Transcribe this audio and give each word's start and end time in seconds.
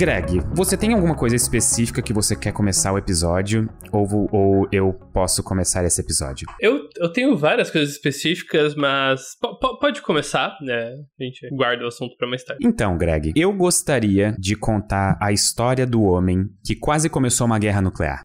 Greg, 0.00 0.40
você 0.54 0.78
tem 0.78 0.94
alguma 0.94 1.14
coisa 1.14 1.36
específica 1.36 2.00
que 2.00 2.10
você 2.10 2.34
quer 2.34 2.54
começar 2.54 2.90
o 2.90 2.96
episódio? 2.96 3.68
Ou, 3.92 4.30
ou 4.32 4.68
eu 4.72 4.94
posso 5.12 5.42
começar 5.42 5.84
esse 5.84 6.00
episódio? 6.00 6.48
Eu, 6.58 6.88
eu 6.96 7.12
tenho 7.12 7.36
várias 7.36 7.70
coisas 7.70 7.90
específicas, 7.90 8.74
mas 8.74 9.36
pode 9.78 10.00
começar, 10.00 10.56
né? 10.62 10.94
A 11.20 11.22
gente 11.22 11.46
guarda 11.54 11.84
o 11.84 11.88
assunto 11.88 12.16
para 12.16 12.26
mais 12.26 12.42
tarde. 12.42 12.66
Então, 12.66 12.96
Greg, 12.96 13.34
eu 13.36 13.52
gostaria 13.52 14.34
de 14.38 14.56
contar 14.56 15.18
a 15.20 15.32
história 15.32 15.86
do 15.86 16.00
homem 16.00 16.46
que 16.64 16.74
quase 16.74 17.10
começou 17.10 17.46
uma 17.46 17.58
guerra 17.58 17.82
nuclear. 17.82 18.22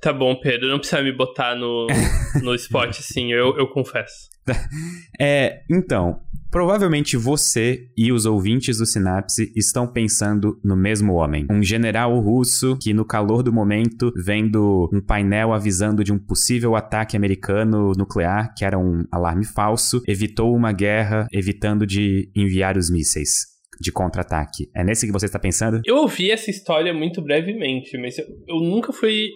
Tá 0.00 0.12
bom, 0.12 0.38
Pedro, 0.38 0.68
não 0.68 0.78
precisa 0.78 1.02
me 1.02 1.12
botar 1.12 1.56
no, 1.56 1.88
no 2.40 2.54
spot, 2.58 2.90
assim, 2.90 3.32
eu, 3.32 3.58
eu 3.58 3.68
confesso. 3.68 4.30
É, 5.20 5.62
então, 5.68 6.20
provavelmente 6.52 7.16
você 7.16 7.88
e 7.96 8.12
os 8.12 8.26
ouvintes 8.26 8.76
do 8.76 8.84
Sinapse 8.84 9.50
estão 9.56 9.90
pensando 9.90 10.60
no 10.62 10.76
mesmo 10.76 11.14
homem. 11.14 11.46
Um 11.50 11.62
general 11.62 12.16
russo 12.20 12.76
que, 12.80 12.92
no 12.92 13.06
calor 13.06 13.42
do 13.42 13.50
momento, 13.50 14.12
vendo 14.14 14.88
um 14.92 15.00
painel 15.00 15.54
avisando 15.54 16.04
de 16.04 16.12
um 16.12 16.18
possível 16.18 16.76
ataque 16.76 17.16
americano 17.16 17.92
nuclear, 17.96 18.52
que 18.54 18.66
era 18.66 18.78
um 18.78 19.04
alarme 19.10 19.46
falso, 19.46 20.02
evitou 20.06 20.54
uma 20.54 20.72
guerra, 20.72 21.26
evitando 21.32 21.86
de 21.86 22.30
enviar 22.36 22.76
os 22.76 22.90
mísseis 22.90 23.50
de 23.80 23.90
contra-ataque. 23.90 24.68
É 24.76 24.84
nesse 24.84 25.06
que 25.06 25.12
você 25.12 25.26
está 25.26 25.38
pensando? 25.38 25.80
Eu 25.86 25.96
ouvi 25.96 26.30
essa 26.30 26.50
história 26.50 26.92
muito 26.92 27.22
brevemente, 27.22 27.96
mas 27.96 28.18
eu, 28.18 28.26
eu 28.46 28.56
nunca 28.60 28.92
fui 28.92 29.28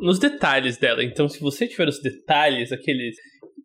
nos 0.00 0.18
detalhes 0.18 0.78
dela. 0.78 1.04
Então, 1.04 1.28
se 1.28 1.38
você 1.38 1.68
tiver 1.68 1.86
os 1.86 2.00
detalhes, 2.00 2.72
aqueles 2.72 3.14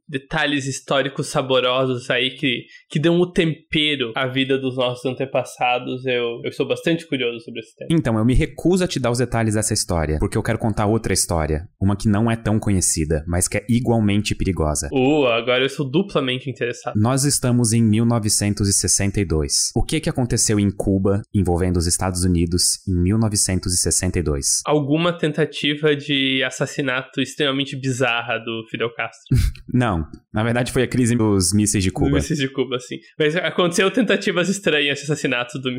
detalhes 0.07 0.65
históricos 0.65 1.27
saborosos 1.27 2.09
aí 2.09 2.31
que, 2.31 2.65
que 2.89 2.99
dão 2.99 3.19
o 3.19 3.31
tempero 3.31 4.11
à 4.15 4.27
vida 4.27 4.57
dos 4.57 4.77
nossos 4.77 5.05
antepassados. 5.05 6.05
Eu, 6.05 6.41
eu 6.43 6.51
sou 6.51 6.67
bastante 6.67 7.07
curioso 7.07 7.41
sobre 7.41 7.59
esse 7.59 7.75
tema. 7.75 7.89
Então, 7.91 8.17
eu 8.17 8.25
me 8.25 8.33
recuso 8.33 8.83
a 8.83 8.87
te 8.87 8.99
dar 8.99 9.11
os 9.11 9.17
detalhes 9.17 9.55
dessa 9.55 9.73
história, 9.73 10.17
porque 10.19 10.37
eu 10.37 10.43
quero 10.43 10.57
contar 10.57 10.85
outra 10.85 11.13
história. 11.13 11.67
Uma 11.79 11.95
que 11.95 12.07
não 12.07 12.29
é 12.31 12.35
tão 12.35 12.59
conhecida, 12.59 13.23
mas 13.27 13.47
que 13.47 13.57
é 13.57 13.65
igualmente 13.69 14.33
perigosa. 14.35 14.89
Uh, 14.91 15.25
agora 15.27 15.63
eu 15.63 15.69
sou 15.69 15.89
duplamente 15.89 16.49
interessado. 16.49 16.95
Nós 16.95 17.23
estamos 17.23 17.73
em 17.73 17.83
1962. 17.83 19.71
O 19.75 19.83
que, 19.83 19.99
que 19.99 20.09
aconteceu 20.09 20.59
em 20.59 20.71
Cuba 20.71 21.21
envolvendo 21.33 21.77
os 21.77 21.87
Estados 21.87 22.23
Unidos 22.23 22.79
em 22.87 22.95
1962? 23.03 24.61
Alguma 24.65 25.17
tentativa 25.17 25.95
de 25.95 26.43
assassinato 26.43 27.21
extremamente 27.21 27.75
bizarra 27.75 28.37
do 28.37 28.65
Fidel 28.69 28.93
Castro. 28.93 29.37
não. 29.71 29.96
Não, 29.97 30.07
na 30.33 30.43
verdade 30.43 30.71
foi 30.71 30.83
a 30.83 30.87
crise 30.87 31.15
dos 31.15 31.53
mísseis 31.53 31.83
de 31.83 31.91
Cuba. 31.91 32.11
Mísseis 32.11 32.39
de 32.39 32.47
Cuba, 32.47 32.79
sim. 32.79 32.97
Mas 33.17 33.35
aconteceu 33.35 33.89
tentativas 33.91 34.49
estranhas 34.49 34.99
de 34.99 35.03
assassinato 35.05 35.59
do, 35.59 35.71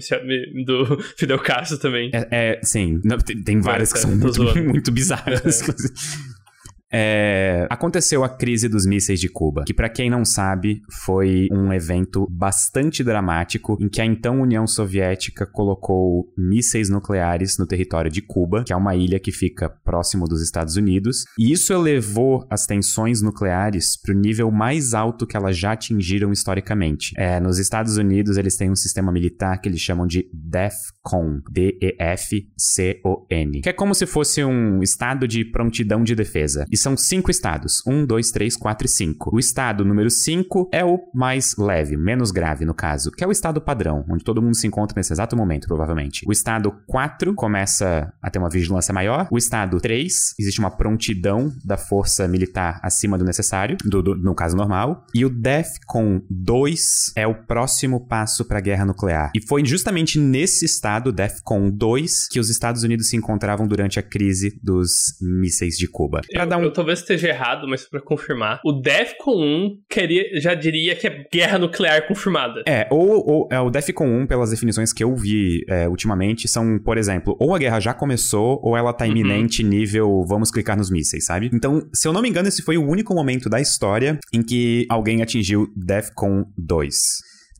do 0.64 1.02
Fidel 1.16 1.38
Castro 1.38 1.78
também. 1.78 2.10
É, 2.12 2.28
é 2.30 2.60
sim. 2.62 3.00
Não, 3.04 3.18
tem, 3.18 3.42
tem 3.42 3.60
várias 3.60 3.92
que 3.92 3.98
são 3.98 4.10
muito, 4.10 4.42
muito 4.64 4.92
bizarras. 4.92 5.62
É. 6.92 7.66
Aconteceu 7.70 8.24
a 8.24 8.28
crise 8.28 8.68
dos 8.68 8.86
mísseis 8.86 9.20
de 9.20 9.28
Cuba, 9.28 9.64
que 9.66 9.74
para 9.74 9.88
quem 9.88 10.08
não 10.10 10.24
sabe 10.24 10.82
foi 11.04 11.48
um 11.52 11.72
evento 11.72 12.26
bastante 12.30 13.04
dramático 13.04 13.76
em 13.80 13.88
que 13.88 14.00
a 14.00 14.04
então 14.04 14.40
União 14.40 14.66
Soviética 14.66 15.46
colocou 15.46 16.32
mísseis 16.36 16.88
nucleares 16.88 17.58
no 17.58 17.66
território 17.66 18.10
de 18.10 18.22
Cuba, 18.22 18.64
que 18.64 18.72
é 18.72 18.76
uma 18.76 18.96
ilha 18.96 19.20
que 19.20 19.30
fica 19.30 19.68
próximo 19.68 20.26
dos 20.26 20.42
Estados 20.42 20.76
Unidos, 20.76 21.24
e 21.38 21.52
isso 21.52 21.72
elevou 21.72 22.46
as 22.50 22.64
tensões 22.66 23.20
nucleares 23.22 23.96
para 24.00 24.14
o 24.14 24.18
nível 24.18 24.50
mais 24.50 24.94
alto 24.94 25.26
que 25.26 25.36
elas 25.36 25.56
já 25.56 25.72
atingiram 25.72 26.32
historicamente. 26.32 27.12
É, 27.16 27.38
nos 27.40 27.58
Estados 27.58 27.96
Unidos 27.96 28.36
eles 28.36 28.56
têm 28.56 28.70
um 28.70 28.76
sistema 28.76 29.12
militar 29.12 29.60
que 29.60 29.68
eles 29.68 29.80
chamam 29.80 30.06
de 30.06 30.28
DEFCON, 30.32 31.40
D-E-F-C-O-N, 31.50 32.40
que 33.60 33.68
é 33.68 33.72
como 33.72 33.94
se 33.94 34.06
fosse 34.06 34.42
um 34.44 34.82
estado 34.82 35.28
de 35.28 35.44
prontidão 35.44 36.02
de 36.02 36.14
defesa. 36.14 36.64
São 36.78 36.96
cinco 36.96 37.30
estados: 37.30 37.82
um, 37.86 38.06
dois, 38.06 38.30
três, 38.30 38.56
quatro 38.56 38.86
e 38.86 38.90
cinco. 38.90 39.34
O 39.34 39.38
estado 39.38 39.84
número 39.84 40.10
cinco 40.10 40.68
é 40.72 40.84
o 40.84 40.98
mais 41.14 41.56
leve, 41.56 41.96
menos 41.96 42.30
grave 42.30 42.64
no 42.64 42.74
caso, 42.74 43.10
que 43.10 43.24
é 43.24 43.26
o 43.26 43.32
estado 43.32 43.60
padrão, 43.60 44.04
onde 44.08 44.24
todo 44.24 44.42
mundo 44.42 44.56
se 44.56 44.66
encontra 44.66 44.94
nesse 44.96 45.12
exato 45.12 45.36
momento, 45.36 45.66
provavelmente. 45.66 46.24
O 46.26 46.32
estado 46.32 46.72
4 46.86 47.34
começa 47.34 48.12
a 48.22 48.30
ter 48.30 48.38
uma 48.38 48.50
vigilância 48.50 48.92
maior. 48.92 49.28
O 49.30 49.38
estado 49.38 49.80
3, 49.80 50.34
existe 50.38 50.60
uma 50.60 50.70
prontidão 50.70 51.52
da 51.64 51.76
força 51.76 52.26
militar 52.28 52.80
acima 52.82 53.18
do 53.18 53.24
necessário, 53.24 53.76
do, 53.84 54.02
do, 54.02 54.14
no 54.14 54.34
caso 54.34 54.56
normal. 54.56 55.06
E 55.14 55.24
o 55.24 55.30
DEFCON 55.30 56.22
2 56.30 57.12
é 57.16 57.26
o 57.26 57.34
próximo 57.34 58.06
passo 58.06 58.44
para 58.44 58.58
a 58.58 58.60
guerra 58.60 58.84
nuclear. 58.84 59.32
E 59.34 59.46
foi 59.46 59.64
justamente 59.64 60.18
nesse 60.18 60.64
estado, 60.64 61.12
DEFCON 61.12 61.70
2, 61.70 62.28
que 62.28 62.40
os 62.40 62.48
Estados 62.48 62.82
Unidos 62.82 63.08
se 63.08 63.16
encontravam 63.16 63.66
durante 63.66 63.98
a 63.98 64.02
crise 64.02 64.58
dos 64.62 65.16
mísseis 65.20 65.76
de 65.76 65.86
Cuba. 65.86 66.20
Para 66.32 66.44
dar 66.44 66.58
um 66.58 66.67
eu 66.68 66.72
talvez 66.72 67.00
esteja 67.00 67.28
errado, 67.28 67.66
mas 67.66 67.88
para 67.88 68.00
confirmar, 68.00 68.60
o 68.64 68.72
DEFCON 68.72 69.36
1 69.36 69.78
queria, 69.88 70.40
já 70.40 70.54
diria 70.54 70.94
que 70.94 71.06
é 71.06 71.26
guerra 71.32 71.58
nuclear 71.58 72.06
confirmada. 72.06 72.62
É, 72.66 72.86
ou, 72.90 73.26
ou 73.26 73.48
é, 73.50 73.60
o 73.60 73.70
DEFCON 73.70 74.06
1, 74.22 74.26
pelas 74.26 74.50
definições 74.50 74.92
que 74.92 75.02
eu 75.02 75.14
vi 75.16 75.64
é, 75.68 75.88
ultimamente, 75.88 76.46
são, 76.46 76.78
por 76.78 76.96
exemplo, 76.96 77.36
ou 77.40 77.54
a 77.54 77.58
guerra 77.58 77.80
já 77.80 77.94
começou, 77.94 78.60
ou 78.62 78.76
ela 78.76 78.92
tá 78.92 79.04
uhum. 79.04 79.10
iminente 79.10 79.62
uhum. 79.62 79.68
nível 79.68 80.24
vamos 80.26 80.50
clicar 80.50 80.76
nos 80.76 80.90
mísseis, 80.90 81.24
sabe? 81.24 81.50
Então, 81.52 81.88
se 81.92 82.06
eu 82.06 82.12
não 82.12 82.22
me 82.22 82.28
engano, 82.28 82.48
esse 82.48 82.62
foi 82.62 82.76
o 82.76 82.86
único 82.86 83.14
momento 83.14 83.48
da 83.48 83.60
história 83.60 84.18
em 84.32 84.42
que 84.42 84.86
alguém 84.88 85.22
atingiu 85.22 85.72
DEFCON 85.76 86.44
2. 86.56 86.94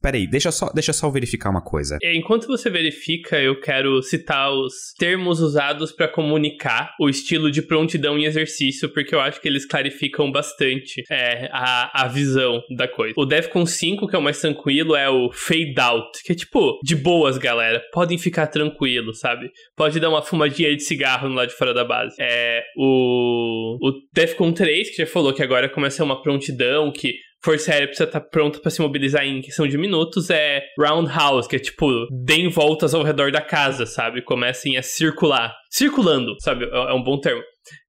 Peraí, 0.00 0.26
deixa 0.26 0.50
só, 0.50 0.70
deixa 0.72 0.92
só 0.92 1.10
verificar 1.10 1.50
uma 1.50 1.62
coisa. 1.62 1.98
É, 2.02 2.16
enquanto 2.16 2.46
você 2.46 2.70
verifica, 2.70 3.40
eu 3.40 3.60
quero 3.60 4.02
citar 4.02 4.52
os 4.52 4.92
termos 4.98 5.40
usados 5.40 5.92
para 5.92 6.08
comunicar 6.08 6.94
o 7.00 7.08
estilo 7.08 7.50
de 7.50 7.62
prontidão 7.62 8.18
em 8.18 8.24
exercício, 8.24 8.88
porque 8.88 9.14
eu 9.14 9.20
acho 9.20 9.40
que 9.40 9.48
eles 9.48 9.66
clarificam 9.66 10.30
bastante 10.30 11.02
é, 11.10 11.48
a, 11.52 12.04
a 12.04 12.08
visão 12.08 12.62
da 12.76 12.86
coisa. 12.86 13.14
O 13.16 13.24
Defcon 13.24 13.66
5, 13.66 14.06
que 14.06 14.16
é 14.16 14.18
o 14.18 14.22
mais 14.22 14.40
tranquilo, 14.40 14.94
é 14.94 15.08
o 15.08 15.30
fade 15.32 15.74
out, 15.78 16.22
que 16.24 16.32
é 16.32 16.34
tipo, 16.34 16.78
de 16.82 16.94
boas, 16.94 17.38
galera, 17.38 17.82
podem 17.92 18.18
ficar 18.18 18.46
tranquilos, 18.46 19.20
sabe? 19.20 19.50
Pode 19.76 19.98
dar 19.98 20.10
uma 20.10 20.22
fumadinha 20.22 20.74
de 20.74 20.82
cigarro 20.82 21.28
no 21.28 21.34
lado 21.34 21.48
de 21.48 21.54
fora 21.54 21.74
da 21.74 21.84
base. 21.84 22.14
É 22.20 22.62
o, 22.76 23.78
o 23.80 23.92
Defcon 24.12 24.52
3, 24.52 24.90
que 24.90 24.96
já 24.96 25.06
falou 25.06 25.32
que 25.32 25.42
agora 25.42 25.68
começa 25.68 26.04
uma 26.04 26.22
prontidão, 26.22 26.92
que 26.92 27.14
Força 27.42 27.72
Aérea 27.72 27.86
precisa 27.86 28.08
estar 28.08 28.20
tá 28.20 28.26
pronta 28.26 28.58
para 28.60 28.70
se 28.70 28.80
mobilizar 28.80 29.24
em 29.24 29.40
questão 29.40 29.66
de 29.66 29.78
minutos 29.78 30.28
é 30.28 30.62
Roundhouse, 30.78 31.48
que 31.48 31.56
é 31.56 31.58
tipo, 31.58 31.86
deem 32.10 32.48
voltas 32.48 32.94
ao 32.94 33.02
redor 33.02 33.30
da 33.30 33.40
casa, 33.40 33.86
sabe? 33.86 34.22
Comecem 34.22 34.76
a 34.76 34.82
circular. 34.82 35.54
Circulando, 35.70 36.34
sabe? 36.40 36.64
É, 36.64 36.68
é 36.68 36.92
um 36.92 37.02
bom 37.02 37.20
termo. 37.20 37.42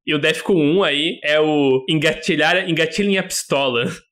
E 0.05 0.13
o 0.13 0.19
Defcon 0.19 0.55
1 0.55 0.83
aí 0.83 1.19
é 1.23 1.39
o 1.39 1.85
engatilhar, 1.89 2.69
engatilhem 2.69 3.17
a 3.17 3.23
pistola. 3.23 3.85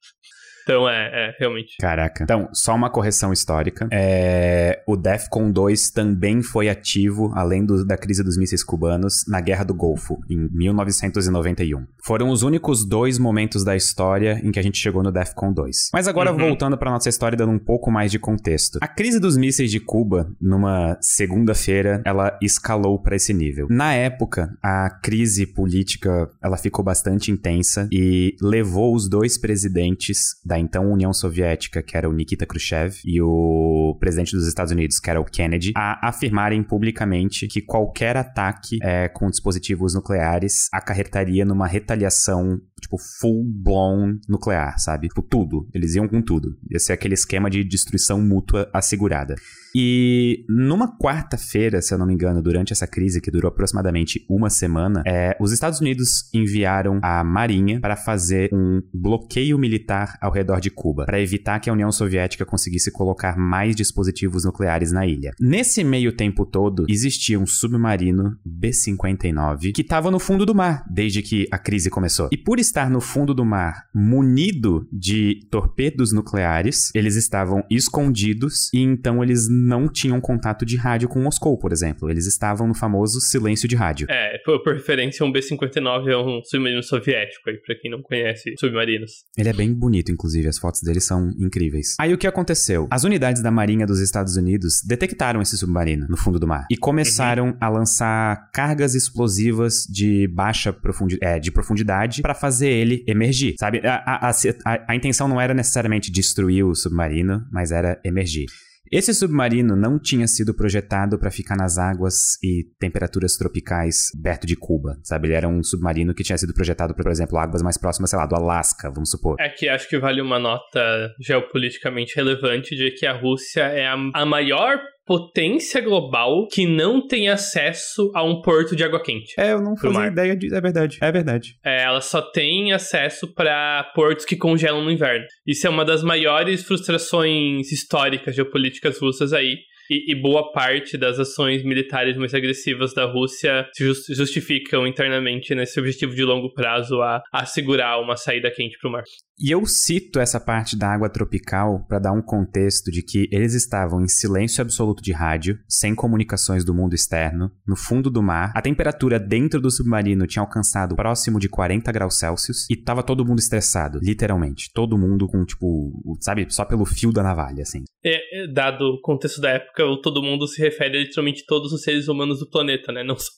Então, 0.68 0.90
é, 0.90 1.30
é, 1.30 1.36
realmente. 1.40 1.78
Caraca. 1.80 2.26
Então, 2.26 2.50
só 2.52 2.76
uma 2.76 2.90
correção 2.90 3.32
histórica. 3.32 3.88
É, 3.90 4.84
o 4.86 4.98
DEFCON 4.98 5.50
2 5.50 5.92
também 5.92 6.42
foi 6.42 6.68
ativo, 6.68 7.32
além 7.34 7.66
do, 7.66 7.86
da 7.86 7.98
crise 7.98 8.22
dos 8.22 8.38
mísseis 8.38 8.66
cubanos, 8.66 9.24
na 9.30 9.40
Guerra 9.40 9.64
do 9.64 9.74
Golfo, 9.74 10.20
em 10.30 10.50
1991. 10.52 11.88
Foram 12.04 12.30
os 12.30 12.44
únicos 12.44 12.86
dois 12.86 13.18
momentos 13.18 13.64
da 13.64 13.78
história 13.78 14.42
em 14.44 14.52
que 14.52 14.60
a 14.60 14.62
gente 14.62 14.78
chegou 14.78 15.02
no 15.02 15.10
DEFCON 15.10 15.54
2. 15.54 15.92
Mas 15.94 16.06
agora, 16.06 16.34
uhum. 16.34 16.38
voltando 16.38 16.78
para 16.78 16.92
nossa 16.92 17.08
história, 17.08 17.38
dando 17.38 17.54
um 17.54 17.60
pouco 17.60 17.90
mais 17.90 18.12
de 18.12 18.20
contexto. 18.20 18.78
A 18.82 18.90
crise 18.90 19.22
dos 19.22 19.38
mísseis 19.38 19.72
de 19.72 19.80
Cuba, 19.80 20.30
numa 20.42 20.98
segunda-feira, 21.00 22.02
ela 22.04 22.38
escalou 22.42 23.00
para 23.00 23.16
esse 23.16 23.34
nível. 23.34 23.68
Na 23.70 23.94
época, 23.94 24.54
a 24.62 24.90
crise 24.90 25.46
política, 25.46 26.30
ela 26.44 26.58
ficou 26.58 26.84
bastante 26.84 27.32
intensa 27.32 27.88
e 27.90 28.36
levou 28.42 28.94
os 28.94 29.08
dois 29.08 29.38
presidentes 29.38 30.36
da 30.46 30.57
então 30.60 30.92
União 30.92 31.14
Soviética, 31.14 31.82
que 31.82 31.98
era 31.98 32.10
o 32.10 32.14
Nikita 32.14 32.46
Khrushchev, 32.46 32.96
e 33.06 33.22
o 33.22 33.96
presidente 34.00 34.36
dos 34.36 34.48
Estados 34.48 34.72
Unidos, 34.72 35.00
que 35.00 35.10
era 35.10 35.20
o 35.20 35.26
Kennedy, 35.26 35.74
a 35.76 36.10
afirmarem 36.10 36.64
publicamente 36.64 37.48
que 37.48 37.62
qualquer 37.62 38.18
ataque 38.18 38.80
é, 38.82 39.08
com 39.08 39.30
dispositivos 39.30 39.94
nucleares 39.94 40.70
acarretaria 40.72 41.46
numa 41.46 41.68
retaliação 41.68 42.60
tipo, 42.80 42.98
full-blown 42.98 44.20
nuclear, 44.28 44.80
sabe? 44.80 45.08
Tipo, 45.08 45.22
tudo. 45.22 45.68
Eles 45.74 45.96
iam 45.96 46.08
com 46.08 46.22
tudo. 46.22 46.58
Ia 46.70 46.80
ser 46.80 46.94
aquele 46.94 47.14
esquema 47.14 47.50
de 47.50 47.64
destruição 47.64 48.22
mútua 48.22 48.70
assegurada. 48.74 49.36
E 49.76 50.46
numa 50.50 50.98
quarta-feira, 50.98 51.82
se 51.82 51.94
eu 51.94 51.98
não 51.98 52.08
me 52.08 52.14
engano, 52.14 52.42
durante 52.42 52.74
essa 52.74 52.88
crise, 52.88 53.22
que 53.22 53.30
durou 53.30 53.50
aproximadamente 53.50 54.26
uma 54.28 54.50
semana, 54.50 55.04
é, 55.06 55.38
os 55.40 55.52
Estados 55.52 55.80
Unidos 55.80 56.30
enviaram 56.34 57.00
a 57.04 57.24
Marinha 57.24 57.80
para 57.80 57.96
fazer 57.96 58.50
um 58.52 58.82
bloqueio 58.94 59.58
militar 59.58 60.18
ao 60.22 60.32
redor 60.32 60.60
de 60.60 60.72
Cuba, 60.72 61.06
para 61.06 61.22
evitar 61.22 61.60
que 61.60 61.70
a 61.70 61.74
União 61.74 61.92
Soviética 61.92 62.46
conseguisse 62.46 62.92
colocar 62.92 63.38
mais 63.38 63.76
dispositivos 63.76 64.46
nucleares 64.46 64.92
na 64.92 65.06
ilha. 65.06 65.32
Nesse 65.40 65.84
meio 65.84 66.12
tempo 66.12 66.46
todo, 66.46 66.86
existia 66.90 67.40
um 67.40 67.46
submarino 67.46 68.38
B-59 68.44 69.74
que 69.74 69.82
estava 69.82 70.10
no 70.10 70.20
fundo 70.20 70.46
do 70.46 70.56
mar 70.56 70.86
desde 70.90 71.22
que 71.22 71.48
a 71.52 71.58
crise 71.58 71.90
começou. 71.90 72.30
E 72.32 72.38
por 72.38 72.60
estar 72.68 72.90
no 72.90 73.02
fundo 73.02 73.34
do 73.34 73.46
mar 73.46 73.84
munido 73.94 74.88
de 74.92 75.40
torpedos 75.50 76.12
nucleares, 76.12 76.92
eles 76.94 77.16
estavam 77.16 77.64
escondidos 77.70 78.70
e 78.74 78.82
então 78.82 79.24
eles 79.24 79.48
não 79.50 79.88
tinham 79.88 80.20
contato 80.20 80.66
de 80.66 80.76
rádio 80.76 81.08
com 81.08 81.22
Moscou, 81.22 81.58
por 81.58 81.72
exemplo. 81.72 82.10
Eles 82.10 82.28
estavam 82.28 82.68
no 82.68 82.74
famoso 82.74 83.20
silêncio 83.20 83.68
de 83.68 83.76
rádio. 83.76 84.08
É, 84.10 84.38
por, 84.46 84.62
por 84.64 84.74
referência, 84.74 85.26
um 85.26 85.32
B-59 85.32 86.08
é 86.08 86.18
um 86.18 86.42
submarino 86.44 86.84
soviético 86.84 87.50
aí, 87.50 87.58
pra 87.58 87.76
quem 87.76 87.90
não 87.90 88.02
conhece 88.02 88.54
submarinos. 88.60 89.12
Ele 89.38 89.50
é 89.50 89.54
bem 89.54 89.74
bonito, 89.74 90.12
inclusive, 90.12 90.48
as 90.48 90.58
fotos 90.58 90.82
dele 90.82 91.00
são 91.00 91.32
incríveis. 91.40 91.96
Aí 92.00 92.14
o 92.14 92.18
que 92.18 92.28
aconteceu? 92.28 92.88
As 92.92 93.04
unidades 93.04 93.42
da 93.42 93.52
Marinha 93.52 93.86
dos 93.86 94.00
Estados 94.00 94.36
Unidos 94.36 94.82
detectaram 94.86 95.42
esse 95.42 95.58
submarino 95.58 96.06
no 96.10 96.18
fundo 96.18 96.40
do 96.40 96.48
mar 96.48 96.66
e 96.70 96.78
começaram 96.78 97.48
uhum. 97.48 97.58
a 97.62 97.70
lançar 97.70 98.50
cargas 98.54 98.94
explosivas 98.94 99.84
de 99.90 100.28
baixa 100.28 100.74
profundidade, 100.74 101.26
é, 101.26 101.40
de 101.40 101.52
profundidade 101.52 102.22
para 102.22 102.34
fazer 102.34 102.57
ele 102.66 103.04
emergir, 103.08 103.56
sabe? 103.60 103.82
A, 103.86 104.28
a, 104.28 104.30
a, 104.30 104.86
a 104.92 104.96
intenção 104.96 105.28
não 105.28 105.40
era 105.40 105.54
necessariamente 105.54 106.12
destruir 106.12 106.66
o 106.66 106.74
submarino, 106.74 107.46
mas 107.52 107.72
era 107.72 108.00
emergir. 108.04 108.46
Esse 108.92 109.14
submarino 109.14 109.76
não 109.76 110.00
tinha 110.00 110.28
sido 110.28 110.56
projetado 110.56 111.20
para 111.20 111.30
ficar 111.30 111.58
nas 111.58 111.78
águas 111.78 112.42
e 112.42 112.64
temperaturas 112.80 113.36
tropicais 113.36 114.06
perto 114.24 114.48
de 114.48 114.56
Cuba, 114.56 114.98
sabe? 115.04 115.28
Ele 115.28 115.36
era 115.36 115.48
um 115.48 115.62
submarino 115.62 116.14
que 116.14 116.24
tinha 116.24 116.38
sido 116.38 116.54
projetado 116.54 116.94
para, 116.94 117.04
por 117.04 117.12
exemplo, 117.12 117.38
águas 117.38 117.62
mais 117.62 117.78
próximas, 117.78 118.10
sei 118.10 118.18
lá, 118.18 118.26
do 118.26 118.36
Alasca, 118.36 118.90
vamos 118.90 119.10
supor. 119.10 119.36
É 119.40 119.50
que 119.50 119.68
acho 119.68 119.90
que 119.90 120.00
vale 120.00 120.22
uma 120.22 120.40
nota 120.40 121.12
geopoliticamente 121.20 122.16
relevante 122.16 122.76
de 122.76 122.92
que 122.92 123.06
a 123.06 123.14
Rússia 123.14 123.64
é 123.64 123.88
a, 123.88 123.96
a 124.14 124.26
maior 124.26 124.80
potência 125.08 125.80
global 125.80 126.46
que 126.52 126.68
não 126.68 127.08
tem 127.08 127.30
acesso 127.30 128.12
a 128.14 128.24
um 128.24 128.42
porto 128.42 128.76
de 128.76 128.84
água 128.84 129.02
quente. 129.02 129.34
É, 129.40 129.54
eu 129.54 129.62
não 129.62 129.76
fazia 129.78 130.08
ideia 130.08 130.36
disso. 130.36 130.54
É 130.54 130.62
verdade, 130.62 130.98
é 131.02 131.12
verdade. 131.12 131.56
É, 131.66 131.84
ela 131.84 132.02
só 132.02 132.22
tem 132.22 132.74
acesso 132.74 133.34
para 133.34 133.90
portos 133.96 134.26
que 134.26 134.36
congelam 134.36 134.84
no 134.84 134.92
inverno. 134.92 135.26
Isso 135.46 135.66
é 135.66 135.70
uma 135.70 135.86
das 135.86 136.04
maiores 136.04 136.64
frustrações 136.64 137.72
históricas 137.72 138.36
geopolíticas 138.36 139.00
russas 139.00 139.32
aí. 139.32 139.56
E, 139.90 140.12
e, 140.12 140.22
boa 140.22 140.52
parte 140.52 140.98
das 140.98 141.20
ações 141.20 141.64
militares 141.64 142.18
mais 142.18 142.34
agressivas 142.34 142.94
da 142.94 143.06
Rússia 143.06 143.68
se 143.74 144.14
justificam 144.14 144.86
internamente 144.86 145.56
nesse 145.56 145.80
objetivo 145.80 146.14
de 146.14 146.24
longo 146.24 146.54
prazo 146.54 147.02
a 147.02 147.22
assegurar 147.32 148.02
uma 148.02 148.18
saída 148.18 148.52
quente 148.52 148.78
para 148.80 148.90
o 148.90 148.92
mar. 148.92 149.04
E 149.40 149.52
eu 149.52 149.64
cito 149.68 150.20
essa 150.20 150.40
parte 150.40 150.76
da 150.76 150.92
água 150.92 151.10
tropical 151.10 151.86
para 151.88 152.00
dar 152.00 152.12
um 152.12 152.24
contexto 152.24 152.90
de 152.90 153.04
que 153.04 153.30
eles 153.32 153.54
estavam 153.54 154.02
em 154.02 154.08
silêncio 154.08 154.64
absoluto 154.64 155.04
de 155.04 155.12
rádio, 155.12 155.60
sem 155.70 155.94
comunicações 155.94 156.66
do 156.66 156.74
mundo 156.74 156.96
externo, 156.96 157.52
no 157.66 157.76
fundo 157.76 158.10
do 158.10 158.24
mar. 158.24 158.52
A 158.56 158.62
temperatura 158.64 159.20
dentro 159.20 159.62
do 159.62 159.70
submarino 159.70 160.26
tinha 160.26 160.42
alcançado 160.42 160.96
próximo 160.96 161.40
de 161.40 161.48
40 161.48 161.92
graus 161.92 162.18
Celsius 162.18 162.68
e 162.68 162.76
tava 162.76 163.04
todo 163.04 163.24
mundo 163.24 163.38
estressado, 163.38 164.00
literalmente. 164.02 164.72
Todo 164.74 164.98
mundo 164.98 165.28
com, 165.28 165.46
tipo, 165.46 165.92
sabe, 166.20 166.48
só 166.50 166.66
pelo 166.66 166.84
fio 166.84 167.12
da 167.12 167.22
navalha, 167.22 167.62
assim. 167.62 167.84
É, 168.04 168.44
é 168.44 168.48
dado 168.48 168.86
o 168.86 169.02
contexto 169.02 169.40
da 169.40 169.52
época, 169.52 169.77
o 169.84 169.98
todo 169.98 170.22
mundo 170.22 170.48
se 170.48 170.62
refere 170.62 170.98
a 170.98 171.02
literalmente 171.02 171.46
todos 171.46 171.72
os 171.72 171.82
seres 171.82 172.08
humanos 172.08 172.40
do 172.40 172.50
planeta, 172.50 172.92
né? 172.92 173.04
Não 173.04 173.18
só 173.18 173.32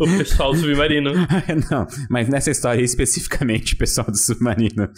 o 0.00 0.18
pessoal 0.18 0.52
do 0.52 0.58
submarino. 0.58 1.12
Não, 1.70 1.86
mas 2.10 2.28
nessa 2.28 2.50
história 2.50 2.82
especificamente, 2.82 3.74
o 3.74 3.76
pessoal 3.76 4.06
do 4.10 4.16
submarino 4.16 4.90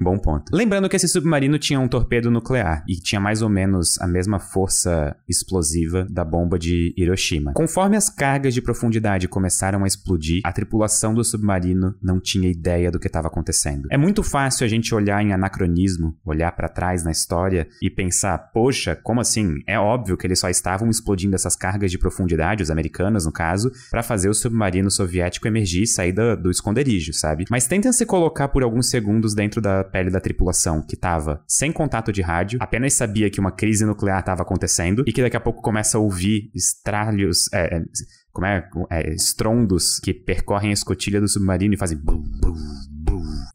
Bom 0.00 0.18
ponto. 0.18 0.50
Lembrando 0.52 0.88
que 0.88 0.96
esse 0.96 1.08
submarino 1.08 1.58
tinha 1.58 1.78
um 1.78 1.88
torpedo 1.88 2.30
nuclear 2.30 2.84
e 2.88 2.96
tinha 2.96 3.20
mais 3.20 3.42
ou 3.42 3.48
menos 3.48 4.00
a 4.00 4.06
mesma 4.06 4.38
força 4.38 5.16
explosiva 5.28 6.06
da 6.10 6.24
bomba 6.24 6.58
de 6.58 6.94
Hiroshima. 6.96 7.52
Conforme 7.54 7.96
as 7.96 8.08
cargas 8.08 8.54
de 8.54 8.62
profundidade 8.62 9.28
começaram 9.28 9.84
a 9.84 9.86
explodir, 9.86 10.40
a 10.44 10.52
tripulação 10.52 11.14
do 11.14 11.24
submarino 11.24 11.94
não 12.02 12.20
tinha 12.20 12.48
ideia 12.48 12.90
do 12.90 12.98
que 12.98 13.06
estava 13.06 13.28
acontecendo. 13.28 13.88
É 13.90 13.96
muito 13.96 14.22
fácil 14.22 14.64
a 14.64 14.68
gente 14.68 14.94
olhar 14.94 15.22
em 15.22 15.32
anacronismo, 15.32 16.16
olhar 16.24 16.52
para 16.52 16.68
trás 16.68 17.04
na 17.04 17.10
história 17.10 17.68
e 17.82 17.90
pensar, 17.90 18.38
poxa, 18.52 18.96
como 18.96 19.20
assim? 19.20 19.56
É 19.66 19.78
óbvio 19.78 20.16
que 20.16 20.26
eles 20.30 20.40
só 20.40 20.48
estavam 20.48 20.88
explodindo 20.88 21.34
essas 21.34 21.56
cargas 21.56 21.90
de 21.90 21.98
profundidade, 21.98 22.62
os 22.62 22.70
americanos 22.70 23.26
no 23.26 23.32
caso, 23.32 23.70
para 23.90 24.02
fazer 24.02 24.28
o 24.28 24.34
submarino 24.34 24.90
soviético 24.90 25.46
emergir 25.46 25.82
e 25.82 25.86
sair 25.86 26.12
do, 26.12 26.36
do 26.36 26.50
esconderijo, 26.50 27.12
sabe? 27.12 27.44
Mas 27.50 27.66
tentem 27.66 27.92
se 27.92 28.06
colocar 28.06 28.48
por 28.48 28.62
alguns 28.62 28.88
segundos 28.88 29.34
dentro 29.34 29.60
da 29.60 29.84
pele 29.84 30.10
da 30.10 30.20
tripulação 30.20 30.82
que 30.82 30.94
estava 30.94 31.42
sem 31.46 31.72
contato 31.72 32.12
de 32.12 32.22
rádio, 32.22 32.58
apenas 32.60 32.94
sabia 32.94 33.30
que 33.30 33.40
uma 33.40 33.52
crise 33.52 33.84
nuclear 33.84 34.20
estava 34.20 34.42
acontecendo 34.42 35.04
e 35.06 35.12
que 35.12 35.22
daqui 35.22 35.36
a 35.36 35.40
pouco 35.40 35.62
começa 35.62 35.98
a 35.98 36.00
ouvir 36.00 36.50
estralhos, 36.54 37.52
é, 37.52 37.76
é 37.76 37.82
como 38.32 38.46
é, 38.46 38.68
é, 38.90 39.12
estrondos 39.12 39.98
que 39.98 40.14
percorrem 40.14 40.70
a 40.70 40.74
escotilha 40.74 41.20
do 41.20 41.28
submarino 41.28 41.74
e 41.74 41.76
fazem 41.76 41.98
bum, 41.98 42.22
bum, 42.40 42.54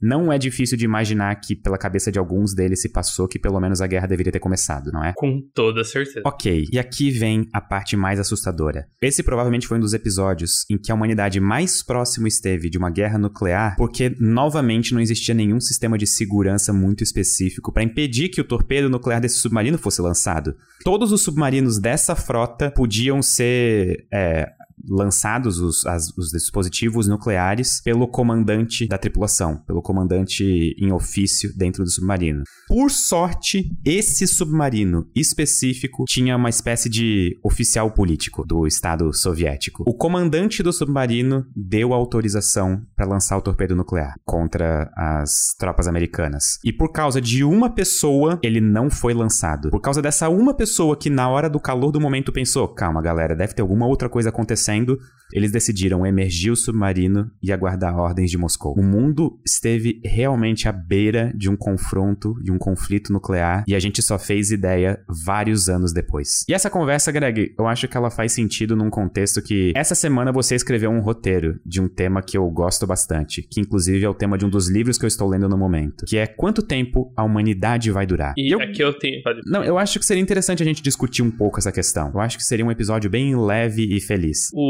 não 0.05 0.31
é 0.31 0.37
difícil 0.37 0.77
de 0.77 0.85
imaginar 0.85 1.33
que 1.37 1.55
pela 1.55 1.79
cabeça 1.79 2.11
de 2.11 2.19
alguns 2.19 2.53
deles 2.53 2.79
se 2.79 2.89
passou 2.89 3.27
que 3.27 3.39
pelo 3.39 3.59
menos 3.59 3.81
a 3.81 3.87
guerra 3.87 4.05
deveria 4.05 4.31
ter 4.31 4.39
começado, 4.39 4.91
não 4.91 5.03
é? 5.03 5.13
Com 5.17 5.41
toda 5.51 5.83
certeza. 5.83 6.21
Ok, 6.23 6.67
e 6.71 6.77
aqui 6.77 7.09
vem 7.09 7.49
a 7.51 7.59
parte 7.59 7.97
mais 7.97 8.19
assustadora. 8.19 8.87
Esse 9.01 9.23
provavelmente 9.23 9.67
foi 9.67 9.79
um 9.79 9.81
dos 9.81 9.95
episódios 9.95 10.63
em 10.69 10.77
que 10.77 10.91
a 10.91 10.95
humanidade 10.95 11.39
mais 11.39 11.81
próximo 11.81 12.27
esteve 12.27 12.69
de 12.69 12.77
uma 12.77 12.91
guerra 12.91 13.17
nuclear, 13.17 13.75
porque 13.77 14.15
novamente 14.19 14.93
não 14.93 15.01
existia 15.01 15.33
nenhum 15.33 15.59
sistema 15.59 15.97
de 15.97 16.05
segurança 16.05 16.71
muito 16.71 17.03
específico 17.03 17.73
para 17.73 17.81
impedir 17.81 18.29
que 18.29 18.41
o 18.41 18.47
torpedo 18.47 18.89
nuclear 18.89 19.19
desse 19.19 19.39
submarino 19.39 19.79
fosse 19.79 20.03
lançado. 20.03 20.55
Todos 20.83 21.11
os 21.11 21.21
submarinos 21.21 21.79
dessa 21.79 22.15
frota 22.15 22.69
podiam 22.69 23.23
ser 23.23 24.05
é, 24.13 24.51
lançados 24.87 25.59
os, 25.59 25.85
as, 25.85 26.09
os 26.17 26.29
dispositivos 26.29 27.07
nucleares 27.07 27.81
pelo 27.81 28.07
comandante 28.07 28.87
da 28.87 28.97
tripulação, 28.97 29.57
pelo 29.65 29.81
comandante 29.81 30.75
em 30.77 30.91
ofício 30.91 31.55
dentro 31.55 31.83
do 31.83 31.89
submarino. 31.89 32.43
Por 32.67 32.91
sorte, 32.91 33.71
esse 33.83 34.27
submarino 34.27 35.07
específico 35.15 36.05
tinha 36.07 36.35
uma 36.35 36.49
espécie 36.49 36.89
de 36.89 37.37
oficial 37.43 37.91
político 37.91 38.45
do 38.45 38.67
Estado 38.67 39.11
soviético. 39.13 39.83
O 39.87 39.93
comandante 39.93 40.61
do 40.61 40.73
submarino 40.73 41.45
deu 41.55 41.93
autorização 41.93 42.81
para 42.95 43.05
lançar 43.05 43.37
o 43.37 43.41
torpedo 43.41 43.75
nuclear 43.75 44.15
contra 44.23 44.91
as 44.95 45.55
tropas 45.57 45.87
americanas. 45.87 46.59
E 46.63 46.73
por 46.73 46.91
causa 46.91 47.21
de 47.21 47.43
uma 47.43 47.69
pessoa, 47.69 48.39
ele 48.43 48.59
não 48.59 48.89
foi 48.89 49.13
lançado. 49.13 49.69
Por 49.69 49.81
causa 49.81 50.01
dessa 50.01 50.29
uma 50.29 50.53
pessoa 50.53 50.97
que, 50.97 51.09
na 51.09 51.29
hora 51.29 51.49
do 51.49 51.59
calor 51.59 51.91
do 51.91 52.01
momento, 52.01 52.31
pensou: 52.31 52.67
calma, 52.67 53.01
galera, 53.01 53.35
deve 53.35 53.53
ter 53.53 53.61
alguma 53.61 53.87
outra 53.87 54.09
coisa 54.09 54.29
acontecendo 54.29 54.74
acontecendo, 54.75 54.99
eles 55.33 55.51
decidiram 55.51 56.05
emergir 56.05 56.51
o 56.51 56.55
submarino 56.55 57.29
e 57.41 57.51
aguardar 57.51 57.97
ordens 57.97 58.31
de 58.31 58.37
Moscou. 58.37 58.73
O 58.77 58.83
mundo 58.83 59.39
esteve 59.45 59.99
realmente 60.03 60.67
à 60.67 60.71
beira 60.71 61.31
de 61.35 61.49
um 61.49 61.55
confronto, 61.55 62.35
de 62.43 62.51
um 62.51 62.57
conflito 62.57 63.11
nuclear, 63.11 63.63
e 63.67 63.75
a 63.75 63.79
gente 63.79 64.01
só 64.01 64.19
fez 64.19 64.51
ideia 64.51 64.99
vários 65.25 65.67
anos 65.67 65.93
depois. 65.93 66.45
E 66.47 66.53
essa 66.53 66.69
conversa, 66.69 67.11
Greg, 67.11 67.53
eu 67.57 67.67
acho 67.67 67.87
que 67.87 67.97
ela 67.97 68.09
faz 68.09 68.33
sentido 68.33 68.75
num 68.75 68.89
contexto 68.89 69.41
que 69.41 69.73
essa 69.75 69.95
semana 69.95 70.31
você 70.31 70.55
escreveu 70.55 70.91
um 70.91 71.01
roteiro 71.01 71.59
de 71.65 71.81
um 71.81 71.87
tema 71.87 72.21
que 72.21 72.37
eu 72.37 72.47
gosto 72.49 72.85
bastante, 72.85 73.41
que 73.41 73.59
inclusive 73.59 74.05
é 74.05 74.09
o 74.09 74.13
tema 74.13 74.37
de 74.37 74.45
um 74.45 74.49
dos 74.49 74.69
livros 74.69 74.97
que 74.97 75.05
eu 75.05 75.07
estou 75.07 75.27
lendo 75.27 75.49
no 75.49 75.57
momento, 75.57 76.05
que 76.05 76.17
é 76.17 76.27
quanto 76.27 76.61
tempo 76.61 77.11
a 77.15 77.23
humanidade 77.23 77.91
vai 77.91 78.05
durar. 78.05 78.33
E 78.37 78.53
eu... 78.53 78.61
aqui 78.61 78.81
eu 78.81 78.93
tenho. 78.97 79.21
Não, 79.45 79.63
eu 79.63 79.77
acho 79.77 79.99
que 79.99 80.05
seria 80.05 80.21
interessante 80.21 80.61
a 80.61 80.65
gente 80.65 80.81
discutir 80.81 81.21
um 81.21 81.31
pouco 81.31 81.59
essa 81.59 81.71
questão. 81.71 82.11
Eu 82.13 82.19
acho 82.19 82.37
que 82.37 82.43
seria 82.43 82.65
um 82.65 82.71
episódio 82.71 83.09
bem 83.09 83.35
leve 83.35 83.95
e 83.95 83.99
feliz. 83.99 84.49
O... 84.53 84.64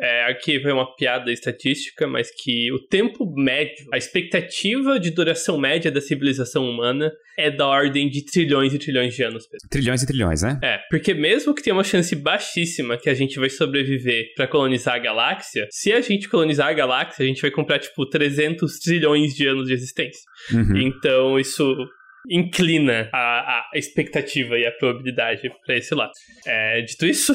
É, 0.00 0.30
aqui 0.30 0.60
foi 0.60 0.72
uma 0.72 0.94
piada 0.96 1.32
estatística, 1.32 2.06
mas 2.06 2.30
que 2.30 2.72
o 2.72 2.78
tempo 2.78 3.26
médio, 3.36 3.86
a 3.92 3.96
expectativa 3.96 4.98
de 4.98 5.10
duração 5.10 5.58
média 5.58 5.90
da 5.90 6.00
civilização 6.00 6.68
humana 6.68 7.12
é 7.36 7.50
da 7.50 7.66
ordem 7.66 8.08
de 8.08 8.24
trilhões 8.24 8.72
e 8.72 8.78
trilhões 8.78 9.14
de 9.14 9.22
anos. 9.22 9.46
Pedro. 9.46 9.68
Trilhões 9.68 10.02
e 10.02 10.06
trilhões, 10.06 10.42
né? 10.42 10.58
É, 10.62 10.78
porque 10.90 11.14
mesmo 11.14 11.54
que 11.54 11.62
tenha 11.62 11.74
uma 11.74 11.84
chance 11.84 12.14
baixíssima 12.14 12.96
que 12.96 13.10
a 13.10 13.14
gente 13.14 13.38
vai 13.38 13.50
sobreviver 13.50 14.32
para 14.36 14.46
colonizar 14.46 14.94
a 14.94 14.98
galáxia, 14.98 15.66
se 15.70 15.92
a 15.92 16.00
gente 16.00 16.28
colonizar 16.28 16.68
a 16.68 16.72
galáxia, 16.72 17.24
a 17.24 17.28
gente 17.28 17.42
vai 17.42 17.50
comprar, 17.50 17.78
tipo, 17.78 18.06
300 18.06 18.78
trilhões 18.78 19.34
de 19.34 19.46
anos 19.46 19.66
de 19.66 19.74
existência. 19.74 20.22
Uhum. 20.52 20.76
Então, 20.76 21.38
isso 21.38 21.74
inclina 22.28 23.08
a, 23.12 23.62
a 23.72 23.78
expectativa 23.78 24.58
e 24.58 24.66
a 24.66 24.72
probabilidade 24.72 25.42
para 25.66 25.76
esse 25.76 25.94
lado. 25.94 26.12
É, 26.46 26.80
dito 26.82 27.06
isso, 27.06 27.34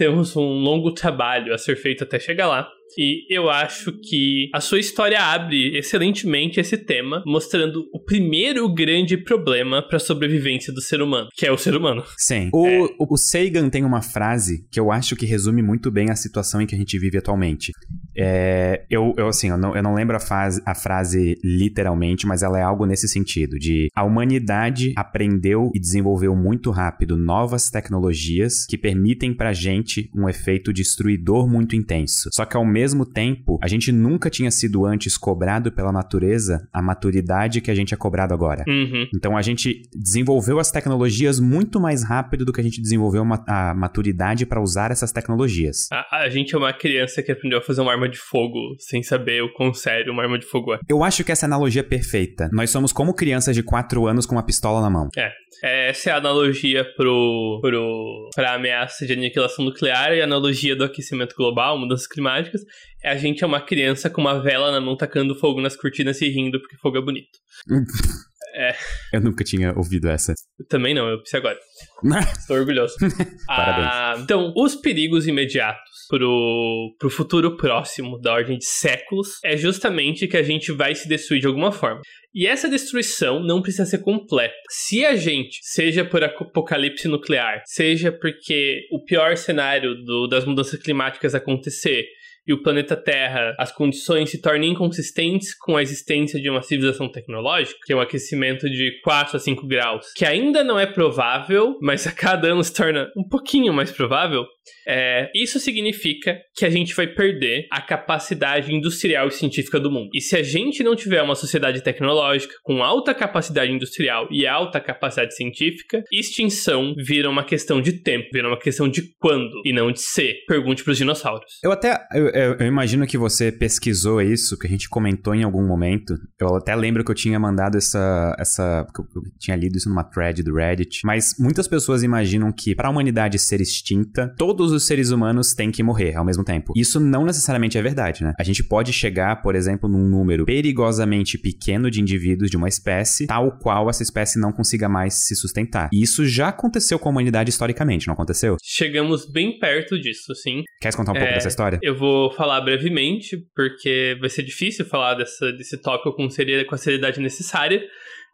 temos 0.00 0.34
um 0.34 0.60
longo 0.62 0.92
trabalho 0.92 1.52
a 1.52 1.58
ser 1.58 1.76
feito 1.76 2.04
até 2.04 2.18
chegar 2.18 2.46
lá. 2.48 2.72
E 2.98 3.26
eu 3.30 3.48
acho 3.48 3.92
que 3.92 4.50
a 4.54 4.60
sua 4.60 4.78
história 4.78 5.20
abre 5.20 5.76
excelentemente 5.76 6.60
esse 6.60 6.76
tema, 6.76 7.22
mostrando 7.26 7.88
o 7.92 8.00
primeiro 8.00 8.68
grande 8.72 9.16
problema 9.16 9.82
para 9.82 9.96
a 9.96 10.00
sobrevivência 10.00 10.72
do 10.72 10.80
ser 10.80 11.00
humano, 11.00 11.28
que 11.34 11.46
é 11.46 11.52
o 11.52 11.58
ser 11.58 11.76
humano. 11.76 12.02
Sim. 12.16 12.50
O, 12.52 12.66
é. 12.66 12.88
o 12.98 13.16
Sagan 13.16 13.68
tem 13.68 13.84
uma 13.84 14.02
frase 14.02 14.66
que 14.70 14.78
eu 14.78 14.90
acho 14.90 15.16
que 15.16 15.26
resume 15.26 15.62
muito 15.62 15.90
bem 15.90 16.10
a 16.10 16.16
situação 16.16 16.60
em 16.60 16.66
que 16.66 16.74
a 16.74 16.78
gente 16.78 16.98
vive 16.98 17.18
atualmente. 17.18 17.72
É, 18.16 18.84
eu, 18.90 19.14
eu, 19.16 19.28
assim, 19.28 19.48
eu 19.48 19.56
não, 19.56 19.74
eu 19.74 19.82
não 19.82 19.94
lembro 19.94 20.16
a, 20.16 20.20
fase, 20.20 20.60
a 20.66 20.74
frase 20.74 21.38
literalmente, 21.42 22.26
mas 22.26 22.42
ela 22.42 22.58
é 22.58 22.62
algo 22.62 22.86
nesse 22.86 23.08
sentido, 23.08 23.58
de 23.58 23.88
a 23.94 24.04
humanidade 24.04 24.92
aprendeu 24.96 25.70
e 25.74 25.80
desenvolveu 25.80 26.34
muito 26.34 26.70
rápido 26.70 27.16
novas 27.16 27.70
tecnologias 27.70 28.66
que 28.66 28.76
permitem 28.76 29.34
pra 29.34 29.52
gente 29.52 30.10
um 30.14 30.28
efeito 30.28 30.72
destruidor 30.72 31.48
muito 31.48 31.76
intenso. 31.76 32.28
Só 32.32 32.44
que 32.44 32.56
ao 32.56 32.64
mesmo 32.64 32.79
tempo, 33.04 33.58
a 33.62 33.68
gente 33.68 33.92
nunca 33.92 34.30
tinha 34.30 34.50
sido 34.50 34.84
antes 34.86 35.16
cobrado 35.16 35.72
pela 35.72 35.92
natureza 35.92 36.68
a 36.72 36.82
maturidade 36.82 37.60
que 37.60 37.70
a 37.70 37.74
gente 37.74 37.94
é 37.94 37.96
cobrado 37.96 38.34
agora. 38.34 38.64
Uhum. 38.68 39.06
Então 39.14 39.36
a 39.36 39.42
gente 39.42 39.82
desenvolveu 39.94 40.58
as 40.58 40.70
tecnologias 40.70 41.40
muito 41.40 41.80
mais 41.80 42.02
rápido 42.02 42.44
do 42.44 42.52
que 42.52 42.60
a 42.60 42.64
gente 42.64 42.80
desenvolveu 42.80 43.22
uma, 43.22 43.44
a 43.46 43.74
maturidade 43.74 44.46
para 44.46 44.60
usar 44.60 44.90
essas 44.90 45.12
tecnologias. 45.12 45.88
A, 45.92 46.24
a, 46.24 46.28
gente 46.28 46.54
é 46.54 46.58
uma 46.58 46.72
criança 46.72 47.22
que 47.22 47.32
aprendeu 47.32 47.58
a 47.58 47.62
fazer 47.62 47.80
uma 47.80 47.92
arma 47.92 48.08
de 48.08 48.18
fogo 48.18 48.74
sem 48.78 49.02
saber 49.02 49.42
o 49.42 49.52
quão 49.52 49.72
sério 49.74 50.12
uma 50.12 50.22
arma 50.22 50.38
de 50.38 50.46
fogo 50.46 50.74
é. 50.74 50.78
Eu 50.88 51.02
acho 51.02 51.24
que 51.24 51.32
essa 51.32 51.46
analogia 51.46 51.80
é 51.80 51.84
perfeita. 51.84 52.48
Nós 52.52 52.70
somos 52.70 52.92
como 52.92 53.14
crianças 53.14 53.54
de 53.54 53.62
4 53.62 54.06
anos 54.06 54.26
com 54.26 54.34
uma 54.34 54.44
pistola 54.44 54.80
na 54.80 54.90
mão. 54.90 55.08
É. 55.16 55.30
Essa 55.62 56.10
é 56.10 56.12
a 56.12 56.16
analogia 56.16 56.84
pro, 56.96 57.58
pro, 57.60 58.30
pra 58.34 58.54
ameaça 58.54 59.04
de 59.04 59.12
aniquilação 59.12 59.64
nuclear 59.64 60.12
e 60.12 60.20
a 60.20 60.24
analogia 60.24 60.74
do 60.74 60.84
aquecimento 60.84 61.34
global, 61.36 61.78
mudanças 61.78 62.06
climáticas. 62.06 62.62
A 63.04 63.16
gente 63.16 63.42
é 63.42 63.46
uma 63.46 63.60
criança 63.60 64.10
com 64.10 64.20
uma 64.20 64.42
vela 64.42 64.70
na 64.70 64.80
mão 64.80 64.96
tacando 64.96 65.34
fogo 65.34 65.60
nas 65.60 65.76
cortinas 65.76 66.20
e 66.20 66.28
rindo 66.28 66.60
porque 66.60 66.76
fogo 66.76 66.98
é 66.98 67.02
bonito. 67.02 67.38
É. 68.54 68.74
Eu 69.12 69.20
nunca 69.20 69.44
tinha 69.44 69.72
ouvido 69.76 70.08
essa. 70.08 70.34
Eu 70.58 70.66
também 70.66 70.94
não, 70.94 71.08
eu 71.08 71.18
pensei 71.18 71.38
agora. 71.38 71.58
Estou 72.38 72.56
orgulhoso. 72.56 72.94
Parabéns. 73.46 73.88
Ah, 73.88 74.16
então, 74.18 74.52
os 74.56 74.74
perigos 74.74 75.26
imediatos 75.26 76.06
pro, 76.08 76.94
pro 76.98 77.10
futuro 77.10 77.56
próximo 77.56 78.18
da 78.20 78.32
ordem 78.32 78.58
de 78.58 78.64
séculos 78.64 79.38
é 79.44 79.56
justamente 79.56 80.26
que 80.26 80.36
a 80.36 80.42
gente 80.42 80.72
vai 80.72 80.94
se 80.94 81.08
destruir 81.08 81.40
de 81.40 81.46
alguma 81.46 81.72
forma. 81.72 82.00
E 82.34 82.46
essa 82.46 82.68
destruição 82.68 83.40
não 83.40 83.60
precisa 83.60 83.86
ser 83.86 83.98
completa. 83.98 84.54
Se 84.68 85.04
a 85.04 85.16
gente, 85.16 85.58
seja 85.62 86.04
por 86.04 86.22
apocalipse 86.22 87.08
nuclear, 87.08 87.62
seja 87.66 88.12
porque 88.12 88.82
o 88.92 89.04
pior 89.04 89.36
cenário 89.36 89.94
do, 90.04 90.28
das 90.28 90.44
mudanças 90.44 90.80
climáticas 90.80 91.34
acontecer, 91.34 92.06
e 92.46 92.52
o 92.52 92.62
planeta 92.62 92.96
Terra, 92.96 93.54
as 93.58 93.72
condições 93.72 94.30
se 94.30 94.40
tornam 94.40 94.64
inconsistentes 94.64 95.54
com 95.56 95.76
a 95.76 95.82
existência 95.82 96.40
de 96.40 96.48
uma 96.48 96.62
civilização 96.62 97.08
tecnológica, 97.08 97.78
que 97.84 97.92
é 97.92 97.96
um 97.96 98.00
aquecimento 98.00 98.68
de 98.68 99.00
4 99.02 99.36
a 99.36 99.40
5 99.40 99.66
graus, 99.66 100.12
que 100.14 100.24
ainda 100.24 100.64
não 100.64 100.78
é 100.78 100.86
provável, 100.86 101.78
mas 101.80 102.06
a 102.06 102.12
cada 102.12 102.48
ano 102.48 102.64
se 102.64 102.72
torna 102.72 103.10
um 103.16 103.26
pouquinho 103.26 103.72
mais 103.72 103.90
provável, 103.90 104.44
é, 104.86 105.30
isso 105.34 105.58
significa 105.58 106.38
que 106.54 106.64
a 106.64 106.70
gente 106.70 106.94
vai 106.94 107.06
perder 107.06 107.66
a 107.70 107.80
capacidade 107.80 108.74
industrial 108.74 109.28
e 109.28 109.30
científica 109.30 109.78
do 109.78 109.90
mundo. 109.90 110.10
E 110.14 110.20
se 110.20 110.36
a 110.36 110.42
gente 110.42 110.82
não 110.82 110.96
tiver 110.96 111.22
uma 111.22 111.34
sociedade 111.34 111.82
tecnológica 111.82 112.54
com 112.62 112.82
alta 112.82 113.14
capacidade 113.14 113.72
industrial 113.72 114.28
e 114.30 114.46
alta 114.46 114.80
capacidade 114.80 115.34
científica, 115.34 116.02
extinção 116.12 116.94
vira 116.96 117.28
uma 117.28 117.44
questão 117.44 117.80
de 117.80 117.92
tempo, 117.92 118.28
vira 118.32 118.48
uma 118.48 118.58
questão 118.58 118.88
de 118.88 119.02
quando 119.18 119.62
e 119.64 119.72
não 119.72 119.92
de 119.92 120.00
ser. 120.00 120.34
Pergunte 120.46 120.82
para 120.82 120.92
os 120.92 120.98
dinossauros. 120.98 121.58
Eu 121.62 121.72
até 121.72 121.98
eu, 122.12 122.28
eu, 122.28 122.56
eu, 122.58 122.66
imagino 122.66 123.06
que 123.06 123.18
você 123.18 123.52
pesquisou 123.52 124.20
isso, 124.20 124.58
que 124.58 124.66
a 124.66 124.70
gente 124.70 124.88
comentou 124.88 125.34
em 125.34 125.42
algum 125.42 125.66
momento. 125.66 126.14
Eu 126.40 126.56
até 126.56 126.74
lembro 126.74 127.04
que 127.04 127.10
eu 127.10 127.14
tinha 127.14 127.38
mandado 127.38 127.76
essa 127.76 128.34
essa 128.38 128.86
eu 128.98 129.22
tinha 129.38 129.56
lido 129.56 129.76
isso 129.76 129.88
numa 129.88 130.04
thread 130.04 130.42
do 130.42 130.54
Reddit, 130.54 131.00
mas 131.04 131.34
muitas 131.38 131.68
pessoas 131.68 132.02
imaginam 132.02 132.52
que 132.52 132.74
para 132.74 132.88
a 132.88 132.90
humanidade 132.90 133.38
ser 133.38 133.60
extinta, 133.60 134.34
todos 134.36 134.59
todos 134.60 134.74
os 134.74 134.86
seres 134.86 135.10
humanos 135.10 135.54
têm 135.54 135.70
que 135.70 135.82
morrer 135.82 136.14
ao 136.14 136.22
mesmo 136.22 136.44
tempo. 136.44 136.74
Isso 136.76 137.00
não 137.00 137.24
necessariamente 137.24 137.78
é 137.78 137.82
verdade, 137.82 138.22
né? 138.22 138.34
A 138.38 138.44
gente 138.44 138.62
pode 138.62 138.92
chegar, 138.92 139.40
por 139.40 139.54
exemplo, 139.54 139.88
num 139.88 140.06
número 140.06 140.44
perigosamente 140.44 141.38
pequeno 141.38 141.90
de 141.90 141.98
indivíduos 141.98 142.50
de 142.50 142.58
uma 142.58 142.68
espécie, 142.68 143.26
tal 143.26 143.56
qual 143.56 143.88
essa 143.88 144.02
espécie 144.02 144.38
não 144.38 144.52
consiga 144.52 144.86
mais 144.86 145.26
se 145.26 145.34
sustentar. 145.34 145.88
E 145.90 146.02
isso 146.02 146.26
já 146.26 146.48
aconteceu 146.48 146.98
com 146.98 147.08
a 147.08 147.12
humanidade 147.12 147.48
historicamente, 147.48 148.06
não 148.06 148.12
aconteceu? 148.12 148.58
Chegamos 148.62 149.24
bem 149.24 149.58
perto 149.58 149.98
disso, 149.98 150.34
sim. 150.34 150.62
Quer 150.78 150.94
contar 150.94 151.12
um 151.12 151.14
pouco 151.14 151.30
é, 151.30 151.34
dessa 151.36 151.48
história? 151.48 151.78
Eu 151.82 151.96
vou 151.96 152.30
falar 152.30 152.60
brevemente, 152.60 153.38
porque 153.56 154.18
vai 154.20 154.28
ser 154.28 154.42
difícil 154.42 154.84
falar 154.84 155.14
dessa, 155.14 155.50
desse 155.52 155.80
tópico 155.80 156.14
com, 156.14 156.28
com 156.28 156.74
a 156.74 156.78
seriedade 156.78 157.18
necessária 157.18 157.80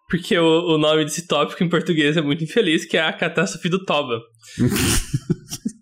porque 0.08 0.38
o, 0.38 0.74
o, 0.74 0.78
nome 0.78 1.04
desse 1.04 1.26
tópico 1.26 1.64
em 1.64 1.68
português 1.68 2.16
é 2.16 2.22
muito 2.22 2.44
infeliz, 2.44 2.84
que 2.84 2.96
é 2.96 3.00
a 3.00 3.12
catástrofe 3.12 3.68
do 3.68 3.84
Toba. 3.84 4.20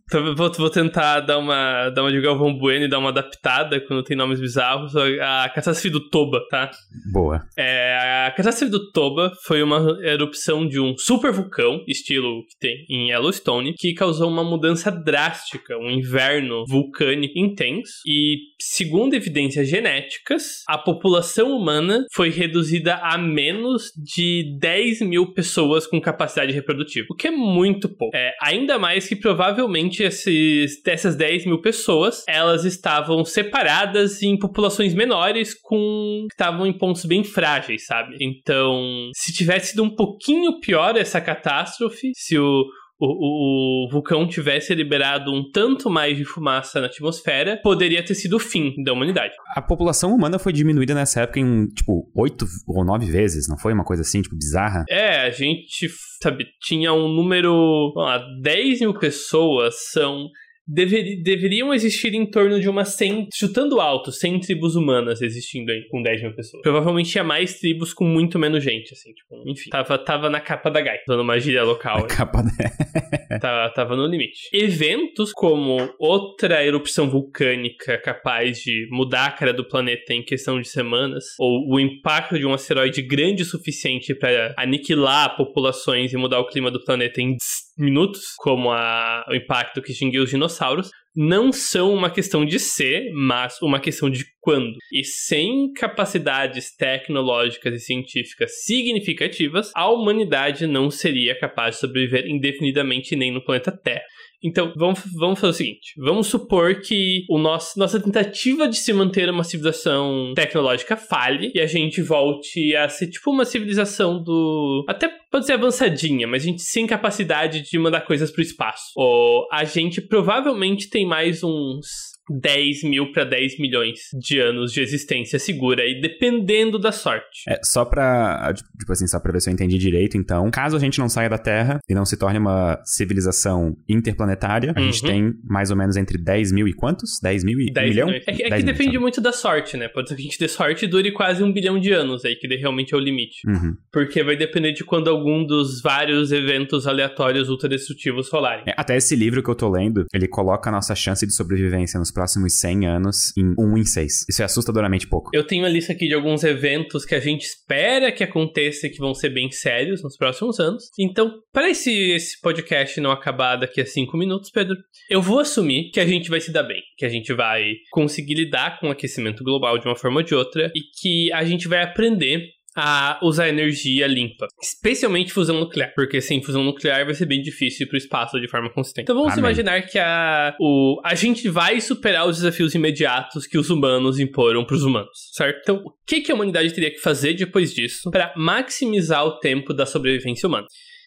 Então, 0.06 0.34
vou, 0.34 0.52
vou 0.52 0.70
tentar 0.70 1.20
dar 1.20 1.38
uma, 1.38 1.88
dar 1.90 2.02
uma 2.02 2.12
de 2.12 2.20
Galvão 2.20 2.56
Bueno 2.56 2.84
e 2.84 2.88
dar 2.88 2.98
uma 2.98 3.08
adaptada 3.08 3.80
quando 3.80 4.02
tem 4.02 4.16
nomes 4.16 4.38
bizarros. 4.38 4.94
A 4.96 5.48
catástrofe 5.48 5.88
do 5.88 6.08
Toba, 6.10 6.46
tá? 6.50 6.70
Boa. 7.10 7.42
É, 7.56 8.26
a 8.26 8.30
catástrofe 8.36 8.70
do 8.70 8.90
Toba 8.92 9.32
foi 9.44 9.62
uma 9.62 9.98
erupção 10.02 10.66
de 10.68 10.78
um 10.78 10.94
super 10.98 11.32
vulcão, 11.32 11.82
estilo 11.88 12.44
que 12.46 12.58
tem 12.58 12.84
em 12.90 13.10
Yellowstone, 13.10 13.74
que 13.74 13.94
causou 13.94 14.28
uma 14.28 14.44
mudança 14.44 14.90
drástica, 14.90 15.76
um 15.78 15.90
inverno 15.90 16.64
vulcânico 16.68 17.38
intenso. 17.38 17.92
E, 18.06 18.36
segundo 18.60 19.14
evidências 19.14 19.68
genéticas, 19.68 20.62
a 20.68 20.76
população 20.76 21.56
humana 21.56 22.04
foi 22.12 22.28
reduzida 22.28 22.96
a 22.96 23.16
menos 23.16 23.90
de 23.96 24.56
10 24.60 25.00
mil 25.00 25.32
pessoas 25.32 25.86
com 25.86 26.00
capacidade 26.00 26.52
reprodutiva, 26.52 27.06
o 27.10 27.16
que 27.16 27.28
é 27.28 27.30
muito 27.30 27.88
pouco. 27.88 28.14
É, 28.14 28.32
ainda 28.42 28.78
mais 28.78 29.08
que 29.08 29.16
provavelmente 29.16 29.93
esses, 30.02 30.82
dessas 30.82 31.16
10 31.16 31.46
mil 31.46 31.60
pessoas, 31.60 32.24
elas 32.26 32.64
estavam 32.64 33.24
separadas 33.24 34.22
em 34.22 34.38
populações 34.38 34.94
menores 34.94 35.54
com 35.54 36.26
que 36.28 36.34
estavam 36.34 36.66
em 36.66 36.72
pontos 36.72 37.04
bem 37.04 37.22
frágeis, 37.22 37.86
sabe? 37.86 38.16
Então, 38.20 39.10
se 39.14 39.32
tivesse 39.32 39.70
sido 39.70 39.82
um 39.82 39.94
pouquinho 39.94 40.60
pior 40.60 40.96
essa 40.96 41.20
catástrofe, 41.20 42.12
se 42.14 42.38
o 42.38 42.64
o, 43.04 43.86
o, 43.86 43.88
vulcão 43.90 44.26
tivesse 44.26 44.74
liberado 44.74 45.32
um 45.32 45.50
tanto 45.50 45.90
mais 45.90 46.16
de 46.16 46.24
fumaça 46.24 46.80
na 46.80 46.86
atmosfera, 46.86 47.60
poderia 47.62 48.04
ter 48.04 48.14
sido 48.14 48.36
o 48.36 48.38
fim 48.38 48.74
da 48.82 48.92
humanidade. 48.92 49.34
A 49.56 49.62
população 49.62 50.14
humana 50.14 50.38
foi 50.38 50.52
diminuída 50.52 50.94
nessa 50.94 51.22
época 51.22 51.40
em, 51.40 51.66
tipo, 51.68 52.10
oito 52.14 52.46
ou 52.66 52.84
nove 52.84 53.06
vezes, 53.06 53.48
não 53.48 53.56
foi 53.56 53.72
uma 53.72 53.84
coisa 53.84 54.02
assim, 54.02 54.22
tipo, 54.22 54.36
bizarra? 54.36 54.84
É, 54.88 55.20
a 55.20 55.30
gente, 55.30 55.88
sabe, 56.22 56.46
tinha 56.60 56.92
um 56.92 57.08
número, 57.08 57.92
vamos 57.94 58.10
lá, 58.10 58.26
10 58.42 58.80
mil 58.80 58.98
pessoas 58.98 59.74
são 59.92 60.28
dever, 60.66 61.22
deveriam 61.22 61.72
existir 61.72 62.14
em 62.14 62.26
torno 62.26 62.60
de 62.60 62.68
umas 62.68 62.94
100, 62.94 63.28
chutando 63.34 63.80
alto, 63.80 64.10
100 64.10 64.40
tribos 64.40 64.76
humanas 64.76 65.20
existindo 65.20 65.70
aí 65.70 65.86
com 65.88 66.02
10 66.02 66.22
mil 66.22 66.34
pessoas. 66.34 66.62
Provavelmente 66.62 67.10
tinha 67.10 67.24
mais 67.24 67.58
tribos 67.58 67.92
com 67.92 68.04
muito 68.04 68.38
menos 68.38 68.62
gente, 68.62 68.92
assim, 68.92 69.12
tipo, 69.12 69.42
enfim. 69.46 69.70
Tava, 69.70 69.98
tava 69.98 70.30
na 70.30 70.40
capa 70.40 70.70
da 70.70 70.80
Gai, 70.80 70.98
usando 71.06 71.20
uma 71.20 71.38
gíria 71.38 71.62
local. 71.62 72.00
Na 72.00 72.06
capa 72.06 72.42
da... 72.42 73.38
tava, 73.38 73.74
tava 73.74 73.96
no 73.96 74.06
limite. 74.06 74.48
Eventos 74.52 75.32
como 75.32 75.94
outra 75.98 76.64
erupção 76.64 77.08
vulcânica 77.08 77.98
capaz 77.98 78.58
de 78.58 78.88
mudar 78.90 79.26
a 79.26 79.32
cara 79.32 79.52
do 79.52 79.66
planeta 79.66 80.12
em 80.12 80.22
questão 80.22 80.60
de 80.60 80.68
semanas, 80.68 81.24
ou 81.38 81.74
o 81.74 81.80
impacto 81.80 82.38
de 82.38 82.46
um 82.46 82.52
asteroide 82.52 83.02
grande 83.02 83.42
o 83.42 83.46
suficiente 83.46 84.14
para 84.14 84.54
aniquilar 84.56 85.36
populações 85.36 86.12
e 86.12 86.16
mudar 86.16 86.40
o 86.40 86.46
clima 86.46 86.70
do 86.70 86.82
planeta 86.84 87.20
em 87.20 87.36
minutos, 87.76 88.34
como 88.38 88.70
a, 88.70 89.24
o 89.28 89.34
impacto 89.34 89.82
que 89.82 89.92
extinguiu 89.92 90.22
os 90.22 90.30
dinossauros, 90.30 90.90
não 91.16 91.52
são 91.52 91.94
uma 91.94 92.10
questão 92.10 92.44
de 92.44 92.58
ser, 92.58 93.12
mas 93.12 93.60
uma 93.62 93.78
questão 93.78 94.10
de 94.10 94.24
quando. 94.40 94.76
E 94.92 95.04
sem 95.04 95.72
capacidades 95.72 96.74
tecnológicas 96.74 97.74
e 97.74 97.80
científicas 97.80 98.64
significativas, 98.64 99.70
a 99.74 99.88
humanidade 99.88 100.66
não 100.66 100.90
seria 100.90 101.38
capaz 101.38 101.76
de 101.76 101.80
sobreviver 101.82 102.26
indefinidamente 102.26 103.14
nem 103.14 103.32
no 103.32 103.44
planeta 103.44 103.70
Terra. 103.70 104.02
Então, 104.44 104.74
vamos, 104.76 105.00
vamos 105.14 105.40
fazer 105.40 105.50
o 105.50 105.56
seguinte: 105.56 105.94
vamos 105.96 106.26
supor 106.26 106.80
que 106.82 107.24
o 107.30 107.38
nosso, 107.38 107.78
nossa 107.78 107.98
tentativa 107.98 108.68
de 108.68 108.76
se 108.76 108.92
manter 108.92 109.30
uma 109.30 109.42
civilização 109.42 110.34
tecnológica 110.34 110.96
falhe 110.96 111.50
e 111.54 111.60
a 111.60 111.66
gente 111.66 112.02
volte 112.02 112.76
a 112.76 112.88
ser 112.88 113.08
tipo 113.08 113.30
uma 113.30 113.46
civilização 113.46 114.22
do. 114.22 114.84
Até 114.86 115.08
pode 115.30 115.46
ser 115.46 115.54
avançadinha, 115.54 116.28
mas 116.28 116.42
a 116.42 116.46
gente 116.46 116.62
sem 116.62 116.86
capacidade 116.86 117.62
de 117.62 117.78
mandar 117.78 118.02
coisas 118.02 118.30
pro 118.30 118.42
espaço. 118.42 118.92
Ou 118.94 119.48
a 119.50 119.64
gente 119.64 120.02
provavelmente 120.02 120.90
tem 120.90 121.06
mais 121.06 121.42
uns 121.42 122.13
10 122.30 122.84
mil 122.84 123.12
para 123.12 123.24
10 123.24 123.58
milhões 123.58 124.00
de 124.18 124.40
anos 124.40 124.72
de 124.72 124.80
existência 124.80 125.38
segura 125.38 125.84
e 125.84 126.00
dependendo 126.00 126.78
da 126.78 126.92
sorte. 126.92 127.42
É, 127.48 127.60
só 127.62 127.84
pra, 127.84 128.52
tipo 128.78 128.92
assim, 128.92 129.06
só 129.06 129.20
pra 129.20 129.32
ver 129.32 129.40
se 129.40 129.50
eu 129.50 129.54
entendi 129.54 129.78
direito, 129.78 130.16
então, 130.16 130.50
caso 130.50 130.76
a 130.76 130.80
gente 130.80 130.98
não 130.98 131.08
saia 131.08 131.28
da 131.28 131.38
Terra 131.38 131.78
e 131.88 131.94
não 131.94 132.04
se 132.04 132.16
torne 132.16 132.38
uma 132.38 132.80
civilização 132.84 133.76
interplanetária, 133.88 134.72
a 134.74 134.80
uhum. 134.80 134.86
gente 134.86 135.02
tem 135.02 135.32
mais 135.44 135.70
ou 135.70 135.76
menos 135.76 135.96
entre 135.96 136.18
10 136.18 136.52
mil 136.52 136.68
e 136.68 136.72
quantos? 136.72 137.18
10 137.22 137.44
mil 137.44 137.60
e 137.60 137.72
10 137.72 137.88
milhão? 137.90 138.10
É, 138.10 138.20
que, 138.20 138.42
é 138.42 138.56
que 138.56 138.62
depende 138.62 138.98
muito 138.98 139.20
da 139.20 139.32
sorte, 139.32 139.76
né? 139.76 139.88
Pode 139.88 140.08
ser 140.08 140.16
que 140.16 140.22
a 140.22 140.24
gente 140.24 140.38
dê 140.38 140.48
sorte 140.48 140.84
e 140.84 140.88
dure 140.88 141.12
quase 141.12 141.42
um 141.42 141.52
bilhão 141.52 141.78
de 141.78 141.92
anos 141.92 142.24
aí, 142.24 142.36
que 142.36 142.46
realmente 142.56 142.94
é 142.94 142.96
o 142.96 143.00
limite. 143.00 143.46
Uhum. 143.46 143.76
Porque 143.92 144.22
vai 144.22 144.36
depender 144.36 144.72
de 144.72 144.84
quando 144.84 145.08
algum 145.08 145.44
dos 145.44 145.80
vários 145.82 146.32
eventos 146.32 146.86
aleatórios 146.86 147.48
ultradestrutivos 147.48 148.28
rolarem. 148.30 148.64
É, 148.66 148.74
até 148.76 148.96
esse 148.96 149.14
livro 149.14 149.42
que 149.42 149.50
eu 149.50 149.54
tô 149.54 149.68
lendo, 149.68 150.06
ele 150.12 150.28
coloca 150.28 150.70
a 150.70 150.72
nossa 150.72 150.94
chance 150.94 151.26
de 151.26 151.34
sobrevivência 151.34 151.98
nos 151.98 152.10
próximos 152.14 152.58
100 152.60 152.86
anos 152.86 153.32
em 153.36 153.54
1 153.58 153.78
em 153.78 153.84
6. 153.84 154.24
Isso 154.28 154.40
é 154.40 154.44
assustadoramente 154.44 155.06
pouco. 155.06 155.30
Eu 155.34 155.46
tenho 155.46 155.66
a 155.66 155.68
lista 155.68 155.92
aqui 155.92 156.08
de 156.08 156.14
alguns 156.14 156.42
eventos 156.44 157.04
que 157.04 157.14
a 157.14 157.20
gente 157.20 157.42
espera 157.42 158.12
que 158.12 158.24
aconteça 158.24 158.86
e 158.86 158.90
que 158.90 158.98
vão 158.98 159.12
ser 159.12 159.30
bem 159.30 159.50
sérios 159.50 160.02
nos 160.02 160.16
próximos 160.16 160.58
anos. 160.58 160.84
Então, 160.98 161.40
para 161.52 161.68
esse, 161.68 161.92
esse 162.12 162.40
podcast 162.40 163.00
não 163.00 163.10
acabar 163.10 163.56
daqui 163.56 163.80
a 163.80 163.86
5 163.86 164.16
minutos, 164.16 164.50
Pedro, 164.50 164.76
eu 165.10 165.20
vou 165.20 165.40
assumir 165.40 165.90
que 165.90 166.00
a 166.00 166.06
gente 166.06 166.30
vai 166.30 166.40
se 166.40 166.52
dar 166.52 166.62
bem, 166.62 166.80
que 166.96 167.04
a 167.04 167.08
gente 167.08 167.32
vai 167.34 167.74
conseguir 167.90 168.34
lidar 168.34 168.78
com 168.78 168.88
o 168.88 168.92
aquecimento 168.92 169.42
global 169.42 169.78
de 169.78 169.86
uma 169.86 169.96
forma 169.96 170.20
ou 170.20 170.22
de 170.24 170.34
outra 170.34 170.70
e 170.74 170.80
que 171.00 171.32
a 171.32 171.44
gente 171.44 171.68
vai 171.68 171.82
aprender 171.82 172.54
a 172.76 173.20
usar 173.22 173.48
energia 173.48 174.06
limpa, 174.06 174.46
especialmente 174.60 175.32
fusão 175.32 175.60
nuclear, 175.60 175.92
porque 175.94 176.20
sem 176.20 176.42
fusão 176.42 176.64
nuclear 176.64 177.04
vai 177.04 177.14
ser 177.14 177.26
bem 177.26 177.40
difícil 177.40 177.86
ir 177.86 177.88
para 177.88 177.94
o 177.94 177.98
espaço 177.98 178.40
de 178.40 178.48
forma 178.48 178.70
consistente. 178.70 179.04
Então 179.04 179.16
vamos 179.16 179.32
Amém. 179.32 179.44
imaginar 179.44 179.82
que 179.82 179.98
a, 179.98 180.56
o, 180.60 181.00
a 181.04 181.14
gente 181.14 181.48
vai 181.48 181.80
superar 181.80 182.26
os 182.26 182.38
desafios 182.38 182.74
imediatos 182.74 183.46
que 183.46 183.56
os 183.56 183.70
humanos 183.70 184.18
imporam 184.18 184.64
para 184.64 184.74
os 184.74 184.82
humanos, 184.82 185.30
certo? 185.32 185.60
Então, 185.62 185.76
o 185.84 185.92
que, 186.04 186.20
que 186.20 186.32
a 186.32 186.34
humanidade 186.34 186.72
teria 186.74 186.90
que 186.90 186.98
fazer 186.98 187.34
depois 187.34 187.72
disso 187.72 188.10
para 188.10 188.32
maximizar 188.36 189.24
o 189.24 189.38
tempo 189.38 189.72
da 189.72 189.86
sobrevivência 189.86 190.48
humana? 190.48 190.66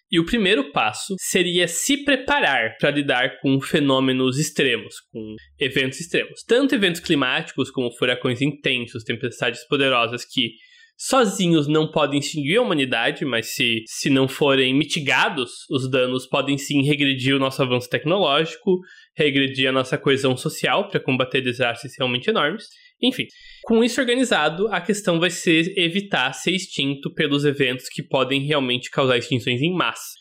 E 0.10 0.22
o 0.22 0.26
primeiro 0.26 0.72
passo 0.72 1.16
seria 1.20 1.68
se 1.68 2.06
preparar 2.06 2.78
para 2.80 2.92
lidar 2.92 3.40
com 3.42 3.60
fenômenos 3.60 4.40
extremos, 4.40 4.96
com 5.12 5.36
eventos 5.60 6.00
extremos. 6.00 6.44
Tanto 6.48 6.74
eventos 6.74 7.02
climáticos 7.02 7.70
como 7.70 7.92
furacões 7.92 8.42
intensos, 8.42 9.04
tempestades 9.04 9.68
poderosas 9.68 10.24
que 10.24 10.52
sozinhos 10.98 11.68
não 11.68 11.92
podem 11.92 12.20
extinguir 12.20 12.58
a 12.58 12.62
humanidade, 12.62 13.24
mas 13.24 13.54
se, 13.54 13.84
se 13.86 14.10
não 14.10 14.28
forem 14.28 14.74
mitigados, 14.74 15.52
os 15.70 15.90
danos 15.90 16.26
podem 16.26 16.58
sim 16.58 16.82
regredir 16.82 17.36
o 17.36 17.40
nosso 17.40 17.62
avanço 17.62 17.88
tecnológico, 17.88 18.80
regredir 19.16 19.70
a 19.70 19.72
nossa 19.72 19.98
coesão 19.98 20.36
social 20.36 20.90
para 20.90 21.00
combater 21.00 21.42
desastres 21.42 21.94
realmente 21.98 22.30
enormes. 22.30 22.66
Enfim, 23.02 23.28
com 23.64 23.84
isso 23.84 24.02
organizado, 24.02 24.68
a 24.70 24.82
questão 24.82 25.20
vai 25.20 25.30
ser 25.30 25.78
evitar 25.78 26.34
ser 26.34 26.52
extinto 26.52 27.14
pelos 27.14 27.46
eventos 27.46 27.88
que 27.90 28.02
podem 28.02 28.42
realmente 28.42 28.90
causar 28.90 29.18
extinções 29.18 29.62
em 29.62 29.72
massa. 29.72 30.18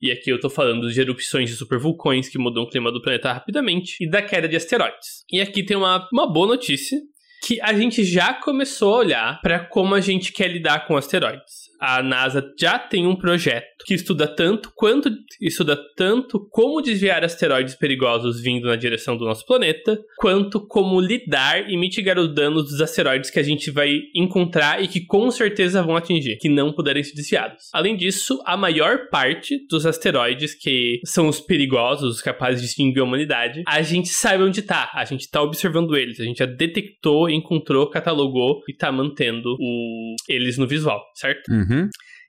E 0.00 0.10
aqui 0.10 0.30
eu 0.30 0.40
tô 0.40 0.50
falando 0.50 0.90
de 0.90 1.00
erupções 1.00 1.50
de 1.50 1.56
supervulcões 1.56 2.28
que 2.28 2.38
mudam 2.38 2.64
o 2.64 2.68
clima 2.68 2.90
do 2.90 3.00
planeta 3.00 3.32
rapidamente 3.32 3.96
e 4.00 4.08
da 4.08 4.20
queda 4.20 4.48
de 4.48 4.56
asteroides. 4.56 5.24
E 5.30 5.40
aqui 5.40 5.64
tem 5.64 5.76
uma, 5.76 6.08
uma 6.12 6.30
boa 6.30 6.46
notícia, 6.46 6.98
que 7.44 7.60
a 7.60 7.74
gente 7.74 8.02
já 8.04 8.32
começou 8.32 8.94
a 8.94 8.98
olhar 8.98 9.40
para 9.42 9.60
como 9.60 9.94
a 9.94 10.00
gente 10.00 10.32
quer 10.32 10.48
lidar 10.48 10.86
com 10.86 10.96
asteroides 10.96 11.73
a 11.80 12.02
NASA 12.02 12.44
já 12.58 12.78
tem 12.78 13.06
um 13.06 13.16
projeto 13.16 13.84
que 13.86 13.94
estuda 13.94 14.26
tanto 14.26 14.72
quanto 14.74 15.10
estuda 15.40 15.78
tanto 15.96 16.48
como 16.50 16.80
desviar 16.80 17.24
asteroides 17.24 17.74
perigosos 17.74 18.40
vindo 18.40 18.66
na 18.66 18.76
direção 18.76 19.16
do 19.16 19.24
nosso 19.24 19.44
planeta, 19.46 19.98
quanto 20.18 20.66
como 20.66 21.00
lidar 21.00 21.70
e 21.70 21.76
mitigar 21.76 22.18
os 22.18 22.34
danos 22.34 22.64
dos 22.64 22.80
asteroides 22.80 23.30
que 23.30 23.38
a 23.38 23.42
gente 23.42 23.70
vai 23.70 24.00
encontrar 24.14 24.82
e 24.82 24.88
que 24.88 25.04
com 25.04 25.30
certeza 25.30 25.82
vão 25.82 25.96
atingir, 25.96 26.38
que 26.38 26.48
não 26.48 26.72
puderem 26.72 27.02
ser 27.02 27.14
desviados. 27.14 27.64
Além 27.72 27.96
disso, 27.96 28.40
a 28.46 28.56
maior 28.56 29.08
parte 29.10 29.66
dos 29.68 29.84
asteroides 29.86 30.54
que 30.54 31.00
são 31.04 31.28
os 31.28 31.40
perigosos, 31.40 32.16
os 32.16 32.22
capazes 32.22 32.60
de 32.60 32.68
extinguir 32.68 33.00
a 33.00 33.04
humanidade, 33.04 33.62
a 33.66 33.82
gente 33.82 34.08
sabe 34.08 34.42
onde 34.42 34.62
tá, 34.62 34.90
a 34.94 35.04
gente 35.04 35.30
tá 35.30 35.42
observando 35.42 35.96
eles, 35.96 36.20
a 36.20 36.24
gente 36.24 36.38
já 36.38 36.46
detectou, 36.46 37.28
encontrou, 37.28 37.88
catalogou 37.90 38.60
e 38.68 38.74
tá 38.74 38.90
mantendo 38.90 39.56
o... 39.58 40.14
eles 40.28 40.56
no 40.56 40.66
visual, 40.66 41.02
certo? 41.14 41.50
Uhum. 41.50 41.73
Uhum. 41.74 41.88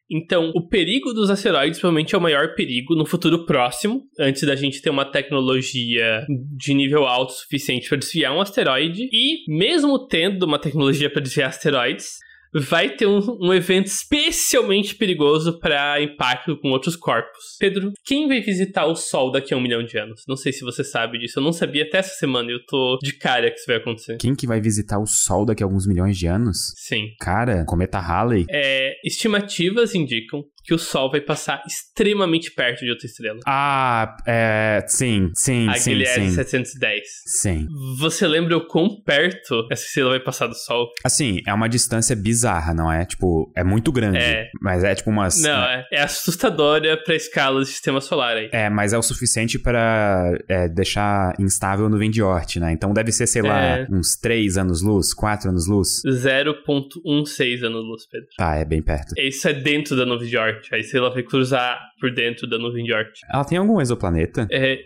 Então, 0.09 0.51
o 0.53 0.67
perigo 0.67 1.13
dos 1.13 1.31
asteroides 1.31 1.79
provavelmente 1.79 2.13
é 2.13 2.17
o 2.17 2.21
maior 2.21 2.53
perigo 2.53 2.95
no 2.95 3.05
futuro 3.05 3.45
próximo, 3.45 4.03
antes 4.19 4.43
da 4.43 4.55
gente 4.55 4.81
ter 4.81 4.91
uma 4.91 5.05
tecnologia 5.05 6.23
de 6.55 6.73
nível 6.75 7.07
alto 7.07 7.33
suficiente 7.33 7.89
para 7.89 7.97
desviar 7.97 8.31
um 8.31 8.39
asteroide. 8.39 9.09
E, 9.11 9.43
mesmo 9.47 10.07
tendo 10.07 10.43
uma 10.43 10.59
tecnologia 10.59 11.09
para 11.09 11.21
desviar 11.21 11.49
asteroides, 11.49 12.19
vai 12.63 12.89
ter 12.89 13.05
um, 13.05 13.19
um 13.41 13.53
evento 13.53 13.87
especialmente 13.87 14.95
perigoso 14.95 15.59
para 15.59 16.01
impacto 16.01 16.57
com 16.57 16.69
outros 16.69 16.95
corpos. 16.95 17.57
Pedro, 17.59 17.91
quem 18.03 18.27
vai 18.27 18.41
visitar 18.41 18.85
o 18.85 18.95
Sol 18.95 19.31
daqui 19.31 19.53
a 19.53 19.57
um 19.57 19.61
milhão 19.61 19.83
de 19.83 19.97
anos? 19.97 20.23
Não 20.27 20.37
sei 20.37 20.53
se 20.53 20.63
você 20.63 20.83
sabe 20.83 21.19
disso. 21.19 21.39
Eu 21.39 21.43
não 21.43 21.53
sabia 21.53 21.83
até 21.83 21.97
essa 21.97 22.15
semana 22.15 22.49
e 22.49 22.53
eu 22.53 22.65
tô 22.65 22.97
de 23.01 23.17
cara 23.17 23.49
que 23.51 23.57
isso 23.57 23.67
vai 23.67 23.77
acontecer. 23.77 24.17
Quem 24.17 24.35
que 24.35 24.47
vai 24.47 24.61
visitar 24.61 24.99
o 24.99 25.05
Sol 25.05 25.45
daqui 25.45 25.63
a 25.63 25.65
alguns 25.65 25.85
milhões 25.85 26.17
de 26.17 26.27
anos? 26.27 26.73
Sim. 26.75 27.07
Cara, 27.19 27.65
cometa 27.65 27.99
Halley. 27.99 28.45
É, 28.49 28.95
estimativas 29.03 29.93
indicam 29.95 30.43
que 30.65 30.73
o 30.73 30.79
Sol 30.79 31.11
vai 31.11 31.21
passar 31.21 31.61
extremamente 31.67 32.51
perto 32.51 32.79
de 32.83 32.89
outra 32.89 33.05
estrela. 33.05 33.39
Ah, 33.45 34.17
é. 34.25 34.83
Sim, 34.87 35.31
sim, 35.35 35.69
a 35.69 35.73
sim. 35.75 36.01
A 36.01 36.05
sim. 36.05 36.29
710. 36.31 37.03
Sim. 37.25 37.67
Você 37.99 38.27
lembra 38.27 38.57
o 38.57 38.67
quão 38.67 39.01
perto 39.03 39.67
essa 39.71 39.85
estrela 39.85 40.11
vai 40.11 40.19
passar 40.19 40.47
do 40.47 40.55
Sol? 40.55 40.89
Assim, 41.03 41.39
é 41.45 41.53
uma 41.53 41.69
distância 41.69 42.15
bizarra, 42.15 42.73
não 42.73 42.91
é? 42.91 43.05
Tipo, 43.05 43.51
é 43.55 43.63
muito 43.63 43.91
grande. 43.91 44.17
É. 44.17 44.49
Mas 44.61 44.83
é 44.83 44.95
tipo 44.95 45.09
umas. 45.09 45.41
Não, 45.41 45.63
é, 45.63 45.85
é 45.91 46.01
assustadora 46.01 46.97
pra 47.03 47.15
escala 47.15 47.59
do 47.59 47.65
sistema 47.65 48.01
solar 48.01 48.37
aí. 48.37 48.49
É, 48.51 48.69
mas 48.69 48.93
é 48.93 48.97
o 48.97 49.03
suficiente 49.03 49.59
para 49.59 50.31
é, 50.47 50.67
deixar 50.67 51.33
instável 51.39 51.89
no 51.89 52.05
de 52.09 52.21
Oort, 52.21 52.59
né? 52.59 52.71
Então 52.71 52.93
deve 52.93 53.11
ser, 53.11 53.27
sei 53.27 53.41
lá, 53.41 53.61
é. 53.61 53.87
uns 53.89 54.15
3 54.15 54.57
anos-luz, 54.57 55.13
4 55.13 55.49
anos-luz. 55.49 56.01
0.16 56.05 57.63
anos-luz, 57.63 58.07
Pedro. 58.07 58.27
Tá, 58.37 58.55
é 58.55 58.65
bem 58.65 58.81
perto. 58.81 59.13
Isso 59.17 59.47
é 59.47 59.53
dentro 59.53 59.95
da 59.95 60.05
nuvem 60.05 60.29
de 60.29 60.37
Oort. 60.37 60.54
Aí 60.71 60.83
se 60.83 60.97
ela 60.97 61.09
vai 61.09 61.23
cruzar 61.23 61.79
por 61.99 62.11
dentro 62.11 62.47
da 62.47 62.57
nuvem 62.57 62.83
de 62.83 62.93
Oort. 62.93 63.19
Ela 63.31 63.43
tem 63.43 63.57
algum 63.57 63.81
exoplaneta? 63.81 64.47
É, 64.51 64.79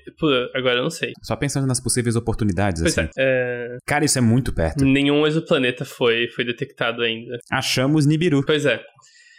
agora 0.54 0.78
eu 0.78 0.84
não 0.84 0.90
sei. 0.90 1.14
Só 1.22 1.36
pensando 1.36 1.68
nas 1.68 1.80
possíveis 1.80 2.16
oportunidades, 2.16 2.82
pois 2.82 2.98
assim. 2.98 3.10
É, 3.18 3.76
é... 3.76 3.78
Cara, 3.86 4.06
isso 4.06 4.18
é 4.18 4.22
muito 4.22 4.54
perto. 4.54 4.84
Nenhum 4.86 5.26
exoplaneta 5.26 5.86
foi, 5.86 6.28
foi 6.30 6.46
detectado 6.46 7.02
ainda. 7.02 7.38
Achamos 7.52 8.06
Nibiru. 8.06 8.44
Pois 8.46 8.66
é. 8.66 8.82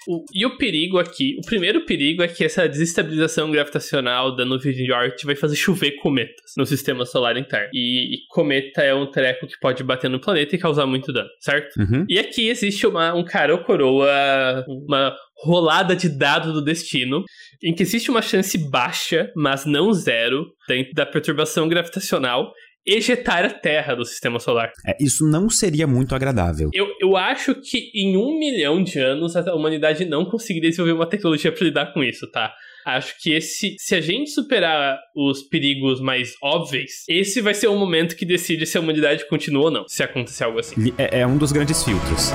O, 0.08 0.24
e 0.32 0.46
o 0.46 0.56
perigo 0.56 0.98
aqui, 0.98 1.36
o 1.38 1.46
primeiro 1.46 1.84
perigo 1.84 2.22
é 2.22 2.28
que 2.28 2.44
essa 2.44 2.68
desestabilização 2.68 3.50
gravitacional 3.50 4.34
da 4.34 4.44
nuvem 4.44 4.72
de 4.72 4.90
Oort 4.90 5.24
vai 5.24 5.36
fazer 5.36 5.56
chover 5.56 5.92
cometas 5.96 6.52
no 6.56 6.64
sistema 6.64 7.04
solar 7.04 7.36
interno. 7.36 7.68
E, 7.72 8.14
e, 8.14 8.18
cometa 8.28 8.82
é 8.82 8.94
um 8.94 9.10
treco 9.10 9.46
que 9.46 9.58
pode 9.60 9.82
bater 9.84 10.08
no 10.08 10.20
planeta 10.20 10.54
e 10.54 10.58
causar 10.58 10.86
muito 10.86 11.12
dano, 11.12 11.28
certo? 11.40 11.78
Uhum. 11.78 12.04
E 12.08 12.18
aqui 12.18 12.48
existe 12.48 12.86
uma, 12.86 13.14
um 13.14 13.24
cara 13.24 13.54
ou 13.54 13.62
coroa, 13.62 14.64
uma 14.66 15.14
rolada 15.42 15.96
de 15.96 16.08
dado 16.08 16.52
do 16.52 16.62
destino, 16.62 17.24
em 17.62 17.74
que 17.74 17.82
existe 17.82 18.10
uma 18.10 18.22
chance 18.22 18.56
baixa, 18.70 19.30
mas 19.34 19.64
não 19.64 19.92
zero, 19.92 20.46
da 20.94 21.04
perturbação 21.04 21.68
gravitacional 21.68 22.52
ejetar 22.86 23.44
a 23.44 23.50
Terra 23.50 23.94
do 23.94 24.04
sistema 24.04 24.38
solar. 24.38 24.70
É, 24.86 24.96
isso 25.00 25.26
não 25.26 25.48
seria 25.48 25.86
muito 25.86 26.14
agradável. 26.14 26.70
Eu, 26.72 26.86
eu 27.00 27.16
acho 27.16 27.54
que 27.54 27.90
em 27.94 28.16
um 28.16 28.38
milhão 28.38 28.82
de 28.82 28.98
anos 28.98 29.36
a 29.36 29.54
humanidade 29.54 30.04
não 30.04 30.24
conseguiria 30.24 30.70
desenvolver 30.70 30.94
uma 30.94 31.08
tecnologia 31.08 31.52
para 31.52 31.64
lidar 31.64 31.92
com 31.92 32.02
isso, 32.02 32.30
tá? 32.30 32.52
Acho 32.86 33.14
que 33.20 33.32
esse, 33.32 33.76
se 33.78 33.94
a 33.94 34.00
gente 34.00 34.30
superar 34.30 34.98
os 35.14 35.42
perigos 35.42 36.00
mais 36.00 36.34
óbvios, 36.42 36.90
esse 37.08 37.40
vai 37.40 37.52
ser 37.52 37.68
o 37.68 37.76
momento 37.76 38.16
que 38.16 38.24
decide 38.24 38.64
se 38.66 38.78
a 38.78 38.80
humanidade 38.80 39.28
continua 39.28 39.64
ou 39.64 39.70
não, 39.70 39.86
se 39.86 40.02
acontecer 40.02 40.44
algo 40.44 40.58
assim. 40.58 40.92
É, 40.96 41.20
é 41.20 41.26
um 41.26 41.36
dos 41.36 41.52
grandes 41.52 41.84
filtros. 41.84 42.32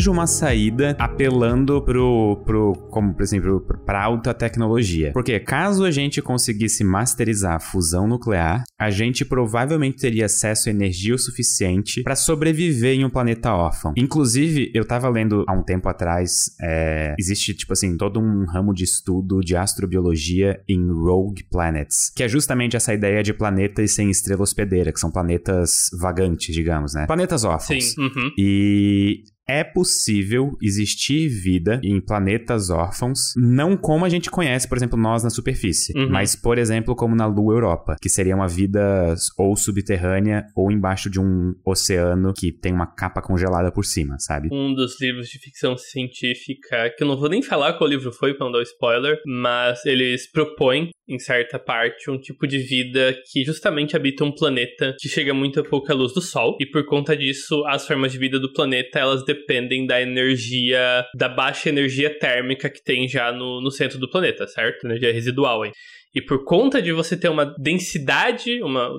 Vejo 0.00 0.10
uma 0.10 0.26
saída 0.26 0.96
apelando 0.98 1.82
pro, 1.82 2.42
pro 2.46 2.72
como 2.90 3.12
por 3.12 3.22
exemplo, 3.22 3.60
para 3.84 4.02
alta 4.02 4.32
tecnologia. 4.32 5.12
Porque 5.12 5.38
caso 5.38 5.84
a 5.84 5.90
gente 5.90 6.22
conseguisse 6.22 6.82
masterizar 6.82 7.56
a 7.56 7.60
fusão 7.60 8.08
nuclear, 8.08 8.64
a 8.78 8.88
gente 8.88 9.26
provavelmente 9.26 9.98
teria 9.98 10.24
acesso 10.24 10.70
a 10.70 10.72
energia 10.72 11.14
o 11.14 11.18
suficiente 11.18 12.02
para 12.02 12.16
sobreviver 12.16 12.94
em 12.94 13.04
um 13.04 13.10
planeta 13.10 13.52
órfão. 13.52 13.92
Inclusive, 13.94 14.70
eu 14.74 14.86
tava 14.86 15.06
lendo 15.10 15.44
há 15.46 15.52
um 15.52 15.62
tempo 15.62 15.86
atrás, 15.86 16.56
é, 16.62 17.14
existe 17.18 17.52
tipo 17.52 17.74
assim 17.74 17.94
todo 17.98 18.18
um 18.18 18.46
ramo 18.46 18.72
de 18.72 18.84
estudo 18.84 19.40
de 19.40 19.54
astrobiologia 19.54 20.62
em 20.66 20.90
rogue 20.90 21.44
planets, 21.44 22.10
que 22.16 22.22
é 22.22 22.28
justamente 22.28 22.74
essa 22.74 22.94
ideia 22.94 23.22
de 23.22 23.34
planetas 23.34 23.92
sem 23.92 24.08
estrela 24.08 24.42
hospedeira, 24.42 24.92
que 24.92 25.00
são 25.00 25.10
planetas 25.10 25.90
vagantes, 26.00 26.54
digamos, 26.54 26.94
né? 26.94 27.06
Planetas 27.06 27.44
órfãos. 27.44 27.84
Sim. 27.84 28.00
Uhum. 28.00 28.32
E 28.38 29.24
é 29.50 29.64
possível 29.64 30.56
existir 30.62 31.28
vida 31.28 31.80
em 31.82 32.00
planetas 32.00 32.70
órfãos, 32.70 33.32
não 33.36 33.76
como 33.76 34.04
a 34.04 34.08
gente 34.08 34.30
conhece, 34.30 34.68
por 34.68 34.76
exemplo, 34.76 34.98
nós 34.98 35.22
na 35.24 35.30
superfície, 35.30 35.92
Uhum. 35.96 36.08
mas, 36.10 36.36
por 36.36 36.58
exemplo, 36.58 36.94
como 36.94 37.14
na 37.16 37.26
Lua 37.26 37.54
Europa, 37.54 37.96
que 38.00 38.08
seria 38.08 38.34
uma 38.36 38.48
vida 38.48 39.14
ou 39.38 39.56
subterrânea 39.56 40.44
ou 40.56 40.70
embaixo 40.70 41.10
de 41.10 41.18
um 41.20 41.54
oceano 41.64 42.32
que 42.36 42.52
tem 42.52 42.72
uma 42.72 42.86
capa 42.86 43.20
congelada 43.20 43.70
por 43.72 43.84
cima, 43.84 44.16
sabe? 44.18 44.48
um 44.52 44.74
dos 44.74 45.00
livros 45.00 45.28
de 45.28 45.38
ficção 45.38 45.76
científica, 45.76 46.90
que 46.96 47.02
eu 47.02 47.08
não 47.08 47.16
vou 47.16 47.28
nem 47.28 47.42
falar 47.42 47.74
qual 47.74 47.88
livro 47.88 48.12
foi 48.12 48.34
pra 48.34 48.46
não 48.46 48.52
dar 48.52 48.62
spoiler, 48.62 49.18
mas 49.26 49.84
eles 49.86 50.30
propõem, 50.30 50.90
em 51.10 51.18
certa 51.18 51.58
parte, 51.58 52.10
um 52.10 52.18
tipo 52.18 52.46
de 52.46 52.58
vida 52.58 53.16
que 53.30 53.44
justamente 53.44 53.96
habita 53.96 54.24
um 54.24 54.32
planeta 54.32 54.94
que 54.98 55.08
chega 55.08 55.34
muito 55.34 55.60
a 55.60 55.64
pouca 55.64 55.92
luz 55.92 56.14
do 56.14 56.20
Sol, 56.20 56.56
e 56.60 56.66
por 56.66 56.84
conta 56.86 57.16
disso, 57.16 57.64
as 57.66 57.86
formas 57.86 58.12
de 58.12 58.18
vida 58.18 58.38
do 58.38 58.52
planeta, 58.52 58.98
elas 58.98 59.24
dependem 59.24 59.86
da 59.86 60.00
energia, 60.00 61.04
da 61.14 61.28
baixa 61.28 61.68
energia 61.68 62.16
térmica 62.18 62.70
que 62.70 62.82
tem 62.82 63.08
já 63.08 63.32
no, 63.32 63.60
no 63.60 63.70
centro 63.70 63.98
do 63.98 64.08
planeta, 64.08 64.46
certo? 64.46 64.86
Energia 64.86 65.12
residual, 65.12 65.64
hein? 65.64 65.72
E 66.14 66.20
por 66.20 66.44
conta 66.44 66.82
de 66.82 66.92
você 66.92 67.16
ter 67.16 67.28
uma 67.28 67.54
densidade, 67.58 68.62
uma, 68.62 68.90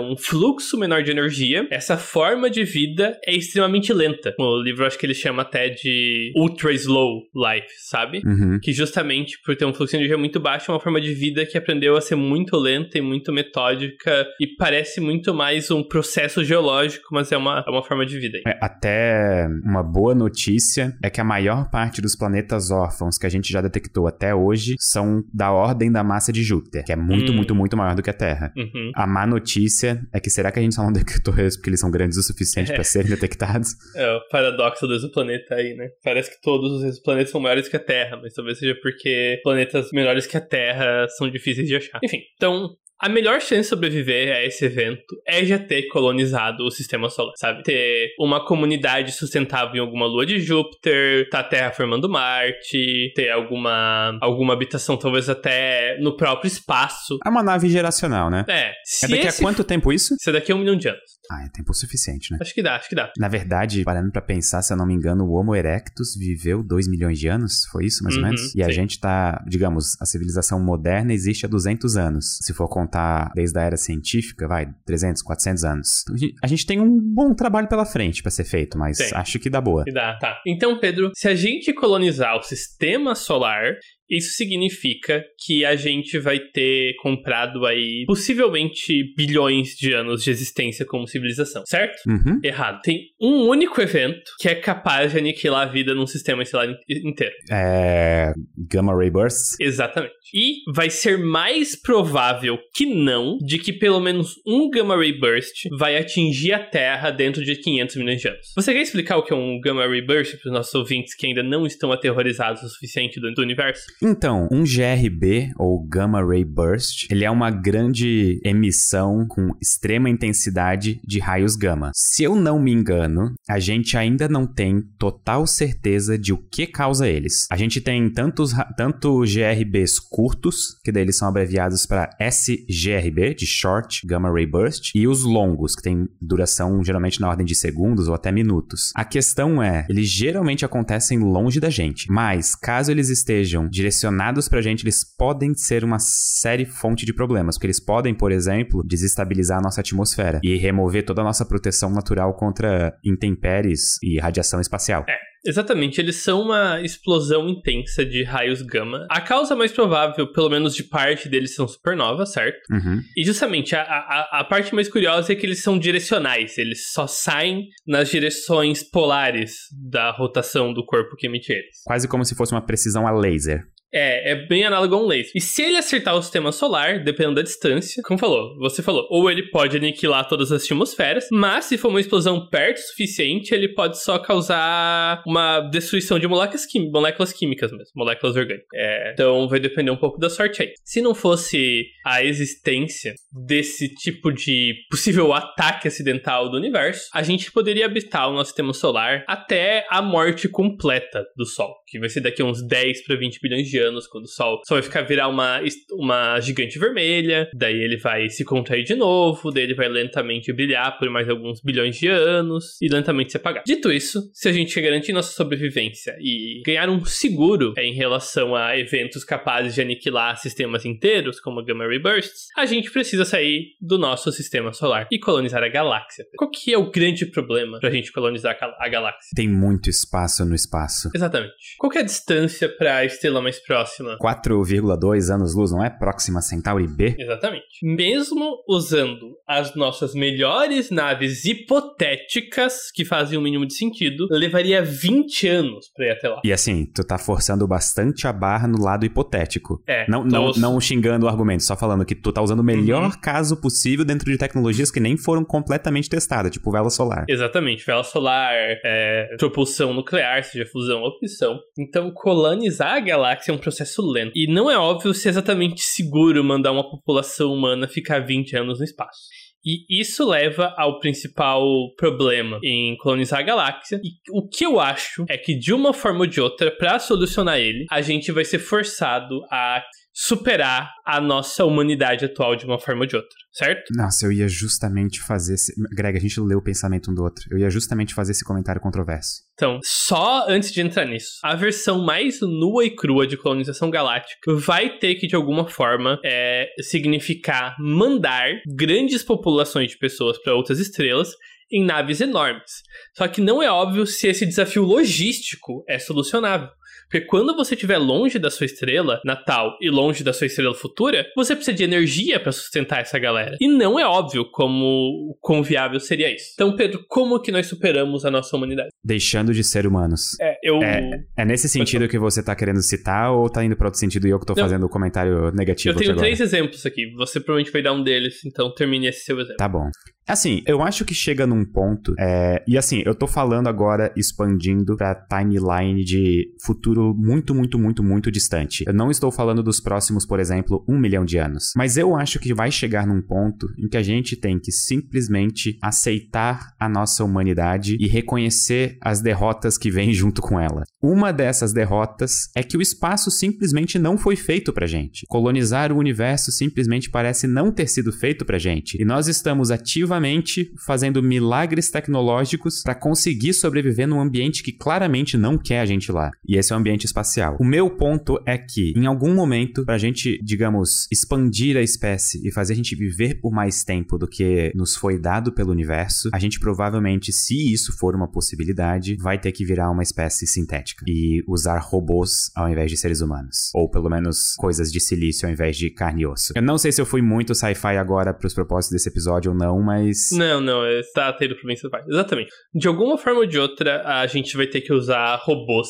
um 0.00 0.16
fluxo 0.16 0.78
menor 0.78 1.02
de 1.02 1.10
energia, 1.10 1.66
essa 1.70 1.96
forma 1.96 2.50
de 2.50 2.64
vida 2.64 3.18
é 3.26 3.34
extremamente 3.34 3.92
lenta. 3.92 4.34
O 4.38 4.62
livro 4.62 4.86
acho 4.86 4.98
que 4.98 5.06
ele 5.06 5.14
chama 5.14 5.42
até 5.42 5.68
de 5.68 6.32
ultra 6.36 6.72
slow 6.72 7.22
life, 7.34 7.68
sabe? 7.88 8.22
Uhum. 8.24 8.58
Que 8.62 8.72
justamente 8.72 9.38
por 9.44 9.56
ter 9.56 9.64
um 9.64 9.72
fluxo 9.72 9.92
de 9.92 9.98
energia 9.98 10.18
muito 10.18 10.38
baixo, 10.38 10.70
é 10.70 10.74
uma 10.74 10.80
forma 10.80 11.00
de 11.00 11.14
vida 11.14 11.46
que 11.46 11.56
aprendeu 11.56 11.96
a 11.96 12.00
ser 12.00 12.16
muito 12.16 12.56
lenta 12.56 12.98
e 12.98 13.00
muito 13.00 13.32
metódica 13.32 14.26
e 14.40 14.46
parece 14.56 15.00
muito 15.00 15.32
mais 15.34 15.70
um 15.70 15.82
processo 15.82 16.44
geológico, 16.44 17.06
mas 17.12 17.32
é 17.32 17.36
uma, 17.36 17.64
é 17.66 17.70
uma 17.70 17.82
forma 17.82 18.04
de 18.04 18.18
vida. 18.18 18.38
É, 18.46 18.58
até 18.60 19.46
uma 19.64 19.82
boa 19.82 20.14
notícia 20.14 20.96
é 21.02 21.08
que 21.08 21.20
a 21.20 21.24
maior 21.24 21.70
parte 21.70 22.02
dos 22.02 22.14
planetas 22.14 22.70
órfãos 22.70 23.16
que 23.16 23.26
a 23.26 23.30
gente 23.30 23.50
já 23.50 23.60
detectou 23.60 24.06
até 24.06 24.34
hoje 24.34 24.74
são 24.78 25.22
da 25.32 25.50
ordem 25.50 25.90
da 25.90 26.04
massa 26.04 26.32
de 26.32 26.42
Júpiter, 26.42 26.57
que 26.84 26.92
é 26.92 26.96
muito, 26.96 27.32
Hum. 27.32 27.36
muito, 27.36 27.54
muito 27.54 27.76
maior 27.76 27.94
do 27.94 28.02
que 28.02 28.10
a 28.10 28.14
Terra. 28.14 28.52
Uhum. 28.56 28.90
A 28.94 29.06
má 29.06 29.26
notícia 29.26 30.00
é 30.12 30.20
que 30.20 30.30
será 30.30 30.50
que 30.52 30.58
a 30.58 30.62
gente 30.62 30.74
só 30.74 30.82
não 30.82 30.92
detectou 30.92 31.36
eles 31.38 31.56
porque 31.56 31.70
eles 31.70 31.80
são 31.80 31.90
grandes 31.90 32.16
o 32.18 32.22
suficiente 32.22 32.70
É. 32.72 32.74
pra 32.74 32.84
serem 32.84 33.10
detectados? 33.10 33.70
É 33.96 34.10
o 34.12 34.20
paradoxo 34.30 34.86
do 34.86 34.94
exoplaneta 34.94 35.54
aí, 35.54 35.74
né? 35.74 35.88
Parece 36.02 36.30
que 36.30 36.40
todos 36.42 36.72
os 36.72 36.84
exoplanetas 36.84 37.30
são 37.30 37.40
maiores 37.40 37.68
que 37.68 37.76
a 37.76 37.80
Terra, 37.80 38.18
mas 38.22 38.32
talvez 38.34 38.58
seja 38.58 38.74
porque 38.82 39.40
planetas 39.42 39.88
menores 39.92 40.26
que 40.26 40.36
a 40.36 40.40
Terra 40.40 41.06
são 41.16 41.30
difíceis 41.30 41.66
de 41.68 41.76
achar. 41.76 41.98
Enfim, 42.02 42.20
então. 42.36 42.70
A 43.00 43.08
melhor 43.08 43.40
chance 43.40 43.62
de 43.62 43.66
sobreviver 43.68 44.34
a 44.34 44.44
esse 44.44 44.64
evento 44.64 45.16
é 45.24 45.44
já 45.44 45.58
ter 45.58 45.86
colonizado 45.88 46.64
o 46.64 46.70
sistema 46.70 47.08
solar, 47.08 47.32
sabe? 47.36 47.62
Ter 47.62 48.10
uma 48.18 48.44
comunidade 48.44 49.12
sustentável 49.12 49.76
em 49.76 49.78
alguma 49.86 50.06
lua 50.06 50.26
de 50.26 50.40
Júpiter, 50.40 51.28
tá 51.30 51.44
terraformando 51.44 52.08
Marte, 52.08 53.12
ter 53.14 53.30
alguma, 53.30 54.18
alguma 54.20 54.52
habitação, 54.52 54.96
talvez 54.96 55.28
até 55.28 55.96
no 56.00 56.16
próprio 56.16 56.48
espaço. 56.48 57.18
É 57.24 57.28
uma 57.28 57.42
nave 57.42 57.68
geracional, 57.68 58.28
né? 58.30 58.44
É, 58.48 58.68
É 58.68 58.74
se 58.84 59.08
daqui 59.08 59.26
esse... 59.26 59.40
a 59.40 59.44
quanto 59.44 59.62
tempo 59.62 59.92
isso? 59.92 60.14
Isso 60.18 60.30
é 60.30 60.32
daqui 60.32 60.50
a 60.50 60.56
um 60.56 60.58
milhão 60.58 60.76
de 60.76 60.88
anos. 60.88 61.17
Ah, 61.30 61.44
é 61.44 61.48
tempo 61.48 61.74
suficiente, 61.74 62.32
né? 62.32 62.38
Acho 62.40 62.54
que 62.54 62.62
dá, 62.62 62.76
acho 62.76 62.88
que 62.88 62.94
dá. 62.94 63.12
Na 63.18 63.28
verdade, 63.28 63.84
parando 63.84 64.10
pra 64.10 64.22
pensar, 64.22 64.62
se 64.62 64.72
eu 64.72 64.76
não 64.76 64.86
me 64.86 64.94
engano, 64.94 65.24
o 65.24 65.32
Homo 65.34 65.54
erectus 65.54 66.16
viveu 66.16 66.62
2 66.62 66.88
milhões 66.88 67.18
de 67.18 67.28
anos, 67.28 67.64
foi 67.70 67.84
isso 67.86 68.02
mais 68.02 68.16
ou 68.16 68.22
Uhum, 68.22 68.28
menos? 68.28 68.54
E 68.54 68.62
a 68.62 68.66
sim. 68.66 68.72
gente 68.72 68.98
tá, 68.98 69.44
digamos, 69.46 70.00
a 70.00 70.06
civilização 70.06 70.58
moderna 70.58 71.12
existe 71.12 71.44
há 71.44 71.48
200 71.48 71.96
anos. 71.96 72.38
Se 72.42 72.52
for 72.54 72.68
contar 72.68 73.30
desde 73.34 73.58
a 73.58 73.62
era 73.62 73.76
científica, 73.76 74.48
vai, 74.48 74.68
300, 74.86 75.20
400 75.22 75.64
anos. 75.64 76.02
Então, 76.02 76.14
a 76.14 76.46
gente- 76.46 76.64
a 76.64 76.66
tem 76.66 76.80
um 76.80 76.98
bom 76.98 77.34
trabalho 77.34 77.68
pela 77.68 77.84
frente 77.84 78.22
pra 78.22 78.30
ser 78.30 78.44
feito, 78.44 78.78
mas 78.78 78.96
Tem. 78.98 79.10
acho 79.14 79.38
que 79.38 79.50
dá 79.50 79.60
boa. 79.60 79.84
Que 79.84 79.92
dá, 79.92 80.16
tá. 80.18 80.40
Então, 80.46 80.78
Pedro, 80.80 81.10
se 81.14 81.28
a 81.28 81.34
gente 81.34 81.72
colonizar 81.72 82.36
o 82.36 82.42
sistema 82.42 83.14
solar, 83.14 83.74
isso 84.10 84.30
significa 84.34 85.24
que 85.44 85.64
a 85.64 85.76
gente 85.76 86.18
vai 86.18 86.38
ter 86.38 86.94
comprado 86.96 87.66
aí 87.66 88.04
possivelmente 88.06 89.14
bilhões 89.16 89.70
de 89.76 89.92
anos 89.92 90.22
de 90.22 90.30
existência 90.30 90.84
como 90.86 91.06
civilização, 91.06 91.62
certo? 91.66 91.96
Uhum. 92.06 92.40
Errado. 92.42 92.80
Tem 92.82 93.00
um 93.20 93.46
único 93.48 93.80
evento 93.80 94.30
que 94.38 94.48
é 94.48 94.54
capaz 94.54 95.12
de 95.12 95.18
aniquilar 95.18 95.68
a 95.68 95.70
vida 95.70 95.94
num 95.94 96.06
sistema 96.06 96.42
estelar 96.42 96.68
in- 96.68 97.08
inteiro. 97.08 97.34
É. 97.50 98.32
Gamma 98.70 98.94
Ray 98.96 99.10
Bursts. 99.10 99.58
Exatamente. 99.60 100.14
E 100.34 100.56
vai 100.74 100.90
ser 100.90 101.18
mais 101.18 101.74
provável 101.80 102.58
que 102.74 102.86
não 102.86 103.38
de 103.38 103.58
que 103.58 103.72
pelo 103.72 104.00
menos 104.00 104.34
um 104.46 104.68
Gamma 104.70 104.96
Ray 104.96 105.18
Burst 105.18 105.66
vai 105.78 105.96
atingir 105.96 106.52
a 106.52 106.58
Terra 106.58 107.10
dentro 107.10 107.44
de 107.44 107.56
500 107.56 107.96
milhões 107.96 108.20
de 108.20 108.28
anos. 108.28 108.52
Você 108.54 108.72
quer 108.72 108.82
explicar 108.82 109.16
o 109.16 109.22
que 109.22 109.32
é 109.32 109.36
um 109.36 109.60
Gamma 109.60 109.86
Ray 109.86 110.02
Burst 110.04 110.36
para 110.38 110.48
os 110.50 110.54
nossos 110.54 110.74
ouvintes 110.74 111.14
que 111.14 111.26
ainda 111.26 111.42
não 111.42 111.66
estão 111.66 111.90
aterrorizados 111.92 112.62
o 112.62 112.68
suficiente 112.68 113.18
do, 113.20 113.32
do 113.32 113.42
universo? 113.42 113.82
Então, 114.02 114.48
um 114.52 114.62
GRB, 114.62 115.52
ou 115.56 115.82
Gamma 115.84 116.24
Ray 116.24 116.44
Burst, 116.44 117.06
ele 117.10 117.24
é 117.24 117.30
uma 117.30 117.50
grande 117.50 118.40
emissão 118.44 119.26
com 119.26 119.50
extrema 119.60 120.08
intensidade 120.08 121.00
de 121.04 121.18
raios 121.18 121.56
gama. 121.56 121.90
Se 121.94 122.22
eu 122.22 122.36
não 122.36 122.60
me 122.60 122.72
engano, 122.72 123.34
a 123.48 123.58
gente 123.58 123.96
ainda 123.96 124.28
não 124.28 124.46
tem 124.46 124.80
total 124.98 125.46
certeza 125.46 126.16
de 126.16 126.32
o 126.32 126.38
que 126.38 126.66
causa 126.66 127.08
eles. 127.08 127.46
A 127.50 127.56
gente 127.56 127.80
tem 127.80 128.08
tantos, 128.08 128.52
tanto 128.76 129.20
GRBs 129.20 129.98
curtos, 129.98 130.78
que 130.84 130.92
daí 130.92 131.02
eles 131.02 131.16
são 131.16 131.28
abreviados 131.28 131.84
para 131.84 132.10
SGRB, 132.20 133.34
de 133.34 133.46
Short 133.46 134.06
Gamma 134.06 134.30
Ray 134.30 134.46
Burst, 134.46 134.92
e 134.94 135.08
os 135.08 135.24
longos, 135.24 135.74
que 135.74 135.82
tem 135.82 136.08
duração 136.20 136.84
geralmente 136.84 137.20
na 137.20 137.28
ordem 137.28 137.44
de 137.44 137.54
segundos 137.54 138.06
ou 138.06 138.14
até 138.14 138.30
minutos. 138.30 138.92
A 138.94 139.04
questão 139.04 139.62
é, 139.62 139.86
eles 139.88 140.08
geralmente 140.08 140.64
acontecem 140.64 141.18
longe 141.18 141.58
da 141.58 141.70
gente, 141.70 142.10
mas 142.10 142.54
caso 142.54 142.90
eles 142.90 143.08
estejam 143.08 143.68
direcionados 143.88 144.48
pra 144.48 144.60
gente, 144.60 144.84
eles 144.84 145.04
podem 145.16 145.54
ser 145.54 145.82
uma 145.82 145.98
série 145.98 146.66
fonte 146.66 147.06
de 147.06 147.12
problemas, 147.12 147.56
porque 147.56 147.66
eles 147.66 147.80
podem, 147.80 148.14
por 148.14 148.30
exemplo, 148.30 148.82
desestabilizar 148.84 149.58
a 149.58 149.62
nossa 149.62 149.80
atmosfera 149.80 150.40
e 150.42 150.56
remover 150.56 151.04
toda 151.04 151.22
a 151.22 151.24
nossa 151.24 151.44
proteção 151.44 151.90
natural 151.90 152.34
contra 152.34 152.94
intempéries 153.04 153.96
e 154.02 154.18
radiação 154.18 154.60
espacial. 154.60 155.04
Exatamente, 155.46 156.00
eles 156.00 156.16
são 156.16 156.42
uma 156.42 156.80
explosão 156.82 157.48
intensa 157.48 158.04
de 158.04 158.24
raios 158.24 158.60
gama. 158.60 159.06
A 159.08 159.20
causa 159.20 159.54
mais 159.54 159.72
provável, 159.72 160.30
pelo 160.32 160.50
menos 160.50 160.74
de 160.74 160.82
parte 160.82 161.28
deles, 161.28 161.54
são 161.54 161.66
supernovas, 161.66 162.32
certo? 162.32 162.58
Uhum. 162.70 163.00
E 163.16 163.24
justamente 163.24 163.74
a, 163.74 163.82
a, 163.82 164.40
a 164.40 164.44
parte 164.44 164.74
mais 164.74 164.88
curiosa 164.88 165.32
é 165.32 165.36
que 165.36 165.46
eles 165.46 165.62
são 165.62 165.78
direcionais, 165.78 166.58
eles 166.58 166.92
só 166.92 167.06
saem 167.06 167.68
nas 167.86 168.10
direções 168.10 168.82
polares 168.82 169.54
da 169.72 170.10
rotação 170.10 170.74
do 170.74 170.84
corpo 170.84 171.16
que 171.16 171.26
emite 171.26 171.52
eles. 171.52 171.82
Quase 171.86 172.08
como 172.08 172.24
se 172.24 172.34
fosse 172.34 172.52
uma 172.52 172.64
precisão 172.64 173.06
a 173.06 173.12
laser. 173.12 173.64
É, 173.92 174.32
é 174.32 174.46
bem 174.46 174.64
análogo 174.64 174.94
a 174.94 174.98
um 175.02 175.06
laser. 175.06 175.32
E 175.34 175.40
se 175.40 175.62
ele 175.62 175.76
acertar 175.76 176.14
o 176.14 176.22
sistema 176.22 176.52
solar, 176.52 177.02
dependendo 177.02 177.36
da 177.36 177.42
distância, 177.42 178.02
como 178.02 178.18
falou, 178.18 178.56
você 178.58 178.82
falou, 178.82 179.06
ou 179.10 179.30
ele 179.30 179.50
pode 179.50 179.76
aniquilar 179.76 180.28
todas 180.28 180.52
as 180.52 180.62
atmosferas, 180.64 181.26
mas 181.32 181.64
se 181.66 181.78
for 181.78 181.88
uma 181.88 182.00
explosão 182.00 182.48
perto 182.48 182.78
o 182.78 182.80
suficiente, 182.80 183.54
ele 183.54 183.68
pode 183.74 184.02
só 184.02 184.18
causar 184.18 185.22
uma 185.26 185.60
destruição 185.60 186.18
de 186.18 186.26
moléculas, 186.26 186.66
quim- 186.66 186.90
moléculas 186.90 187.32
químicas 187.32 187.70
mesmo, 187.70 187.92
moléculas 187.96 188.36
orgânicas. 188.36 188.66
É, 188.74 189.12
então 189.12 189.48
vai 189.48 189.60
depender 189.60 189.90
um 189.90 189.96
pouco 189.96 190.18
da 190.18 190.28
sorte 190.28 190.62
aí. 190.62 190.72
Se 190.84 191.00
não 191.00 191.14
fosse 191.14 191.84
a 192.04 192.22
existência 192.22 193.14
desse 193.46 193.88
tipo 193.94 194.32
de 194.32 194.74
possível 194.90 195.32
ataque 195.32 195.88
acidental 195.88 196.50
do 196.50 196.56
universo, 196.56 197.08
a 197.14 197.22
gente 197.22 197.50
poderia 197.52 197.86
habitar 197.86 198.28
o 198.28 198.32
nosso 198.32 198.50
sistema 198.50 198.72
solar 198.72 199.24
até 199.26 199.86
a 199.90 200.02
morte 200.02 200.48
completa 200.48 201.24
do 201.36 201.46
Sol, 201.46 201.74
que 201.86 201.98
vai 201.98 202.08
ser 202.08 202.20
daqui 202.20 202.42
a 202.42 202.44
uns 202.44 202.66
10 202.66 203.04
para 203.04 203.16
20 203.16 203.38
bilhões 203.40 203.68
de 203.68 203.77
anos, 203.78 204.06
quando 204.06 204.24
o 204.24 204.28
Sol 204.28 204.60
só 204.66 204.74
vai 204.74 204.82
ficar 204.82 205.02
virar 205.02 205.28
uma, 205.28 205.60
uma 205.92 206.40
gigante 206.40 206.78
vermelha, 206.78 207.48
daí 207.54 207.76
ele 207.82 207.96
vai 207.96 208.28
se 208.28 208.44
contrair 208.44 208.84
de 208.84 208.94
novo, 208.94 209.50
daí 209.50 209.64
ele 209.64 209.74
vai 209.74 209.88
lentamente 209.88 210.52
brilhar 210.52 210.98
por 210.98 211.08
mais 211.10 211.28
alguns 211.28 211.60
bilhões 211.62 211.96
de 211.96 212.08
anos 212.08 212.80
e 212.80 212.88
lentamente 212.88 213.32
se 213.32 213.36
apagar. 213.36 213.62
Dito 213.66 213.90
isso, 213.92 214.30
se 214.32 214.48
a 214.48 214.52
gente 214.52 214.74
quer 214.74 214.82
garantir 214.82 215.12
nossa 215.12 215.32
sobrevivência 215.32 216.16
e 216.20 216.62
ganhar 216.64 216.88
um 216.88 217.04
seguro 217.04 217.74
em 217.78 217.92
relação 217.94 218.54
a 218.54 218.78
eventos 218.78 219.24
capazes 219.24 219.74
de 219.74 219.80
aniquilar 219.80 220.36
sistemas 220.38 220.84
inteiros, 220.84 221.40
como 221.40 221.64
Gamma 221.64 221.86
Ray 221.86 221.98
Bursts, 221.98 222.46
a 222.56 222.66
gente 222.66 222.90
precisa 222.90 223.24
sair 223.24 223.76
do 223.80 223.98
nosso 223.98 224.30
sistema 224.32 224.72
solar 224.72 225.06
e 225.10 225.18
colonizar 225.18 225.62
a 225.62 225.68
galáxia. 225.68 226.24
Qual 226.36 226.50
que 226.50 226.72
é 226.72 226.78
o 226.78 226.90
grande 226.90 227.26
problema 227.26 227.78
pra 227.80 227.90
gente 227.90 228.12
colonizar 228.12 228.54
a 228.56 228.58
gal- 228.58 228.76
a 228.78 228.88
galáxia? 228.88 229.30
Tem 229.34 229.48
muito 229.48 229.88
espaço 229.90 230.44
no 230.44 230.54
espaço. 230.54 231.10
Exatamente. 231.14 231.54
Qual 231.78 231.90
que 231.90 231.98
é 231.98 232.00
a 232.00 232.04
distância 232.04 232.68
para 232.68 232.96
a 232.98 233.04
estrela 233.04 233.40
mais 233.40 233.58
próxima? 233.68 234.16
4,2 234.18 235.32
anos-luz, 235.32 235.70
não 235.70 235.84
é? 235.84 235.90
Próxima 235.90 236.40
Centauri 236.40 236.88
B? 236.88 237.14
Exatamente. 237.18 237.64
Mesmo 237.82 238.56
usando 238.68 239.36
as 239.46 239.74
nossas 239.76 240.14
melhores 240.14 240.90
naves 240.90 241.44
hipotéticas, 241.44 242.90
que 242.92 243.04
fazem 243.04 243.38
o 243.38 243.42
mínimo 243.42 243.66
de 243.66 243.74
sentido, 243.74 244.26
levaria 244.30 244.82
20 244.82 245.46
anos 245.48 245.86
pra 245.94 246.06
ir 246.06 246.10
até 246.12 246.28
lá. 246.28 246.40
E 246.44 246.52
assim, 246.52 246.86
tu 246.94 247.04
tá 247.04 247.18
forçando 247.18 247.66
bastante 247.66 248.26
a 248.26 248.32
barra 248.32 248.66
no 248.66 248.82
lado 248.82 249.04
hipotético. 249.04 249.82
É, 249.86 250.08
Não, 250.08 250.26
então 250.26 250.42
não, 250.42 250.50
os- 250.50 250.56
não 250.56 250.80
xingando 250.80 251.26
o 251.26 251.28
argumento, 251.28 251.62
só 251.62 251.76
falando 251.76 252.04
que 252.04 252.14
tu 252.14 252.32
tá 252.32 252.40
usando 252.42 252.60
o 252.60 252.64
melhor 252.64 252.78
melhor 252.78 253.16
caso 253.20 253.60
possível 253.60 254.04
dentro 254.04 254.30
de 254.30 254.38
tecnologias 254.38 254.90
que 254.90 255.00
nem 255.00 255.16
foram 255.16 255.44
completamente 255.44 256.08
testadas, 256.08 256.50
tipo 256.52 256.70
vela 256.70 256.88
solar. 256.90 257.24
Exatamente, 257.28 257.84
vela 257.84 258.04
solar, 258.04 258.52
é, 258.54 259.34
propulsão 259.38 259.92
nuclear, 259.92 260.42
seja 260.44 260.64
fusão 260.64 261.00
ou 261.02 261.18
fissão. 261.18 261.58
Então, 261.76 262.10
colonizar 262.14 262.94
a 262.94 263.00
galáxia 263.00 263.50
é 263.50 263.54
um 263.54 263.57
processo 263.58 264.02
lento. 264.02 264.32
E 264.34 264.46
não 264.46 264.70
é 264.70 264.78
óbvio 264.78 265.12
se 265.14 265.28
é 265.28 265.30
exatamente 265.30 265.80
seguro 265.80 266.42
mandar 266.42 266.72
uma 266.72 266.88
população 266.88 267.52
humana 267.52 267.88
ficar 267.88 268.20
20 268.20 268.56
anos 268.56 268.78
no 268.78 268.84
espaço. 268.84 269.28
E 269.64 270.00
isso 270.00 270.26
leva 270.26 270.72
ao 270.76 271.00
principal 271.00 271.62
problema 271.96 272.58
em 272.62 272.96
colonizar 272.96 273.40
a 273.40 273.42
galáxia. 273.42 274.00
E 274.02 274.12
o 274.30 274.48
que 274.48 274.64
eu 274.64 274.78
acho 274.78 275.24
é 275.28 275.36
que, 275.36 275.54
de 275.54 275.74
uma 275.74 275.92
forma 275.92 276.20
ou 276.20 276.26
de 276.26 276.40
outra, 276.40 276.70
para 276.70 276.98
solucionar 276.98 277.58
ele, 277.58 277.84
a 277.90 278.00
gente 278.00 278.30
vai 278.32 278.44
ser 278.44 278.60
forçado 278.60 279.42
a 279.50 279.82
superar 280.20 280.90
a 281.06 281.20
nossa 281.20 281.64
humanidade 281.64 282.24
atual 282.24 282.56
de 282.56 282.64
uma 282.64 282.76
forma 282.76 283.02
ou 283.02 283.06
de 283.06 283.14
outra, 283.14 283.36
certo? 283.52 283.84
Nossa, 283.94 284.26
eu 284.26 284.32
ia 284.32 284.48
justamente 284.48 285.20
fazer 285.20 285.54
esse. 285.54 285.72
Greg, 285.94 286.18
a 286.18 286.20
gente 286.20 286.40
leu 286.40 286.58
o 286.58 286.62
pensamento 286.62 287.08
um 287.08 287.14
do 287.14 287.22
outro. 287.22 287.44
Eu 287.48 287.56
ia 287.56 287.70
justamente 287.70 288.14
fazer 288.14 288.32
esse 288.32 288.44
comentário 288.44 288.80
controverso. 288.80 289.42
Então, 289.54 289.78
só 289.84 290.44
antes 290.48 290.72
de 290.72 290.80
entrar 290.80 291.04
nisso, 291.04 291.38
a 291.44 291.54
versão 291.54 292.04
mais 292.04 292.40
nua 292.40 292.84
e 292.84 292.90
crua 292.90 293.28
de 293.28 293.36
colonização 293.36 293.90
galáctica 293.90 294.52
vai 294.56 294.98
ter 294.98 295.14
que, 295.14 295.28
de 295.28 295.36
alguma 295.36 295.68
forma, 295.68 296.18
é, 296.24 296.66
significar 296.80 297.76
mandar 297.78 298.50
grandes 298.74 299.22
populações 299.22 299.92
de 299.92 299.98
pessoas 299.98 300.36
para 300.42 300.54
outras 300.54 300.80
estrelas 300.80 301.30
em 301.70 301.84
naves 301.84 302.20
enormes. 302.20 302.82
Só 303.16 303.28
que 303.28 303.40
não 303.40 303.62
é 303.62 303.70
óbvio 303.70 304.06
se 304.06 304.26
esse 304.26 304.44
desafio 304.44 304.82
logístico 304.82 305.84
é 305.88 305.98
solucionável. 305.98 306.68
Porque 307.10 307.26
quando 307.26 307.56
você 307.56 307.74
estiver 307.74 307.96
longe 307.96 308.38
da 308.38 308.50
sua 308.50 308.66
estrela 308.66 309.20
natal 309.24 309.78
e 309.80 309.88
longe 309.88 310.22
da 310.22 310.32
sua 310.32 310.46
estrela 310.46 310.74
futura, 310.74 311.26
você 311.34 311.54
precisa 311.54 311.76
de 311.76 311.82
energia 311.82 312.38
para 312.38 312.52
sustentar 312.52 313.00
essa 313.00 313.18
galera. 313.18 313.56
E 313.60 313.66
não 313.66 313.98
é 313.98 314.06
óbvio 314.06 314.44
como 314.50 315.36
quão 315.40 315.62
viável 315.62 315.98
seria 316.00 316.34
isso. 316.34 316.50
Então, 316.54 316.76
Pedro, 316.76 317.04
como 317.08 317.40
que 317.40 317.50
nós 317.50 317.66
superamos 317.66 318.24
a 318.24 318.30
nossa 318.30 318.54
humanidade? 318.54 318.90
Deixando 319.02 319.54
de 319.54 319.64
ser 319.64 319.86
humanos. 319.86 320.38
É, 320.40 320.57
eu. 320.62 320.82
É, 320.82 321.24
é 321.36 321.44
nesse 321.44 321.68
sentido 321.68 322.08
que 322.08 322.18
você 322.18 322.42
tá 322.42 322.54
querendo 322.54 322.82
citar 322.82 323.32
ou 323.32 323.48
tá 323.48 323.64
indo 323.64 323.76
para 323.76 323.86
outro 323.86 324.00
sentido 324.00 324.26
e 324.26 324.30
eu 324.30 324.38
que 324.38 324.46
tô 324.46 324.54
não, 324.54 324.62
fazendo 324.62 324.86
o 324.86 324.88
comentário 324.88 325.52
negativo? 325.52 325.94
Eu 325.94 325.98
tenho 325.98 326.16
três 326.16 326.40
exemplos 326.40 326.84
aqui. 326.84 327.12
Você 327.16 327.40
provavelmente 327.40 327.72
vai 327.72 327.82
dar 327.82 327.92
um 327.92 328.02
deles, 328.02 328.44
então 328.44 328.72
termine 328.74 329.06
esse 329.06 329.24
seu 329.24 329.38
exemplo. 329.38 329.56
Tá 329.56 329.68
bom. 329.68 329.90
Assim, 330.28 330.62
eu 330.66 330.82
acho 330.82 331.06
que 331.06 331.14
chega 331.14 331.46
num 331.46 331.64
ponto. 331.64 332.14
É... 332.18 332.62
E 332.68 332.76
assim, 332.76 333.02
eu 333.06 333.14
tô 333.14 333.26
falando 333.26 333.66
agora 333.66 334.12
expandindo 334.14 334.94
pra 334.94 335.14
timeline 335.14 336.04
de 336.04 336.52
futuro 336.62 337.14
muito, 337.16 337.54
muito, 337.54 337.78
muito, 337.78 338.02
muito 338.02 338.30
distante. 338.30 338.84
Eu 338.86 338.92
não 338.92 339.10
estou 339.10 339.30
falando 339.30 339.62
dos 339.62 339.80
próximos, 339.80 340.26
por 340.26 340.38
exemplo, 340.38 340.84
um 340.86 340.98
milhão 340.98 341.24
de 341.24 341.38
anos. 341.38 341.72
Mas 341.74 341.96
eu 341.96 342.14
acho 342.14 342.38
que 342.38 342.52
vai 342.52 342.70
chegar 342.70 343.06
num 343.06 343.22
ponto 343.22 343.66
em 343.78 343.88
que 343.88 343.96
a 343.96 344.02
gente 344.02 344.36
tem 344.36 344.58
que 344.58 344.70
simplesmente 344.70 345.78
aceitar 345.80 346.74
a 346.78 346.88
nossa 346.90 347.24
humanidade 347.24 347.96
e 347.98 348.06
reconhecer 348.06 348.98
as 349.00 349.22
derrotas 349.22 349.78
que 349.78 349.90
vêm 349.90 350.12
junto 350.12 350.42
com 350.42 350.47
ela. 350.56 350.84
Uma 351.02 351.32
dessas 351.32 351.72
derrotas 351.72 352.48
é 352.54 352.62
que 352.62 352.76
o 352.76 352.80
espaço 352.80 353.28
simplesmente 353.28 353.98
não 353.98 354.16
foi 354.16 354.36
feito 354.36 354.72
pra 354.72 354.86
gente. 354.86 355.26
Colonizar 355.26 355.90
o 355.90 355.98
universo 355.98 356.52
simplesmente 356.52 357.10
parece 357.10 357.48
não 357.48 357.72
ter 357.72 357.88
sido 357.88 358.12
feito 358.12 358.44
pra 358.44 358.58
gente. 358.58 359.00
E 359.00 359.04
nós 359.04 359.26
estamos 359.26 359.72
ativamente 359.72 360.72
fazendo 360.86 361.20
milagres 361.20 361.90
tecnológicos 361.90 362.82
para 362.82 362.94
conseguir 362.94 363.52
sobreviver 363.52 364.06
num 364.06 364.20
ambiente 364.20 364.62
que 364.62 364.70
claramente 364.72 365.36
não 365.36 365.58
quer 365.58 365.80
a 365.80 365.86
gente 365.86 366.12
lá. 366.12 366.30
E 366.46 366.56
esse 366.56 366.72
é 366.72 366.76
o 366.76 366.78
ambiente 366.78 367.04
espacial. 367.04 367.56
O 367.58 367.64
meu 367.64 367.90
ponto 367.90 368.38
é 368.46 368.56
que, 368.56 368.92
em 368.96 369.06
algum 369.06 369.34
momento, 369.34 369.84
pra 369.84 369.98
gente, 369.98 370.38
digamos, 370.44 371.08
expandir 371.10 371.76
a 371.76 371.82
espécie 371.82 372.46
e 372.46 372.52
fazer 372.52 372.74
a 372.74 372.76
gente 372.76 372.94
viver 372.94 373.40
por 373.40 373.50
mais 373.50 373.82
tempo 373.82 374.18
do 374.18 374.28
que 374.28 374.70
nos 374.74 374.94
foi 374.94 375.18
dado 375.18 375.52
pelo 375.52 375.72
universo, 375.72 376.28
a 376.32 376.38
gente 376.38 376.60
provavelmente, 376.60 377.32
se 377.32 377.72
isso 377.72 377.96
for 377.96 378.14
uma 378.14 378.30
possibilidade, 378.30 379.16
vai 379.16 379.38
ter 379.38 379.52
que 379.52 379.64
virar 379.64 379.90
uma 379.90 380.02
espécie 380.02 380.37
sintética 380.46 381.04
e 381.06 381.42
usar 381.46 381.78
robôs 381.78 382.50
ao 382.54 382.68
invés 382.68 382.90
de 382.90 382.96
seres 382.96 383.20
humanos. 383.20 383.70
Ou 383.74 383.90
pelo 383.90 384.08
menos 384.08 384.54
coisas 384.58 384.92
de 384.92 385.00
silício 385.00 385.46
ao 385.46 385.52
invés 385.52 385.76
de 385.76 385.90
carne 385.90 386.22
e 386.22 386.26
osso. 386.26 386.52
Eu 386.54 386.62
não 386.62 386.78
sei 386.78 386.92
se 386.92 387.00
eu 387.00 387.06
fui 387.06 387.22
muito 387.22 387.54
sci-fi 387.54 387.96
agora 387.96 388.34
pros 388.34 388.54
propósitos 388.54 388.92
desse 388.92 389.08
episódio 389.08 389.52
ou 389.52 389.56
não, 389.56 389.82
mas. 389.82 390.28
Não, 390.32 390.60
não, 390.60 390.86
está 390.86 391.32
tendo 391.32 391.54
pra 391.56 391.66
mim 391.66 391.74
Exatamente. 392.08 392.50
De 392.74 392.88
alguma 392.88 393.16
forma 393.16 393.40
ou 393.40 393.46
de 393.46 393.58
outra, 393.58 394.02
a 394.04 394.26
gente 394.26 394.56
vai 394.56 394.66
ter 394.66 394.80
que 394.80 394.92
usar 394.92 395.36
robôs 395.44 395.88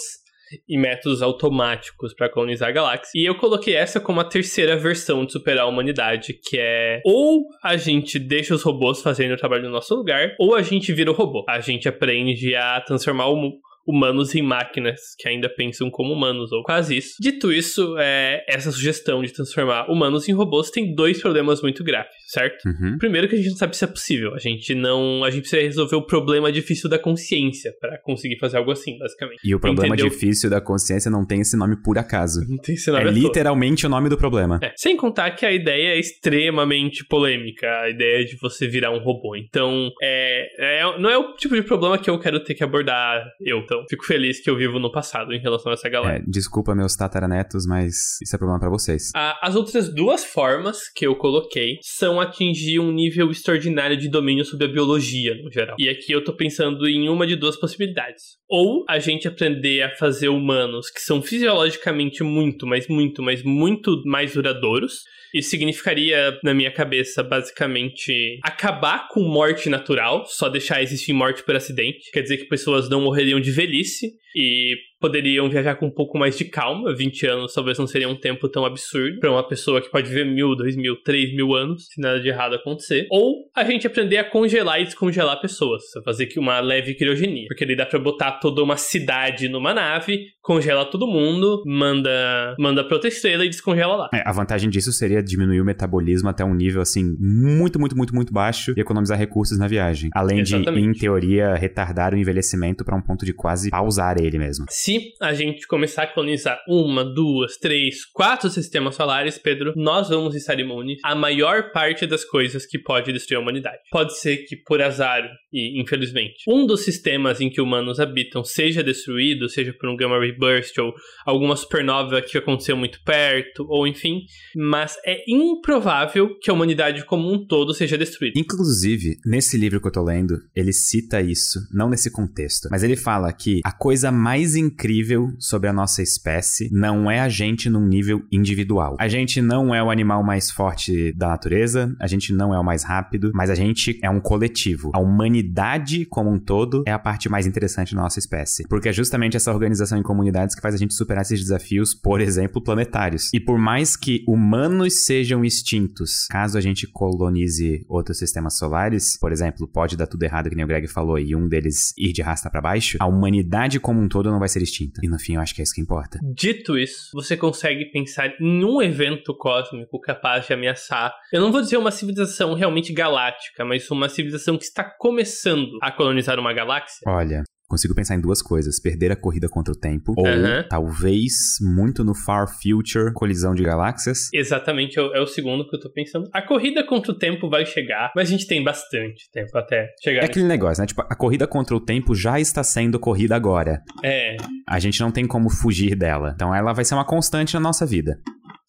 e 0.69 0.79
métodos 0.79 1.23
automáticos 1.23 2.15
para 2.15 2.29
colonizar 2.29 2.69
a 2.69 2.73
galáxia. 2.73 3.11
E 3.15 3.25
eu 3.25 3.35
coloquei 3.35 3.75
essa 3.75 4.01
como 4.01 4.21
a 4.21 4.25
terceira 4.25 4.77
versão 4.77 5.25
de 5.25 5.33
superar 5.33 5.65
a 5.65 5.69
humanidade, 5.69 6.35
que 6.43 6.57
é 6.59 7.01
ou 7.05 7.45
a 7.63 7.77
gente 7.77 8.19
deixa 8.19 8.55
os 8.55 8.63
robôs 8.63 9.03
fazendo 9.03 9.35
o 9.35 9.37
trabalho 9.37 9.65
no 9.65 9.71
nosso 9.71 9.95
lugar, 9.95 10.35
ou 10.39 10.55
a 10.55 10.63
gente 10.63 10.93
vira 10.93 11.11
o 11.11 11.15
robô. 11.15 11.45
A 11.49 11.61
gente 11.61 11.89
aprende 11.89 12.55
a 12.55 12.81
transformar 12.81 13.29
o, 13.29 13.53
humanos 13.89 14.35
em 14.35 14.43
máquinas 14.43 15.01
que 15.19 15.27
ainda 15.27 15.49
pensam 15.49 15.91
como 15.91 16.13
humanos, 16.13 16.53
ou 16.53 16.63
quase 16.63 16.99
isso. 16.99 17.15
Dito 17.19 17.51
isso, 17.51 17.97
é, 17.99 18.45
essa 18.47 18.71
sugestão 18.71 19.23
de 19.23 19.33
transformar 19.33 19.91
humanos 19.91 20.29
em 20.29 20.33
robôs 20.33 20.71
tem 20.71 20.95
dois 20.95 21.23
problemas 21.23 21.63
muito 21.63 21.83
graves, 21.83 22.15
certo? 22.29 22.69
Uhum. 22.69 22.99
Primeiro 22.99 23.29
que 23.29 23.35
a 23.35 23.39
gente 23.39 23.51
não 23.51 23.57
sabe 23.57 23.77
se 23.77 23.85
é 23.85 23.87
possível. 23.87 24.35
A 24.35 24.39
gente 24.39 24.75
não. 24.75 25.25
A 25.25 25.31
gente 25.31 25.43
precisa 25.43 25.63
resolver 25.63 25.97
o 25.97 26.07
problema 26.07 26.53
difícil 26.53 26.89
da 26.89 26.99
consciência 26.99 27.73
para 27.81 27.99
conseguir 28.03 28.39
fazer 28.39 28.59
algo 28.59 28.71
assim, 28.71 28.99
basicamente. 28.99 29.41
E 29.43 29.55
o 29.55 29.61
problema 29.61 29.95
Entendeu? 29.95 30.11
difícil 30.11 30.51
da 30.51 30.61
consciência 30.61 31.11
não 31.11 31.25
tem 31.27 31.41
esse 31.41 31.57
nome 31.57 31.83
por 31.83 31.99
acaso. 31.99 32.41
Não 32.47 32.59
tem 32.59 32.75
esse 32.75 32.91
nome 32.91 33.09
É 33.09 33.11
literalmente 33.11 33.87
o 33.87 33.89
nome 33.89 34.09
do 34.09 34.19
problema. 34.19 34.61
É. 34.63 34.73
Sem 34.77 34.97
contar 34.97 35.31
que 35.33 35.47
a 35.47 35.53
ideia 35.53 35.95
é 35.95 35.99
extremamente 35.99 37.05
polêmica, 37.07 37.67
a 37.81 37.91
ideia 37.91 38.25
de 38.25 38.37
você 38.37 38.69
virar 38.69 38.91
um 38.91 38.99
robô. 38.99 39.35
Então, 39.35 39.91
é, 40.03 40.83
é 40.83 40.99
não 40.99 41.09
é 41.09 41.17
o 41.17 41.35
tipo 41.37 41.55
de 41.55 41.63
problema 41.63 41.99
que 41.99 42.11
eu 42.11 42.19
quero 42.19 42.43
ter 42.43 42.55
que 42.55 42.63
abordar 42.63 43.25
eu, 43.41 43.59
então. 43.59 43.79
Então, 43.79 43.85
fico 43.89 44.05
feliz 44.05 44.41
que 44.41 44.51
eu 44.51 44.57
vivo 44.57 44.79
no 44.79 44.91
passado 44.91 45.33
em 45.33 45.41
relação 45.41 45.71
a 45.71 45.75
essa 45.75 45.89
galera. 45.89 46.17
É, 46.17 46.23
desculpa 46.27 46.75
meus 46.75 46.97
tataranetos, 46.97 47.67
mas 47.67 48.21
isso 48.23 48.35
é 48.35 48.39
problema 48.39 48.59
para 48.59 48.71
vocês. 48.71 49.13
as 49.15 49.55
outras 49.55 49.93
duas 49.93 50.25
formas 50.25 50.89
que 50.95 51.07
eu 51.07 51.15
coloquei 51.17 51.79
são 51.83 52.18
atingir 52.21 52.79
um 52.79 52.93
nível 52.93 53.31
extraordinário 53.31 53.97
de 53.97 54.09
domínio 54.09 54.45
sobre 54.45 54.67
a 54.67 54.69
biologia, 54.69 55.35
no 55.43 55.51
geral. 55.51 55.77
E 55.79 55.89
aqui 55.89 56.13
eu 56.13 56.23
tô 56.23 56.33
pensando 56.33 56.89
em 56.89 57.09
uma 57.09 57.27
de 57.27 57.37
duas 57.37 57.57
possibilidades. 57.57 58.39
Ou 58.49 58.85
a 58.89 58.99
gente 58.99 59.29
aprender 59.29 59.83
a 59.83 59.95
fazer 59.97 60.29
humanos 60.29 60.91
que 60.91 61.01
são 61.01 61.23
fisiologicamente 61.23 62.23
muito, 62.23 62.67
mas 62.67 62.89
muito, 62.89 63.23
mas 63.23 63.43
muito 63.43 64.03
mais 64.07 64.33
duradouros. 64.35 65.03
Isso 65.35 65.51
significaria, 65.51 66.39
na 66.43 66.55
minha 66.55 66.71
cabeça, 66.71 67.23
basicamente 67.23 68.39
acabar 68.43 69.09
com 69.09 69.21
morte 69.21 69.69
natural, 69.69 70.25
só 70.27 70.49
deixar 70.49 70.83
existir 70.83 71.13
morte 71.13 71.43
por 71.45 71.55
acidente. 71.55 72.11
Quer 72.13 72.23
dizer 72.23 72.39
que 72.39 72.45
pessoas 72.45 72.89
não 72.89 73.03
morreriam 73.03 73.39
de 73.39 73.51
velhice 73.51 74.13
e 74.35 74.77
poderiam 75.01 75.49
viajar 75.49 75.77
com 75.77 75.87
um 75.87 75.91
pouco 75.91 76.19
mais 76.19 76.37
de 76.37 76.45
calma. 76.45 76.95
20 76.95 77.27
anos 77.27 77.55
talvez 77.55 77.79
não 77.79 77.87
seria 77.87 78.09
um 78.09 78.17
tempo 78.17 78.49
tão 78.49 78.65
absurdo 78.65 79.21
para 79.21 79.31
uma 79.31 79.47
pessoa 79.47 79.81
que 79.81 79.91
pode 79.91 80.09
viver 80.09 80.25
mil, 80.25 80.55
dois 80.57 80.77
mil, 80.77 80.97
três 81.03 81.35
mil 81.35 81.55
anos, 81.55 81.87
se 81.87 82.01
nada 82.01 82.21
de 82.21 82.29
errado 82.29 82.55
acontecer. 82.55 83.07
Ou 83.11 83.49
a 83.55 83.65
gente 83.65 83.87
aprender 83.87 84.19
a 84.19 84.25
congelar 84.25 84.81
e 84.81 84.85
descongelar 84.85 85.41
pessoas, 85.41 85.83
fazer 86.05 86.29
uma 86.37 86.61
leve 86.61 86.95
criogenia, 86.95 87.47
porque 87.49 87.65
ele 87.65 87.77
dá 87.77 87.87
para 87.87 87.99
botar 87.99 88.33
toda 88.33 88.63
uma 88.63 88.77
cidade 88.77 89.49
numa 89.49 89.73
nave, 89.73 90.27
congela 90.43 90.85
todo 90.85 91.07
mundo, 91.07 91.63
manda 91.67 92.55
manda 92.59 92.85
pra 92.85 92.97
outra 92.97 93.09
estrela 93.09 93.45
e 93.45 93.49
descongela 93.49 93.97
lá. 93.97 94.11
É, 94.13 94.23
a 94.27 94.33
vantagem 94.33 94.69
disso 94.69 94.93
seria 94.93 95.23
diminuir 95.23 95.61
o 95.61 95.65
metabolismo 95.65 96.29
até 96.29 96.45
um 96.45 96.55
nível 96.55 96.81
assim 96.81 97.17
muito, 97.19 97.79
muito, 97.79 97.97
muito, 97.97 98.15
muito 98.15 98.33
baixo 98.33 98.73
e 98.77 98.81
economizar 98.81 99.19
recursos 99.19 99.59
na 99.59 99.69
viagem. 99.69 100.11
Além 100.15 100.41
Exatamente. 100.41 100.83
de, 100.83 100.89
em 100.89 100.93
teoria, 100.93 101.55
retardar 101.55 102.15
o 102.15 102.17
envelhecimento 102.17 102.85
para 102.85 102.97
um 102.97 103.03
ponto 103.03 103.25
de 103.25 103.33
quase 103.33 103.71
pausar 103.71 104.18
ele 104.25 104.39
mesmo 104.39 104.67
se 104.71 105.13
a 105.21 105.35
gente 105.35 105.67
começar 105.67 106.05
a 106.05 106.07
colonizar 106.07 106.61
uma, 106.69 107.05
duas, 107.05 107.57
três, 107.57 108.05
quatro 108.05 108.49
sistemas 108.49 108.95
solares, 108.95 109.39
Pedro, 109.39 109.73
nós 109.77 110.09
vamos 110.09 110.35
estar 110.35 110.59
imunes 110.59 110.99
à 111.05 111.15
maior 111.15 111.73
parte 111.73 112.07
das 112.07 112.25
coisas 112.25 112.67
que 112.67 112.79
pode 112.79 113.13
destruir 113.13 113.39
a 113.39 113.41
humanidade. 113.41 113.79
Pode 113.91 114.19
ser 114.19 114.39
que, 114.47 114.57
por 114.57 114.81
azar 114.81 115.29
e 115.53 115.81
infelizmente, 115.81 116.45
um 116.47 116.67
dos 116.67 116.85
sistemas 116.85 117.41
em 117.41 117.51
que 117.51 117.61
humanos 117.61 117.99
habitam 117.99 118.45
seja 118.45 118.83
destruído, 118.83 119.49
seja 119.49 119.73
por 119.73 119.89
um 119.89 119.97
gamma 119.97 120.19
ray 120.19 120.37
burst 120.37 120.77
ou 120.79 120.93
alguma 121.25 121.57
supernova 121.57 122.21
que 122.21 122.37
aconteceu 122.37 122.77
muito 122.77 123.03
perto, 123.05 123.67
ou 123.69 123.87
enfim, 123.87 124.23
mas 124.55 124.97
é 125.05 125.25
improvável 125.29 126.39
que 126.39 126.51
a 126.51 126.55
humanidade 126.55 127.05
como 127.05 127.33
um 127.33 127.47
todo 127.47 127.73
seja 127.73 127.97
destruída. 127.97 128.39
Inclusive, 128.39 129.17
nesse 129.25 129.57
livro 129.57 129.81
que 129.81 129.89
eu 129.89 129.93
tô 129.93 130.03
lendo, 130.03 130.39
ele 130.55 130.73
cita 130.73 131.21
isso, 131.21 131.59
não 131.73 131.89
nesse 131.89 132.11
contexto, 132.11 132.69
mas 132.71 132.83
ele 132.83 132.97
fala 132.97 133.33
que 133.33 133.61
a 133.65 133.73
coisa 133.73 134.08
mais 134.11 134.55
incrível 134.55 135.33
sobre 135.39 135.69
a 135.69 135.73
nossa 135.73 136.03
espécie 136.03 136.69
não 136.73 137.11
é 137.11 137.21
a 137.21 137.29
gente 137.29 137.69
num 137.69 137.87
nível 137.87 138.23
individual. 138.31 138.97
A 138.99 139.09
gente 139.09 139.41
não 139.41 139.75
é 139.75 139.83
o 139.83 139.91
animal 139.91 140.23
mais 140.23 140.51
forte 140.51 141.13
da 141.13 141.29
natureza, 141.29 141.95
a 142.01 142.07
gente 142.07 142.33
não 142.33 142.55
é 142.55 142.59
o 142.59 142.65
mais 142.65 142.85
rápido, 142.85 143.33
mas 143.35 143.51
a 143.51 143.55
gente 143.55 143.99
é 144.03 144.11
um 144.11 144.21
coletivo. 144.21 144.91
A 144.95 145.01
humanidade 145.01 146.05
como 146.05 146.31
um 146.31 146.39
todo 146.39 146.85
é 146.87 146.93
a 146.93 146.99
parte 146.99 147.29
mais 147.29 147.47
interessante 147.47 147.95
da 147.95 148.03
nossa 148.03 148.19
espécie, 148.19 148.67
porque 148.69 148.89
é 148.89 148.93
justamente 148.93 149.37
essa 149.37 149.53
organização 149.53 149.99
em 149.99 150.03
comunidade 150.03 150.29
comunidades 150.29 150.55
que 150.55 150.61
faz 150.61 150.75
a 150.75 150.79
gente 150.79 150.95
superar 150.95 151.23
esses 151.23 151.41
desafios, 151.41 151.95
por 151.95 152.21
exemplo, 152.21 152.63
planetários. 152.63 153.33
E 153.33 153.41
por 153.41 153.59
mais 153.59 153.97
que 153.97 154.25
humanos 154.27 155.05
sejam 155.05 155.45
extintos, 155.45 156.27
caso 156.31 156.59
a 156.59 156.61
gente 156.61 156.87
colonize 156.87 157.85
outros 157.89 158.19
sistemas 158.19 158.59
solares, 158.59 159.19
por 159.19 159.33
exemplo, 159.33 159.67
pode 159.67 159.97
dar 159.97 160.07
tudo 160.07 160.23
errado, 160.23 160.51
que 160.51 160.57
nem 160.57 160.65
o 160.65 160.69
Greg 160.69 160.87
falou, 160.87 161.19
e 161.19 161.35
um 161.35 161.49
deles 161.49 161.95
ir 161.97 162.13
de 162.13 162.23
rasta 162.23 162.51
para 162.51 162.61
baixo, 162.61 162.99
a 163.01 163.07
humanidade 163.07 163.81
como 163.81 163.98
um 163.99 164.09
todo 164.09 164.31
não 164.31 164.39
vai 164.39 164.49
ser 164.49 164.63
extinta. 164.63 165.01
E 165.03 165.09
no 165.09 165.19
fim, 165.19 165.35
eu 165.35 165.41
acho 165.41 165.55
que 165.55 165.61
é 165.61 165.65
isso 165.65 165.75
que 165.75 165.81
importa. 165.81 166.19
Dito 166.35 166.79
isso, 166.79 167.11
você 167.13 167.37
consegue 167.37 167.91
pensar 167.91 168.29
em 168.41 168.65
um 168.65 168.81
evento 168.81 169.37
cósmico 169.37 170.01
capaz 170.01 170.47
de 170.47 170.53
ameaçar, 170.53 171.15
eu 171.33 171.41
não 171.41 171.53
vou 171.53 171.61
dizer 171.61 171.77
uma 171.77 171.91
civilização 171.91 172.55
realmente 172.55 172.93
galáctica, 172.93 173.65
mas 173.65 173.91
uma 173.91 174.09
civilização 174.09 174.57
que 174.57 174.65
está 174.65 174.85
começando 174.85 175.79
a 175.83 175.91
colonizar 175.91 176.39
uma 176.39 176.53
galáxia? 176.53 177.01
Olha, 177.07 177.43
Consigo 177.69 177.95
pensar 177.95 178.15
em 178.17 178.21
duas 178.21 178.41
coisas: 178.41 178.81
perder 178.81 179.13
a 179.13 179.17
corrida 179.17 179.49
contra 179.49 179.73
o 179.73 179.77
tempo, 179.77 180.15
ou 180.17 180.27
Aham. 180.27 180.65
talvez, 180.69 181.33
muito 181.61 182.03
no 182.03 182.15
far 182.15 182.47
future, 182.49 183.13
colisão 183.13 183.55
de 183.55 183.63
galáxias. 183.63 184.31
Exatamente, 184.33 184.99
é 184.99 185.03
o, 185.03 185.15
é 185.15 185.21
o 185.21 185.27
segundo 185.27 185.69
que 185.69 185.77
eu 185.77 185.81
tô 185.81 185.91
pensando. 185.93 186.29
A 186.33 186.41
corrida 186.41 186.83
contra 186.83 187.13
o 187.13 187.19
tempo 187.19 187.49
vai 187.51 187.67
chegar, 187.67 188.11
mas 188.17 188.29
a 188.29 188.31
gente 188.31 188.47
tem 188.47 188.65
bastante 188.65 189.31
tempo 189.33 189.57
até 189.57 189.89
chegar. 190.03 190.23
É 190.23 190.25
aquele 190.25 190.47
negócio, 190.47 190.81
né? 190.81 190.87
Tipo, 190.87 191.03
a 191.03 191.15
corrida 191.15 191.47
contra 191.47 191.77
o 191.77 191.81
tempo 191.81 192.15
já 192.15 192.41
está 192.41 192.65
sendo 192.65 192.99
corrida 192.99 193.37
agora. 193.37 193.83
É, 194.03 194.37
A 194.67 194.79
gente 194.79 195.01
não 195.01 195.11
tem 195.11 195.27
como 195.27 195.51
fugir 195.51 195.95
dela. 195.95 196.33
Então 196.35 196.55
ela 196.55 196.73
vai 196.73 196.85
ser 196.85 196.95
uma 196.95 197.05
constante 197.05 197.55
na 197.55 197.61
nossa 197.61 197.85
vida. 197.85 198.19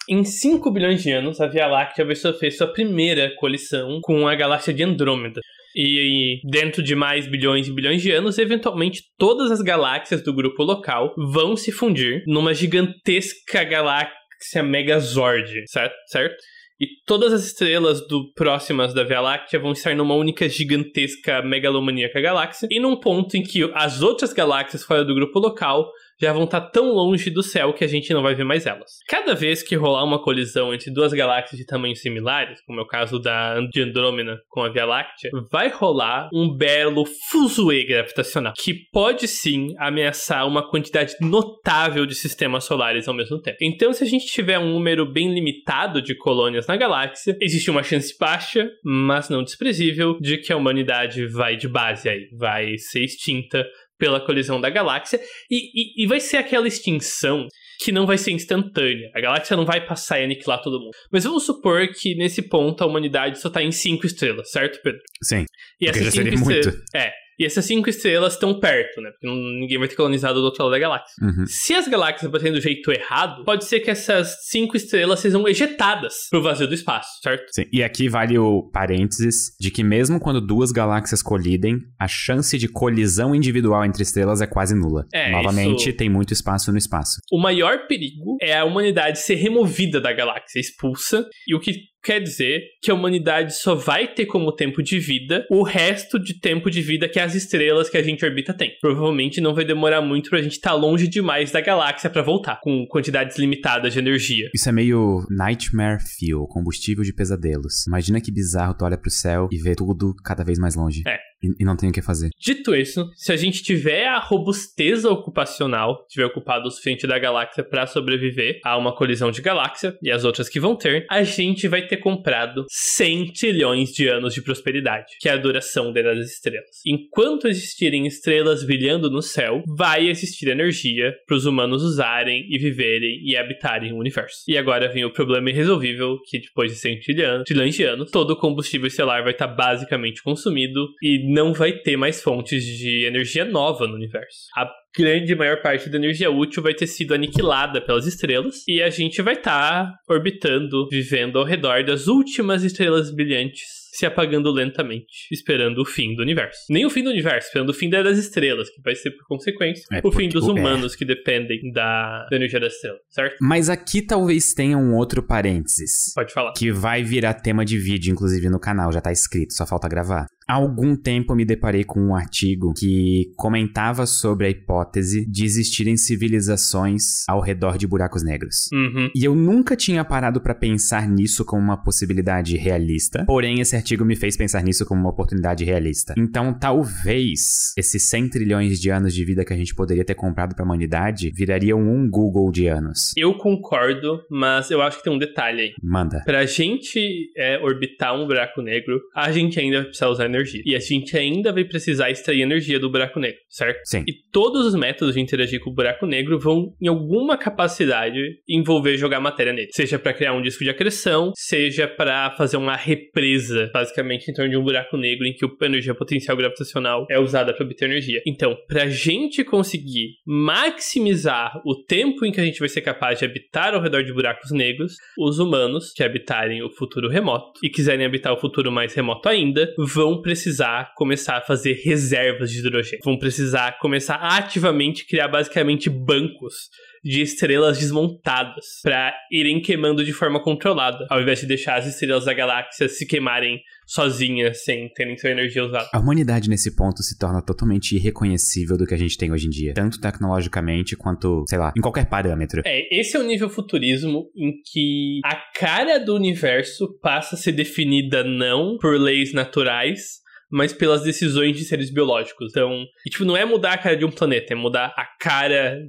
Em 0.09 0.25
5 0.25 0.71
bilhões 0.71 1.03
de 1.03 1.11
anos, 1.11 1.39
a 1.39 1.47
Via 1.47 1.67
Láctea 1.67 2.03
vai 2.03 2.15
sofrer 2.15 2.51
sua 2.51 2.67
primeira 2.73 3.31
colisão 3.37 3.99
com 4.01 4.27
a 4.27 4.35
galáxia 4.35 4.73
de 4.73 4.83
Andrômeda. 4.83 5.39
E 5.81 6.41
dentro 6.43 6.83
de 6.83 6.93
mais 6.93 7.25
bilhões 7.25 7.69
e 7.69 7.71
bilhões 7.71 8.01
de 8.01 8.11
anos, 8.11 8.37
eventualmente 8.37 9.01
todas 9.17 9.49
as 9.49 9.61
galáxias 9.61 10.21
do 10.21 10.33
grupo 10.33 10.61
local 10.61 11.15
vão 11.17 11.55
se 11.55 11.71
fundir 11.71 12.21
numa 12.27 12.53
gigantesca 12.53 13.63
galáxia 13.63 14.61
Megazord, 14.61 15.49
certo? 15.67 15.95
certo? 16.07 16.35
E 16.81 16.85
todas 17.05 17.31
as 17.31 17.45
estrelas 17.45 18.05
do 18.09 18.29
próximas 18.33 18.93
da 18.93 19.05
Via 19.05 19.21
Láctea 19.21 19.57
vão 19.57 19.71
estar 19.71 19.95
numa 19.95 20.15
única 20.15 20.49
gigantesca 20.49 21.41
megalomaníaca 21.41 22.19
galáxia, 22.19 22.67
e 22.69 22.77
num 22.77 22.99
ponto 22.99 23.37
em 23.37 23.43
que 23.43 23.69
as 23.73 24.01
outras 24.01 24.33
galáxias 24.33 24.83
fora 24.83 25.05
do 25.05 25.15
grupo 25.15 25.39
local 25.39 25.89
já 26.21 26.33
vão 26.33 26.43
estar 26.43 26.61
tão 26.61 26.91
longe 26.91 27.29
do 27.29 27.41
céu 27.41 27.73
que 27.73 27.83
a 27.83 27.87
gente 27.87 28.13
não 28.13 28.21
vai 28.21 28.35
ver 28.35 28.43
mais 28.43 28.65
elas. 28.65 28.91
Cada 29.07 29.33
vez 29.33 29.63
que 29.63 29.75
rolar 29.75 30.03
uma 30.03 30.21
colisão 30.21 30.73
entre 30.73 30.91
duas 30.91 31.13
galáxias 31.13 31.59
de 31.59 31.65
tamanhos 31.65 32.01
similares, 32.01 32.59
como 32.65 32.79
é 32.79 32.83
o 32.83 32.87
caso 32.87 33.19
da 33.19 33.59
de 33.71 33.81
Andrômeda 33.81 34.39
com 34.49 34.61
a 34.61 34.69
Via 34.69 34.85
Láctea, 34.85 35.31
vai 35.51 35.69
rolar 35.69 36.29
um 36.33 36.55
belo 36.55 37.05
fuzuê 37.29 37.83
gravitacional, 37.85 38.53
que 38.57 38.73
pode 38.91 39.27
sim 39.27 39.73
ameaçar 39.77 40.47
uma 40.47 40.67
quantidade 40.69 41.15
notável 41.21 42.05
de 42.05 42.15
sistemas 42.15 42.63
solares 42.63 43.07
ao 43.07 43.13
mesmo 43.13 43.41
tempo. 43.41 43.57
Então, 43.61 43.93
se 43.93 44.03
a 44.03 44.07
gente 44.07 44.25
tiver 44.25 44.59
um 44.59 44.73
número 44.73 45.05
bem 45.05 45.33
limitado 45.33 46.01
de 46.01 46.15
colônias 46.15 46.67
na 46.67 46.75
galáxia, 46.75 47.37
existe 47.41 47.69
uma 47.69 47.83
chance 47.83 48.15
baixa, 48.19 48.69
mas 48.83 49.29
não 49.29 49.43
desprezível, 49.43 50.17
de 50.19 50.37
que 50.37 50.51
a 50.51 50.57
humanidade 50.57 51.25
vai 51.27 51.55
de 51.55 51.67
base 51.67 52.09
aí, 52.09 52.27
vai 52.37 52.77
ser 52.77 53.03
extinta 53.03 53.65
pela 53.99 54.25
colisão 54.25 54.59
da 54.59 54.69
galáxia, 54.69 55.19
e, 55.51 55.57
e, 55.57 56.03
e 56.03 56.07
vai 56.07 56.19
ser 56.19 56.37
aquela 56.37 56.67
extinção 56.67 57.47
que 57.83 57.91
não 57.91 58.05
vai 58.05 58.17
ser 58.17 58.31
instantânea. 58.31 59.11
A 59.13 59.21
galáxia 59.21 59.55
não 59.55 59.65
vai 59.65 59.85
passar 59.85 60.19
e 60.19 60.23
aniquilar 60.23 60.61
todo 60.61 60.79
mundo. 60.79 60.91
Mas 61.11 61.25
vamos 61.25 61.45
supor 61.45 61.87
que 61.89 62.15
nesse 62.15 62.41
ponto 62.41 62.83
a 62.83 62.87
humanidade 62.87 63.39
só 63.39 63.49
tá 63.49 63.61
em 63.61 63.71
cinco 63.71 64.05
estrelas, 64.05 64.49
certo, 64.51 64.79
Pedro? 64.81 65.01
Sim. 65.23 65.45
E 65.79 65.87
essas 65.87 66.05
já 66.05 66.11
cinco 66.11 66.23
seria 66.23 66.39
muito. 66.39 66.69
É. 66.95 67.11
E 67.39 67.45
essas 67.45 67.63
cinco 67.65 67.89
estrelas 67.89 68.33
estão 68.33 68.59
perto, 68.59 68.99
né? 69.01 69.11
Porque 69.11 69.27
ninguém 69.27 69.77
vai 69.79 69.87
ter 69.87 69.95
colonizado 69.95 70.39
do 70.39 70.45
outro 70.45 70.63
lado 70.63 70.71
da 70.73 70.79
galáxia. 70.79 71.15
Uhum. 71.25 71.45
Se 71.47 71.73
as 71.73 71.87
galáxias 71.87 72.29
baterem 72.29 72.53
do 72.53 72.59
jeito 72.61 72.91
errado, 72.91 73.43
pode 73.45 73.63
ser 73.65 73.79
que 73.79 73.89
essas 73.89 74.35
cinco 74.49 74.75
estrelas 74.75 75.19
sejam 75.19 75.47
ejetadas 75.47 76.13
pro 76.29 76.41
vazio 76.41 76.67
do 76.67 76.73
espaço, 76.73 77.09
certo? 77.23 77.45
Sim. 77.51 77.65
E 77.71 77.81
aqui 77.83 78.09
vale 78.09 78.37
o 78.37 78.69
parênteses 78.71 79.55
de 79.59 79.71
que 79.71 79.83
mesmo 79.83 80.19
quando 80.19 80.41
duas 80.41 80.71
galáxias 80.71 81.21
colidem, 81.21 81.77
a 81.99 82.07
chance 82.07 82.57
de 82.57 82.67
colisão 82.67 83.33
individual 83.33 83.85
entre 83.85 84.03
estrelas 84.03 84.41
é 84.41 84.47
quase 84.47 84.75
nula. 84.75 85.05
É, 85.13 85.31
Novamente, 85.31 85.87
isso- 85.89 85.97
tem 85.97 86.09
muito 86.09 86.33
espaço 86.33 86.71
no 86.71 86.77
espaço. 86.77 87.21
O 87.31 87.41
maior 87.41 87.87
perigo 87.87 88.37
é 88.41 88.57
a 88.57 88.65
humanidade 88.65 89.19
ser 89.19 89.35
removida 89.35 90.01
da 90.01 90.11
galáxia, 90.11 90.59
expulsa, 90.59 91.25
e 91.47 91.55
o 91.55 91.59
que 91.59 91.71
quer 92.03 92.19
dizer 92.19 92.61
que 92.81 92.91
a 92.91 92.93
humanidade 92.93 93.55
só 93.55 93.75
vai 93.75 94.07
ter 94.07 94.25
como 94.25 94.51
tempo 94.51 94.81
de 94.81 94.99
vida 94.99 95.45
o 95.49 95.63
resto 95.63 96.19
de 96.19 96.39
tempo 96.39 96.69
de 96.69 96.81
vida 96.81 97.09
que 97.09 97.19
as 97.19 97.35
estrelas 97.35 97.89
que 97.89 97.97
a 97.97 98.03
gente 98.03 98.25
orbita 98.25 98.53
tem. 98.53 98.71
Provavelmente 98.81 99.41
não 99.41 99.53
vai 99.53 99.65
demorar 99.65 100.01
muito 100.01 100.29
pra 100.29 100.41
gente 100.41 100.53
estar 100.53 100.73
longe 100.73 101.07
demais 101.07 101.51
da 101.51 101.61
galáxia 101.61 102.09
pra 102.09 102.21
voltar, 102.21 102.59
com 102.61 102.85
quantidades 102.87 103.37
limitadas 103.37 103.93
de 103.93 103.99
energia. 103.99 104.49
Isso 104.53 104.69
é 104.69 104.71
meio 104.71 105.25
Nightmare 105.29 105.99
Fuel, 106.01 106.45
combustível 106.47 107.03
de 107.03 107.13
pesadelos. 107.13 107.85
Imagina 107.87 108.21
que 108.21 108.31
bizarro 108.31 108.73
tu 108.73 108.85
olha 108.85 108.97
pro 108.97 109.09
céu 109.09 109.47
e 109.51 109.57
vê 109.57 109.75
tudo 109.75 110.13
cada 110.23 110.43
vez 110.43 110.57
mais 110.57 110.75
longe. 110.75 111.03
É. 111.07 111.17
E, 111.41 111.63
e 111.63 111.65
não 111.65 111.75
tem 111.75 111.89
o 111.89 111.93
que 111.93 112.01
fazer. 112.01 112.29
Dito 112.39 112.75
isso, 112.75 113.09
se 113.15 113.31
a 113.31 113.37
gente 113.37 113.63
tiver 113.63 114.07
a 114.07 114.19
robusteza 114.19 115.09
ocupacional, 115.09 116.05
tiver 116.09 116.25
ocupado 116.25 116.67
o 116.67 116.71
suficiente 116.71 117.07
da 117.07 117.17
galáxia 117.17 117.63
para 117.63 117.87
sobreviver 117.87 118.59
a 118.65 118.77
uma 118.77 118.95
colisão 118.95 119.31
de 119.31 119.41
galáxia 119.41 119.97
e 120.01 120.11
as 120.11 120.25
outras 120.25 120.49
que 120.49 120.59
vão 120.59 120.75
ter, 120.75 121.05
a 121.09 121.23
gente 121.23 121.67
vai 121.67 121.85
ter 121.85 121.97
comprado 121.97 122.65
100 122.69 123.33
trilhões 123.33 123.91
de 123.91 124.07
anos 124.07 124.33
de 124.33 124.41
prosperidade, 124.41 125.13
que 125.19 125.29
é 125.29 125.33
a 125.33 125.37
duração 125.37 125.91
das 125.93 126.17
estrelas. 126.29 126.81
Enquanto 126.85 127.47
existirem 127.47 128.05
estrelas 128.05 128.63
brilhando 128.63 129.09
no 129.09 129.21
céu, 129.21 129.63
vai 129.67 130.09
existir 130.09 130.49
energia 130.49 131.13
para 131.27 131.35
os 131.35 131.45
humanos 131.45 131.83
usarem 131.83 132.45
e 132.49 132.57
viverem 132.57 133.21
e 133.23 133.37
habitarem 133.37 133.93
o 133.93 133.97
universo. 133.97 134.43
E 134.47 134.57
agora 134.57 134.91
vem 134.91 135.05
o 135.05 135.13
problema 135.13 135.49
irresolvível, 135.49 136.17
que 136.25 136.39
depois 136.39 136.71
de 136.71 136.77
100 136.77 136.99
trilhões, 137.45 137.75
de 137.75 137.83
anos, 137.83 138.11
todo 138.11 138.31
o 138.31 138.35
combustível 138.35 138.87
estelar 138.87 139.23
vai 139.23 139.31
estar 139.31 139.47
basicamente 139.47 140.23
consumido 140.23 140.87
e 141.01 141.28
não 141.29 141.53
vai 141.53 141.73
ter 141.73 141.95
mais 141.95 142.21
fontes 142.21 142.63
de 142.63 143.05
energia 143.05 143.45
nova 143.45 143.87
no 143.87 143.93
universo. 143.93 144.47
A 144.55 144.67
grande 144.97 145.35
maior 145.35 145.61
parte 145.61 145.89
da 145.89 145.97
energia 145.97 146.31
útil 146.31 146.63
vai 146.63 146.73
ter 146.73 146.87
sido 146.87 147.13
aniquilada 147.13 147.79
pelas 147.79 148.07
estrelas 148.07 148.63
e 148.67 148.81
a 148.81 148.89
gente 148.89 149.21
vai 149.21 149.35
estar 149.35 149.93
orbitando, 150.09 150.87
vivendo 150.89 151.37
ao 151.37 151.45
redor 151.45 151.83
das 151.83 152.07
últimas 152.07 152.63
estrelas 152.63 153.13
brilhantes. 153.13 153.79
Se 153.91 154.05
apagando 154.05 154.51
lentamente, 154.51 155.27
esperando 155.31 155.81
o 155.81 155.85
fim 155.85 156.15
do 156.15 156.21
universo. 156.21 156.59
Nem 156.69 156.85
o 156.85 156.89
fim 156.89 157.03
do 157.03 157.09
universo, 157.09 157.47
esperando 157.47 157.69
o 157.69 157.73
fim 157.73 157.89
das 157.89 158.17
estrelas, 158.17 158.69
que 158.69 158.81
vai 158.81 158.95
ser 158.95 159.11
por 159.11 159.25
consequência 159.27 159.83
É, 159.91 159.99
o 160.03 160.11
fim 160.11 160.29
dos 160.29 160.47
é. 160.47 160.51
humanos 160.51 160.95
que 160.95 161.03
dependem 161.03 161.71
da, 161.73 162.25
da 162.29 162.35
energia 162.35 162.59
da 162.59 162.67
estrela, 162.67 162.97
certo? 163.09 163.37
Mas 163.41 163.67
aqui 163.67 164.01
talvez 164.01 164.53
tenha 164.53 164.77
um 164.77 164.95
outro 164.95 165.23
parênteses. 165.23 166.13
Pode 166.13 166.31
falar. 166.31 166.53
Que 166.53 166.71
vai 166.71 167.03
virar 167.03 167.33
tema 167.33 167.65
de 167.65 167.77
vídeo, 167.79 168.11
inclusive, 168.13 168.47
no 168.47 168.59
canal. 168.59 168.91
Já 168.91 169.01
tá 169.01 169.11
escrito, 169.11 169.53
só 169.53 169.65
falta 169.65 169.89
gravar. 169.89 170.27
Há 170.49 170.55
algum 170.55 170.95
tempo 170.95 171.35
me 171.35 171.45
deparei 171.45 171.83
com 171.83 171.99
um 171.99 172.15
artigo 172.15 172.73
que 172.73 173.31
comentava 173.35 174.07
sobre 174.07 174.47
a 174.47 174.49
hipótese 174.49 175.23
de 175.29 175.45
existirem 175.45 175.95
civilizações 175.95 177.23
ao 177.29 177.39
redor 177.39 177.77
de 177.77 177.85
buracos 177.85 178.23
negros. 178.23 178.67
Uhum. 178.73 179.11
E 179.15 179.23
eu 179.23 179.35
nunca 179.35 179.75
tinha 179.75 180.03
parado 180.03 180.41
pra 180.41 180.55
pensar 180.55 181.07
nisso 181.07 181.45
como 181.45 181.61
uma 181.61 181.77
possibilidade 181.77 182.57
realista, 182.57 183.25
porém 183.25 183.59
esse 183.59 183.75
artigo 183.75 184.03
me 184.03 184.15
fez 184.15 184.35
pensar 184.35 184.63
nisso 184.63 184.87
como 184.87 185.01
uma 185.01 185.11
oportunidade 185.11 185.63
realista. 185.63 186.15
Então, 186.17 186.51
talvez 186.51 187.71
esses 187.77 188.01
100 188.09 188.29
trilhões 188.29 188.79
de 188.79 188.89
anos 188.89 189.13
de 189.13 189.23
vida 189.23 189.45
que 189.45 189.53
a 189.53 189.57
gente 189.57 189.75
poderia 189.75 190.03
ter 190.03 190.15
comprado 190.15 190.55
pra 190.55 190.65
humanidade 190.65 191.31
virariam 191.31 191.79
um 191.79 192.09
Google 192.09 192.51
de 192.51 192.65
anos. 192.65 193.13
Eu 193.15 193.37
concordo, 193.37 194.23
mas 194.31 194.71
eu 194.71 194.81
acho 194.81 194.97
que 194.97 195.03
tem 195.03 195.13
um 195.13 195.19
detalhe 195.19 195.61
aí. 195.61 195.73
Manda. 195.83 196.23
Pra 196.25 196.43
gente 196.47 197.31
é, 197.37 197.59
orbitar 197.59 198.15
um 198.15 198.25
buraco 198.25 198.63
negro, 198.63 198.99
a 199.15 199.31
gente 199.31 199.59
ainda 199.59 199.77
vai 199.77 199.85
precisar 199.85 200.09
usar 200.09 200.25
energia. 200.25 200.38
E 200.65 200.75
a 200.75 200.79
gente 200.79 201.17
ainda 201.17 201.51
vai 201.51 201.63
precisar 201.63 202.09
extrair 202.09 202.41
energia 202.41 202.79
do 202.79 202.89
buraco 202.89 203.19
negro, 203.19 203.39
certo? 203.49 203.79
Sim. 203.85 204.03
E 204.07 204.13
todos 204.31 204.65
os 204.65 204.75
métodos 204.75 205.15
de 205.15 205.21
interagir 205.21 205.59
com 205.59 205.69
o 205.69 205.73
buraco 205.73 206.05
negro 206.05 206.39
vão, 206.39 206.73
em 206.81 206.87
alguma 206.87 207.37
capacidade, 207.37 208.19
envolver 208.47 208.97
jogar 208.97 209.19
matéria 209.19 209.53
nele. 209.53 209.69
Seja 209.71 209.99
pra 209.99 210.13
criar 210.13 210.33
um 210.33 210.41
disco 210.41 210.63
de 210.63 210.69
acreção, 210.69 211.31
seja 211.35 211.87
pra 211.87 212.31
fazer 212.31 212.57
uma 212.57 212.75
represa, 212.75 213.69
basicamente 213.73 214.29
em 214.29 214.33
torno 214.33 214.51
de 214.51 214.57
um 214.57 214.63
buraco 214.63 214.97
negro 214.97 215.25
em 215.25 215.33
que 215.33 215.45
a 215.45 215.65
energia 215.65 215.95
potencial 215.95 216.35
gravitacional 216.37 217.05
é 217.09 217.19
usada 217.19 217.53
pra 217.53 217.65
obter 217.65 217.85
energia. 217.85 218.21
Então, 218.25 218.55
pra 218.67 218.87
gente 218.87 219.43
conseguir 219.43 220.15
maximizar 220.25 221.61
o 221.65 221.75
tempo 221.83 222.25
em 222.25 222.31
que 222.31 222.39
a 222.39 222.45
gente 222.45 222.59
vai 222.59 222.69
ser 222.69 222.81
capaz 222.81 223.19
de 223.19 223.25
habitar 223.25 223.73
ao 223.73 223.81
redor 223.81 224.03
de 224.03 224.13
buracos 224.13 224.51
negros, 224.51 224.93
os 225.17 225.39
humanos 225.39 225.91
que 225.93 226.03
habitarem 226.03 226.63
o 226.63 226.69
futuro 226.69 227.09
remoto 227.09 227.59
e 227.63 227.69
quiserem 227.69 228.05
habitar 228.05 228.33
o 228.33 228.39
futuro 228.39 228.71
mais 228.71 228.93
remoto 228.93 229.27
ainda, 229.27 229.73
vão 229.77 230.21
precisar 230.29 230.93
começar 230.95 231.37
a 231.37 231.41
fazer 231.41 231.81
reservas 231.83 232.51
de 232.51 232.59
hidrogênio. 232.59 232.99
Vão 233.03 233.17
precisar 233.17 233.79
começar 233.79 234.13
a 234.13 234.37
ativamente 234.37 235.07
criar 235.07 235.27
basicamente 235.27 235.89
bancos 235.89 236.69
de 237.03 237.23
estrelas 237.23 237.79
desmontadas 237.79 238.65
para 238.83 239.11
irem 239.31 239.59
queimando 239.59 240.03
de 240.03 240.13
forma 240.13 240.39
controlada, 240.39 241.07
ao 241.09 241.19
invés 241.19 241.39
de 241.39 241.47
deixar 241.47 241.79
as 241.79 241.87
estrelas 241.87 242.25
da 242.25 242.33
galáxia 242.33 242.87
se 242.87 243.07
queimarem 243.07 243.59
sozinhas, 243.89 244.63
sem 244.63 244.87
terem 244.93 245.17
sua 245.17 245.31
energia 245.31 245.65
usada. 245.65 245.89
A 245.91 245.99
humanidade 245.99 246.47
nesse 246.47 246.75
ponto 246.75 247.01
se 247.01 247.17
torna 247.17 247.41
totalmente 247.41 247.95
irreconhecível 247.95 248.77
do 248.77 248.85
que 248.85 248.93
a 248.93 248.97
gente 248.97 249.17
tem 249.17 249.31
hoje 249.31 249.47
em 249.47 249.49
dia, 249.49 249.73
tanto 249.73 249.99
tecnologicamente 249.99 250.95
quanto, 250.95 251.43
sei 251.47 251.57
lá, 251.57 251.73
em 251.75 251.81
qualquer 251.81 252.05
parâmetro. 252.05 252.61
É, 252.65 252.99
esse 252.99 253.17
é 253.17 253.19
o 253.19 253.23
nível 253.23 253.49
futurismo 253.49 254.29
em 254.35 254.53
que 254.63 255.21
a 255.25 255.35
cara 255.59 255.97
do 255.97 256.15
universo 256.15 256.99
passa 257.01 257.33
a 257.33 257.37
ser 257.37 257.53
definida 257.53 258.23
não 258.23 258.77
por 258.79 258.99
leis 258.99 259.33
naturais, 259.33 260.19
mas 260.51 260.73
pelas 260.73 261.03
decisões 261.03 261.55
de 261.55 261.63
seres 261.63 261.91
biológicos. 261.91 262.51
Então, 262.51 262.85
e, 263.05 263.09
tipo, 263.09 263.25
não 263.25 263.37
é 263.37 263.45
mudar 263.45 263.73
a 263.73 263.77
cara 263.77 263.95
de 263.95 264.05
um 264.05 264.11
planeta, 264.11 264.53
é 264.53 264.55
mudar 264.55 264.93
a 264.97 265.05
cara 265.19 265.79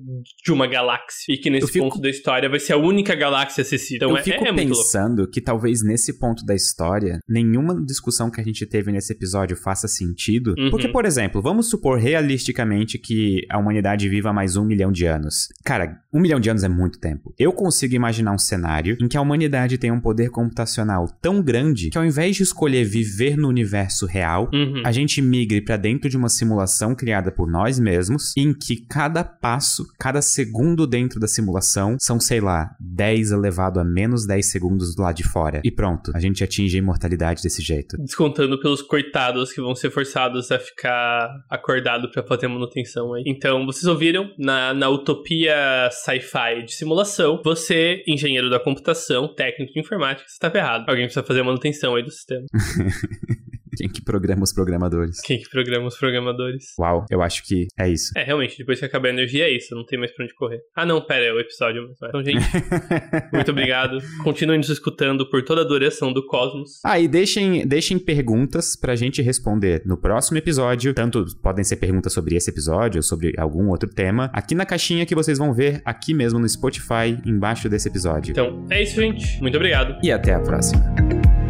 de 0.45 0.53
uma 0.53 0.67
galáxia. 0.67 1.33
E 1.35 1.39
que 1.39 1.51
nesse 1.51 1.73
fico... 1.73 1.89
ponto 1.89 2.01
da 2.01 2.11
história 2.11 2.49
vai 2.49 2.59
ser 2.59 2.75
a 2.75 2.77
única 2.77 3.15
galáxia 3.15 3.63
acessível. 3.63 3.97
Então, 3.97 4.11
eu 4.11 4.17
é, 4.17 4.23
fico 4.23 4.47
é 4.47 4.53
pensando 4.53 5.29
que 5.29 5.41
talvez 5.41 5.83
nesse 5.83 6.19
ponto 6.19 6.45
da 6.45 6.55
história, 6.55 7.19
nenhuma 7.29 7.75
discussão 7.85 8.31
que 8.31 8.41
a 8.41 8.45
gente 8.45 8.67
teve 8.67 8.93
nesse 8.93 9.13
episódio 9.13 9.57
faça 9.57 9.89
sentido. 9.89 10.55
Uhum. 10.59 10.71
Porque, 10.71 10.89
por 10.89 11.05
exemplo, 11.05 11.41
vamos 11.41 11.71
supor 11.71 11.99
realisticamente 11.99 12.99
que 12.99 13.47
a 13.51 13.59
humanidade 13.59 14.09
viva 14.09 14.33
mais 14.33 14.57
um 14.57 14.65
milhão 14.65 14.93
de 14.93 15.07
anos. 15.07 15.49
Cara, 15.65 16.01
um 16.13 16.21
milhão 16.21 16.41
de 16.41 16.51
anos 16.51 16.65
é 16.65 16.69
muito 16.69 16.99
tempo. 16.99 17.35
Eu 17.39 17.53
consigo 17.53 17.95
imaginar 17.95 18.33
um 18.33 18.39
cenário 18.39 18.97
em 19.01 19.09
que 19.09 19.17
a 19.17 19.21
humanidade 19.21 19.79
tem 19.79 19.91
um 19.91 20.01
poder 20.01 20.31
computacional 20.31 21.07
tão 21.21 21.43
grande 21.43 21.91
que 21.91 21.99
ao 21.99 22.05
invés 22.05 22.37
de 22.37 22.43
escolher 22.43 22.85
viver 22.85 23.37
no 23.37 23.49
universo 23.49 24.07
real, 24.07 24.50
uhum. 24.53 24.83
a 24.85 24.93
gente 24.93 25.21
migre 25.23 25.61
para 25.61 25.77
dentro 25.77 26.09
de 26.09 26.17
uma 26.17 26.29
simulação 26.29 26.95
criada 26.95 27.31
por 27.31 27.51
nós 27.51 27.79
mesmos, 27.79 28.35
em 28.37 28.53
que 28.53 28.85
cada 28.87 29.25
passo, 29.25 29.87
cada 29.99 30.23
segundo 30.23 30.87
dentro 30.87 31.19
da 31.21 31.27
simulação 31.27 31.97
são, 32.01 32.21
sei 32.21 32.41
lá, 32.41 32.71
10 32.81 33.33
elevado 33.33 33.81
a 33.81 33.85
menos 33.85 34.27
10 34.27 34.51
segundos 34.51 34.95
do 34.95 35.03
lado 35.03 35.17
de 35.17 35.25
fora. 35.25 35.61
E 35.65 35.71
pronto, 35.71 36.13
a 36.15 36.21
gente 36.21 36.43
atinge 36.43 36.77
a 36.77 36.79
imortalidade 36.79 37.43
desse 37.43 37.63
jeito. 37.63 37.97
Descontando 37.99 38.61
pelos 38.61 38.83
coitados 38.83 39.53
que 39.53 39.61
vão 39.61 39.75
ser 39.75 39.91
forçados 39.91 40.51
a 40.51 40.59
ficar 40.59 41.29
acordado 41.49 42.11
para 42.11 42.23
fazer 42.23 42.49
manutenção 42.49 43.15
aí. 43.15 43.23
Então, 43.27 43.67
vocês 43.67 43.85
ouviram 43.85 44.31
na, 44.39 44.75
na 44.75 44.89
utopia 44.89 45.89
sci-fi 45.91 46.65
de 46.65 46.73
simulação, 46.75 47.41
você, 47.45 48.03
engenheiro 48.07 48.51
da 48.51 48.61
computação, 48.61 49.33
técnico 49.35 49.73
de 49.73 49.81
informática, 49.81 50.29
você 50.29 50.39
tá 50.39 50.51
ferrado. 50.51 50.85
Alguém 50.89 51.05
precisa 51.05 51.25
fazer 51.25 51.43
manutenção 51.43 51.95
aí 51.95 52.03
do 52.03 52.11
sistema. 52.11 52.47
Quem 53.81 53.89
que 53.89 54.03
programa 54.05 54.43
os 54.43 54.53
programadores? 54.53 55.21
Quem 55.23 55.39
que 55.39 55.49
programa 55.49 55.87
os 55.87 55.97
programadores? 55.97 56.75
Uau, 56.79 57.07
eu 57.11 57.23
acho 57.23 57.43
que 57.47 57.67
é 57.79 57.89
isso. 57.89 58.13
É, 58.15 58.23
realmente, 58.23 58.59
depois 58.59 58.79
que 58.79 58.85
acabar 58.85 59.09
a 59.09 59.13
energia 59.13 59.45
é 59.45 59.51
isso, 59.51 59.75
não 59.75 59.87
tem 59.87 59.99
mais 59.99 60.13
pra 60.13 60.23
onde 60.23 60.35
correr. 60.35 60.61
Ah, 60.77 60.85
não, 60.85 61.01
pera, 61.01 61.25
é 61.25 61.33
o 61.33 61.41
episódio. 61.41 61.95
Então, 61.97 62.23
gente, 62.23 62.45
muito 63.33 63.51
obrigado. 63.51 63.97
Continuem 64.23 64.59
nos 64.59 64.69
escutando 64.69 65.29
por 65.31 65.43
toda 65.43 65.63
a 65.63 65.65
duração 65.65 66.13
do 66.13 66.27
Cosmos. 66.27 66.81
Ah, 66.85 67.01
e 67.01 67.09
deixem, 67.09 67.67
deixem 67.67 67.99
perguntas 67.99 68.77
pra 68.79 68.95
gente 68.95 69.23
responder 69.23 69.83
no 69.87 69.97
próximo 69.97 70.37
episódio. 70.37 70.93
Tanto 70.93 71.25
podem 71.43 71.65
ser 71.65 71.77
perguntas 71.77 72.13
sobre 72.13 72.37
esse 72.37 72.51
episódio 72.51 72.99
ou 72.99 73.03
sobre 73.03 73.33
algum 73.39 73.69
outro 73.71 73.89
tema, 73.89 74.31
aqui 74.35 74.55
na 74.55 74.67
caixinha 74.67 75.07
que 75.07 75.15
vocês 75.15 75.39
vão 75.39 75.55
ver 75.55 75.81
aqui 75.87 76.13
mesmo 76.13 76.39
no 76.39 76.49
Spotify, 76.49 77.17
embaixo 77.25 77.67
desse 77.67 77.89
episódio. 77.89 78.33
Então, 78.33 78.67
é 78.71 78.83
isso, 78.83 79.01
gente. 79.01 79.41
Muito 79.41 79.57
obrigado. 79.57 79.99
E 80.03 80.13
até 80.13 80.35
a 80.35 80.41
próxima. 80.41 81.50